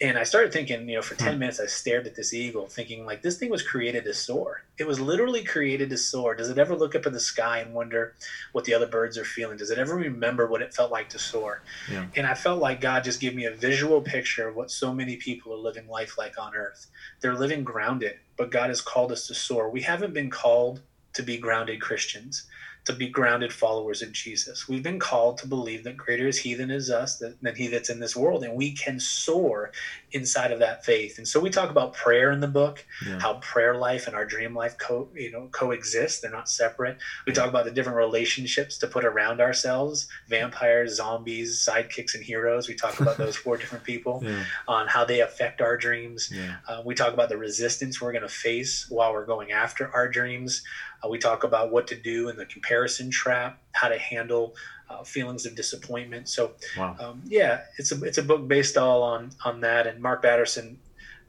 and 0.00 0.16
I 0.16 0.22
started 0.22 0.52
thinking, 0.52 0.88
you 0.88 0.94
know, 0.94 1.02
for 1.02 1.16
10 1.16 1.32
hmm. 1.32 1.40
minutes, 1.40 1.58
I 1.58 1.66
stared 1.66 2.06
at 2.06 2.14
this 2.14 2.32
eagle, 2.32 2.68
thinking, 2.68 3.04
like, 3.04 3.20
this 3.20 3.36
thing 3.36 3.50
was 3.50 3.62
created 3.62 4.04
to 4.04 4.14
soar. 4.14 4.62
It 4.78 4.86
was 4.86 5.00
literally 5.00 5.42
created 5.42 5.90
to 5.90 5.96
soar. 5.96 6.36
Does 6.36 6.50
it 6.50 6.58
ever 6.58 6.76
look 6.76 6.94
up 6.94 7.04
at 7.04 7.12
the 7.12 7.18
sky 7.18 7.58
and 7.58 7.74
wonder 7.74 8.14
what 8.52 8.64
the 8.64 8.74
other 8.74 8.86
birds 8.86 9.18
are 9.18 9.24
feeling? 9.24 9.56
Does 9.56 9.72
it 9.72 9.78
ever 9.78 9.96
remember 9.96 10.46
what 10.46 10.62
it 10.62 10.72
felt 10.72 10.92
like 10.92 11.08
to 11.10 11.18
soar? 11.18 11.62
Yeah. 11.90 12.06
And 12.14 12.28
I 12.28 12.34
felt 12.34 12.60
like 12.60 12.80
God 12.80 13.02
just 13.02 13.20
gave 13.20 13.34
me 13.34 13.46
a 13.46 13.50
visual 13.50 14.00
picture 14.00 14.46
of 14.46 14.54
what 14.54 14.70
so 14.70 14.94
many 14.94 15.16
people 15.16 15.52
are 15.52 15.56
living 15.56 15.88
life 15.88 16.16
like 16.16 16.38
on 16.38 16.54
earth. 16.54 16.86
They're 17.20 17.34
living 17.34 17.64
grounded, 17.64 18.18
but 18.36 18.52
God 18.52 18.68
has 18.68 18.80
called 18.80 19.10
us 19.10 19.26
to 19.26 19.34
soar. 19.34 19.68
We 19.68 19.82
haven't 19.82 20.14
been 20.14 20.30
called 20.30 20.80
to 21.14 21.22
be 21.24 21.38
grounded 21.38 21.80
Christians 21.80 22.46
to 22.88 22.94
be 22.94 23.06
grounded 23.06 23.52
followers 23.52 24.00
of 24.00 24.12
Jesus. 24.12 24.66
We've 24.66 24.82
been 24.82 24.98
called 24.98 25.36
to 25.38 25.46
believe 25.46 25.84
that 25.84 25.98
greater 25.98 26.26
is 26.26 26.38
He 26.38 26.54
than 26.54 26.70
is 26.70 26.90
us, 26.90 27.18
than, 27.18 27.36
than 27.42 27.54
He 27.54 27.68
that's 27.68 27.90
in 27.90 28.00
this 28.00 28.16
world, 28.16 28.42
and 28.44 28.54
we 28.54 28.72
can 28.72 28.98
soar 28.98 29.72
inside 30.12 30.52
of 30.52 30.58
that 30.60 30.86
faith. 30.86 31.18
And 31.18 31.28
so 31.28 31.38
we 31.38 31.50
talk 31.50 31.68
about 31.68 31.92
prayer 31.92 32.32
in 32.32 32.40
the 32.40 32.48
book, 32.48 32.86
yeah. 33.06 33.18
how 33.20 33.34
prayer 33.34 33.74
life 33.74 34.06
and 34.06 34.16
our 34.16 34.24
dream 34.24 34.54
life 34.54 34.78
co 34.78 35.06
you 35.14 35.30
know 35.30 35.48
coexist; 35.52 36.22
they're 36.22 36.30
not 36.30 36.48
separate. 36.48 36.96
We 37.26 37.32
yeah. 37.32 37.40
talk 37.40 37.50
about 37.50 37.66
the 37.66 37.70
different 37.70 37.98
relationships 37.98 38.78
to 38.78 38.86
put 38.86 39.04
around 39.04 39.42
ourselves: 39.42 40.08
vampires, 40.26 40.96
zombies, 40.96 41.68
sidekicks, 41.68 42.14
and 42.14 42.24
heroes. 42.24 42.68
We 42.68 42.74
talk 42.74 42.98
about 43.00 43.18
those 43.18 43.36
four 43.44 43.58
different 43.58 43.84
people 43.84 44.22
yeah. 44.24 44.44
on 44.66 44.86
how 44.86 45.04
they 45.04 45.20
affect 45.20 45.60
our 45.60 45.76
dreams. 45.76 46.32
Uh, 46.66 46.80
we 46.86 46.94
talk 46.94 47.12
about 47.12 47.28
the 47.28 47.36
resistance 47.36 48.00
we're 48.00 48.12
going 48.12 48.22
to 48.22 48.28
face 48.28 48.86
while 48.88 49.12
we're 49.12 49.26
going 49.26 49.52
after 49.52 49.94
our 49.94 50.08
dreams. 50.08 50.62
Uh, 51.04 51.08
we 51.08 51.18
talk 51.18 51.44
about 51.44 51.70
what 51.70 51.86
to 51.88 51.96
do 51.96 52.28
in 52.28 52.36
the 52.36 52.46
comparison 52.46 53.10
trap, 53.10 53.60
how 53.72 53.88
to 53.88 53.98
handle 53.98 54.54
uh, 54.90 55.04
feelings 55.04 55.46
of 55.46 55.54
disappointment. 55.54 56.28
So, 56.28 56.52
wow. 56.76 56.96
um, 56.98 57.22
yeah, 57.26 57.62
it's 57.78 57.92
a 57.92 58.02
it's 58.04 58.18
a 58.18 58.22
book 58.22 58.48
based 58.48 58.76
all 58.76 59.02
on 59.02 59.30
on 59.44 59.60
that. 59.60 59.86
And 59.86 60.00
Mark 60.00 60.22
Batterson 60.22 60.78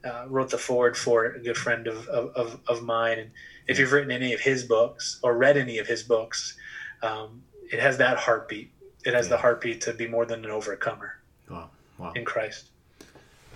uh, 0.04 0.24
wrote 0.28 0.50
the 0.50 0.58
foreword 0.58 0.96
for 0.96 1.26
it, 1.26 1.36
a 1.36 1.40
good 1.40 1.56
friend 1.56 1.86
of, 1.86 2.08
of, 2.08 2.58
of 2.66 2.82
mine. 2.82 3.18
And 3.18 3.30
if 3.66 3.78
you've 3.78 3.92
written 3.92 4.10
any 4.10 4.32
of 4.32 4.40
his 4.40 4.64
books 4.64 5.20
or 5.22 5.36
read 5.36 5.56
any 5.56 5.78
of 5.78 5.86
his 5.86 6.02
books, 6.02 6.56
um, 7.02 7.42
it 7.70 7.78
has 7.80 7.98
that 7.98 8.16
heartbeat. 8.18 8.70
It 9.04 9.14
has 9.14 9.26
yeah. 9.26 9.30
the 9.30 9.36
heartbeat 9.38 9.80
to 9.82 9.92
be 9.92 10.08
more 10.08 10.26
than 10.26 10.44
an 10.44 10.50
overcomer. 10.50 11.18
Wow. 11.48 11.70
Wow. 11.98 12.12
In 12.12 12.24
Christ. 12.24 12.70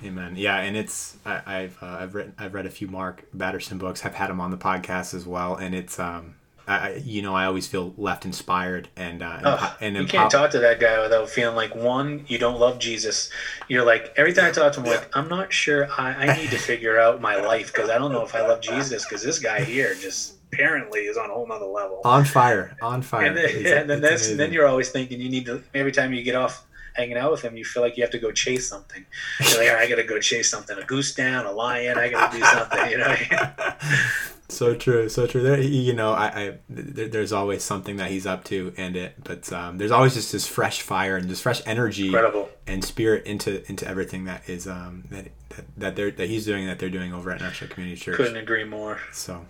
Amen. 0.04 0.34
Yeah, 0.36 0.58
and 0.58 0.76
it's 0.76 1.16
I, 1.24 1.62
have 1.62 1.82
uh, 1.82 1.86
I've 2.00 2.14
written 2.14 2.34
I've 2.38 2.54
read 2.54 2.66
a 2.66 2.70
few 2.70 2.88
Mark 2.88 3.24
Batterson 3.36 3.78
books. 3.78 4.04
I've 4.04 4.14
had 4.14 4.30
him 4.30 4.40
on 4.40 4.50
the 4.50 4.56
podcast 4.56 5.14
as 5.14 5.26
well, 5.26 5.56
and 5.56 5.74
it's 5.74 5.98
um 5.98 6.34
I, 6.66 7.02
you 7.04 7.20
know 7.22 7.34
I 7.34 7.44
always 7.44 7.66
feel 7.66 7.94
left 7.96 8.24
inspired 8.24 8.88
and 8.96 9.22
uh, 9.22 9.40
oh, 9.44 9.76
and, 9.80 9.96
you 9.96 10.06
can't 10.06 10.30
talk 10.30 10.50
to 10.52 10.58
that 10.60 10.80
guy 10.80 11.00
without 11.02 11.28
feeling 11.28 11.56
like 11.56 11.74
one 11.74 12.24
you 12.26 12.38
don't 12.38 12.58
love 12.58 12.78
Jesus. 12.78 13.30
You're 13.68 13.84
like 13.84 14.14
every 14.16 14.32
time 14.32 14.46
I 14.46 14.50
talk 14.50 14.72
to 14.74 14.80
him, 14.80 14.86
like 14.86 15.14
I'm 15.16 15.28
not 15.28 15.52
sure 15.52 15.90
I, 15.90 16.26
I 16.26 16.36
need 16.36 16.50
to 16.50 16.58
figure 16.58 16.98
out 16.98 17.20
my 17.20 17.36
life 17.36 17.72
because 17.72 17.90
I 17.90 17.98
don't 17.98 18.12
know 18.12 18.24
if 18.24 18.34
I 18.34 18.46
love 18.46 18.60
Jesus 18.60 19.04
because 19.04 19.22
this 19.22 19.38
guy 19.38 19.62
here 19.62 19.94
just 19.94 20.36
apparently 20.52 21.00
is 21.00 21.16
on 21.16 21.30
a 21.30 21.34
whole 21.34 21.46
nother 21.46 21.66
level. 21.66 22.00
On 22.04 22.24
fire, 22.24 22.76
on 22.80 23.02
fire. 23.02 23.26
And 23.26 23.36
then, 23.36 23.80
and 23.80 23.90
then, 23.90 24.00
that's, 24.00 24.34
then 24.34 24.52
you're 24.52 24.66
always 24.66 24.90
thinking 24.90 25.20
you 25.20 25.28
need 25.28 25.46
to 25.46 25.62
every 25.74 25.92
time 25.92 26.12
you 26.14 26.22
get 26.22 26.36
off 26.36 26.64
hanging 26.94 27.16
out 27.16 27.30
with 27.30 27.42
him, 27.42 27.56
you 27.56 27.64
feel 27.64 27.82
like 27.82 27.96
you 27.96 28.02
have 28.02 28.10
to 28.12 28.18
go 28.18 28.32
chase 28.32 28.68
something. 28.68 29.04
You're 29.40 29.58
like, 29.58 29.70
I 29.70 29.88
got 29.88 29.96
to 29.96 30.04
go 30.04 30.18
chase 30.18 30.50
something, 30.50 30.78
a 30.78 30.84
goose 30.84 31.14
down, 31.14 31.44
a 31.46 31.52
lion. 31.52 31.98
I 31.98 32.08
got 32.08 32.32
to 32.32 32.38
do 32.38 32.44
something, 32.44 32.90
you 32.90 32.98
know. 32.98 33.16
so 34.48 34.74
true, 34.74 35.08
so 35.08 35.26
true. 35.26 35.42
There, 35.42 35.60
you 35.60 35.92
know, 35.92 36.12
I, 36.12 36.26
I 36.26 36.58
there, 36.68 37.08
there's 37.08 37.32
always 37.32 37.62
something 37.62 37.96
that 37.96 38.10
he's 38.10 38.26
up 38.26 38.44
to, 38.44 38.72
and 38.76 38.96
it, 38.96 39.14
but 39.22 39.52
um, 39.52 39.78
there's 39.78 39.90
always 39.90 40.14
just 40.14 40.32
this 40.32 40.46
fresh 40.46 40.82
fire 40.82 41.16
and 41.16 41.28
this 41.28 41.40
fresh 41.40 41.60
energy 41.66 42.06
Incredible. 42.06 42.48
and 42.66 42.84
spirit 42.84 43.26
into 43.26 43.68
into 43.68 43.86
everything 43.86 44.24
that 44.24 44.48
is 44.48 44.66
um 44.66 45.04
that 45.10 45.28
that, 45.50 45.64
that 45.76 45.96
they're 45.96 46.10
that 46.12 46.28
he's 46.28 46.44
doing 46.44 46.66
that 46.66 46.78
they're 46.78 46.90
doing 46.90 47.12
over 47.12 47.30
at 47.30 47.40
National 47.40 47.70
Community 47.70 48.00
Church. 48.00 48.16
Couldn't 48.16 48.36
agree 48.36 48.64
more. 48.64 49.00
So. 49.12 49.46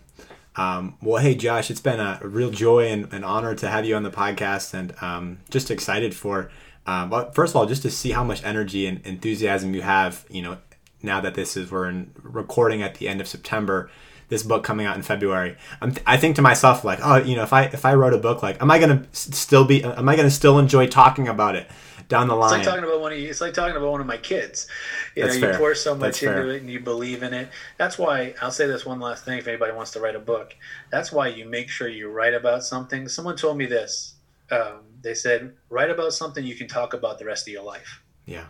Um, 0.56 0.96
well, 1.02 1.20
hey, 1.20 1.34
Josh, 1.34 1.68
it's 1.68 1.80
been 1.80 1.98
a 1.98 2.20
real 2.22 2.50
joy 2.50 2.86
and 2.86 3.12
an 3.12 3.24
honor 3.24 3.56
to 3.56 3.68
have 3.68 3.84
you 3.84 3.96
on 3.96 4.04
the 4.04 4.10
podcast, 4.10 4.72
and 4.72 4.94
um, 5.02 5.40
just 5.50 5.68
excited 5.68 6.14
for 6.14 6.48
um, 6.86 7.10
but 7.10 7.34
first 7.34 7.52
of 7.52 7.56
all, 7.56 7.66
just 7.66 7.82
to 7.82 7.90
see 7.90 8.10
how 8.10 8.24
much 8.24 8.44
energy 8.44 8.86
and 8.86 9.04
enthusiasm 9.06 9.74
you 9.74 9.82
have, 9.82 10.24
you 10.28 10.42
know, 10.42 10.58
now 11.02 11.20
that 11.20 11.34
this 11.34 11.56
is 11.56 11.70
we're 11.70 11.88
in 11.88 12.12
recording 12.22 12.82
at 12.82 12.96
the 12.96 13.08
end 13.08 13.20
of 13.20 13.28
September, 13.28 13.90
this 14.28 14.42
book 14.42 14.64
coming 14.64 14.86
out 14.86 14.96
in 14.96 15.02
February. 15.02 15.56
I'm, 15.80 15.94
I 16.06 16.16
think 16.16 16.36
to 16.36 16.42
myself 16.42 16.84
like, 16.84 16.98
oh, 17.02 17.16
you 17.16 17.36
know, 17.36 17.42
if 17.42 17.52
I 17.52 17.64
if 17.64 17.84
I 17.84 17.94
wrote 17.94 18.14
a 18.14 18.18
book, 18.18 18.42
like, 18.42 18.60
am 18.60 18.70
I 18.70 18.78
gonna 18.78 19.04
still 19.12 19.64
be? 19.64 19.84
Am 19.84 20.08
I 20.08 20.16
gonna 20.16 20.30
still 20.30 20.58
enjoy 20.58 20.86
talking 20.86 21.28
about 21.28 21.56
it 21.56 21.68
down 22.08 22.28
the 22.28 22.34
line? 22.34 22.60
It's 22.60 22.66
like 22.66 22.74
talking 22.76 22.88
about 22.88 23.00
one 23.00 23.12
of 23.12 23.18
you. 23.18 23.28
It's 23.28 23.40
like 23.40 23.54
talking 23.54 23.76
about 23.76 23.90
one 23.90 24.00
of 24.00 24.06
my 24.06 24.16
kids. 24.16 24.66
You 25.14 25.24
That's 25.24 25.38
know, 25.38 25.52
you 25.52 25.56
pour 25.56 25.74
so 25.74 25.94
much 25.94 26.00
That's 26.00 26.22
into 26.22 26.34
fair. 26.34 26.50
it 26.50 26.60
and 26.62 26.70
you 26.70 26.80
believe 26.80 27.22
in 27.22 27.32
it. 27.34 27.48
That's 27.78 27.98
why 27.98 28.34
I'll 28.40 28.50
say 28.50 28.66
this 28.66 28.84
one 28.84 29.00
last 29.00 29.24
thing. 29.24 29.38
If 29.38 29.48
anybody 29.48 29.72
wants 29.72 29.92
to 29.92 30.00
write 30.00 30.16
a 30.16 30.20
book, 30.20 30.54
that's 30.90 31.12
why 31.12 31.28
you 31.28 31.46
make 31.46 31.68
sure 31.68 31.88
you 31.88 32.10
write 32.10 32.34
about 32.34 32.64
something. 32.64 33.08
Someone 33.08 33.36
told 33.36 33.56
me 33.56 33.66
this. 33.66 34.14
Um, 34.50 34.93
they 35.04 35.14
said 35.14 35.54
write 35.70 35.90
about 35.90 36.12
something 36.12 36.44
you 36.44 36.56
can 36.56 36.66
talk 36.66 36.94
about 36.94 37.18
the 37.18 37.24
rest 37.24 37.46
of 37.46 37.52
your 37.52 37.62
life. 37.62 38.02
Yeah. 38.26 38.46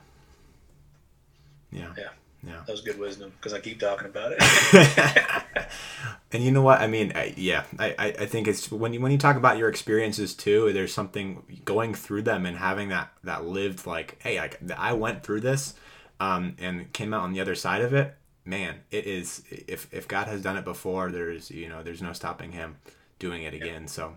Yeah. 1.71 1.93
Yeah. 1.99 2.09
Yeah. 2.47 2.63
That 2.67 2.73
was 2.73 2.81
good 2.83 2.99
wisdom 2.99 3.33
because 3.37 3.53
I 3.53 3.61
keep 3.61 3.81
talking 3.81 4.07
about 4.07 4.33
it. 4.37 5.67
and 6.33 6.43
you 6.43 6.51
know 6.51 6.63
what? 6.63 6.81
I 6.81 6.87
mean, 6.87 7.13
I, 7.15 7.33
yeah, 7.37 7.65
I, 7.79 7.95
I 7.99 8.27
think 8.27 8.49
it's 8.49 8.71
when 8.71 8.93
you 8.93 9.01
when 9.01 9.13
you 9.13 9.19
talk 9.19 9.37
about 9.37 9.57
your 9.57 9.69
experiences 9.69 10.35
too. 10.35 10.73
There's 10.73 10.93
something 10.93 11.43
going 11.65 11.95
through 11.95 12.23
them 12.23 12.45
and 12.45 12.59
having 12.59 12.91
that 12.91 13.13
that 13.23 13.47
lived 13.47 13.87
like, 13.87 14.19
hey, 14.23 14.39
I, 14.39 14.51
I 14.77 14.93
went 14.93 15.23
through 15.23 15.41
this, 15.41 15.75
um, 16.21 16.55
and 16.59 16.93
came 16.93 17.15
out 17.15 17.23
on 17.23 17.33
the 17.33 17.41
other 17.41 17.55
side 17.55 17.81
of 17.81 17.95
it. 17.95 18.15
Man, 18.45 18.81
it 18.91 19.07
is 19.07 19.43
if 19.51 19.89
if 19.91 20.07
God 20.07 20.27
has 20.27 20.43
done 20.43 20.59
it 20.59 20.65
before, 20.65 21.11
there's 21.11 21.51
you 21.51 21.69
know 21.69 21.83
there's 21.83 22.03
no 22.03 22.13
stopping 22.13 22.53
Him 22.53 22.77
doing 23.19 23.43
it 23.43 23.55
again. 23.55 23.89
So 23.89 24.17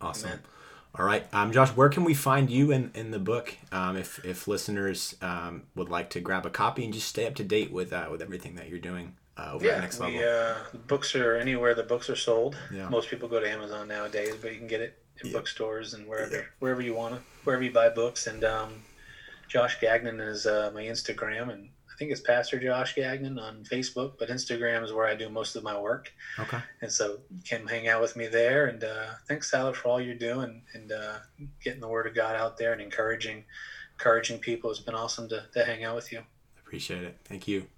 awesome. 0.00 0.30
Amen. 0.30 0.40
All 0.94 1.06
right, 1.06 1.24
um, 1.32 1.52
Josh, 1.52 1.70
where 1.70 1.88
can 1.88 2.04
we 2.04 2.12
find 2.12 2.50
you 2.50 2.70
in, 2.70 2.90
in 2.94 3.12
the 3.12 3.18
book 3.18 3.56
um, 3.70 3.96
if, 3.96 4.22
if 4.26 4.46
listeners 4.46 5.16
um, 5.22 5.62
would 5.74 5.88
like 5.88 6.10
to 6.10 6.20
grab 6.20 6.44
a 6.44 6.50
copy 6.50 6.84
and 6.84 6.92
just 6.92 7.08
stay 7.08 7.26
up 7.26 7.34
to 7.36 7.44
date 7.44 7.72
with 7.72 7.94
uh, 7.94 8.08
with 8.10 8.20
everything 8.20 8.56
that 8.56 8.68
you're 8.68 8.78
doing 8.78 9.16
uh, 9.38 9.52
over 9.54 9.64
yeah, 9.64 9.72
at 9.72 9.80
Next 9.80 10.00
Level? 10.00 10.18
We, 10.18 10.24
uh, 10.24 10.54
books 10.86 11.14
are 11.14 11.36
anywhere 11.36 11.74
the 11.74 11.82
books 11.82 12.10
are 12.10 12.16
sold. 12.16 12.56
Yeah. 12.70 12.90
Most 12.90 13.08
people 13.08 13.26
go 13.26 13.40
to 13.40 13.48
Amazon 13.48 13.88
nowadays, 13.88 14.34
but 14.40 14.52
you 14.52 14.58
can 14.58 14.66
get 14.66 14.82
it 14.82 15.02
in 15.22 15.30
yeah. 15.30 15.38
bookstores 15.38 15.94
and 15.94 16.06
wherever 16.06 16.36
yeah. 16.36 16.42
wherever 16.58 16.82
you 16.82 16.94
want 16.94 17.14
to, 17.14 17.20
wherever 17.44 17.62
you 17.62 17.72
buy 17.72 17.88
books. 17.88 18.26
And 18.26 18.44
um, 18.44 18.82
Josh 19.48 19.80
Gagnon 19.80 20.20
is 20.20 20.44
uh, 20.44 20.70
my 20.74 20.82
Instagram, 20.82 21.50
and 21.50 21.70
think 22.02 22.10
it's 22.10 22.20
Pastor 22.20 22.58
Josh 22.58 22.96
Gagnon 22.96 23.38
on 23.38 23.62
Facebook, 23.62 24.14
but 24.18 24.28
Instagram 24.28 24.82
is 24.82 24.92
where 24.92 25.06
I 25.06 25.14
do 25.14 25.28
most 25.28 25.54
of 25.54 25.62
my 25.62 25.78
work. 25.78 26.12
Okay. 26.36 26.58
And 26.80 26.90
so 26.90 27.18
you 27.30 27.42
can 27.44 27.64
hang 27.64 27.86
out 27.86 28.02
with 28.02 28.16
me 28.16 28.26
there. 28.26 28.66
And 28.66 28.82
uh, 28.82 29.10
thanks, 29.28 29.48
Sally, 29.48 29.72
for 29.72 29.88
all 29.88 30.00
you're 30.00 30.16
doing 30.16 30.62
and 30.74 30.90
uh, 30.90 31.18
getting 31.62 31.80
the 31.80 31.86
word 31.86 32.08
of 32.08 32.14
God 32.16 32.34
out 32.34 32.58
there 32.58 32.72
and 32.72 32.82
encouraging, 32.82 33.44
encouraging 33.92 34.40
people. 34.40 34.68
It's 34.72 34.80
been 34.80 34.96
awesome 34.96 35.28
to, 35.28 35.44
to 35.54 35.64
hang 35.64 35.84
out 35.84 35.94
with 35.94 36.10
you. 36.10 36.22
Appreciate 36.58 37.04
it. 37.04 37.16
Thank 37.24 37.46
you. 37.46 37.68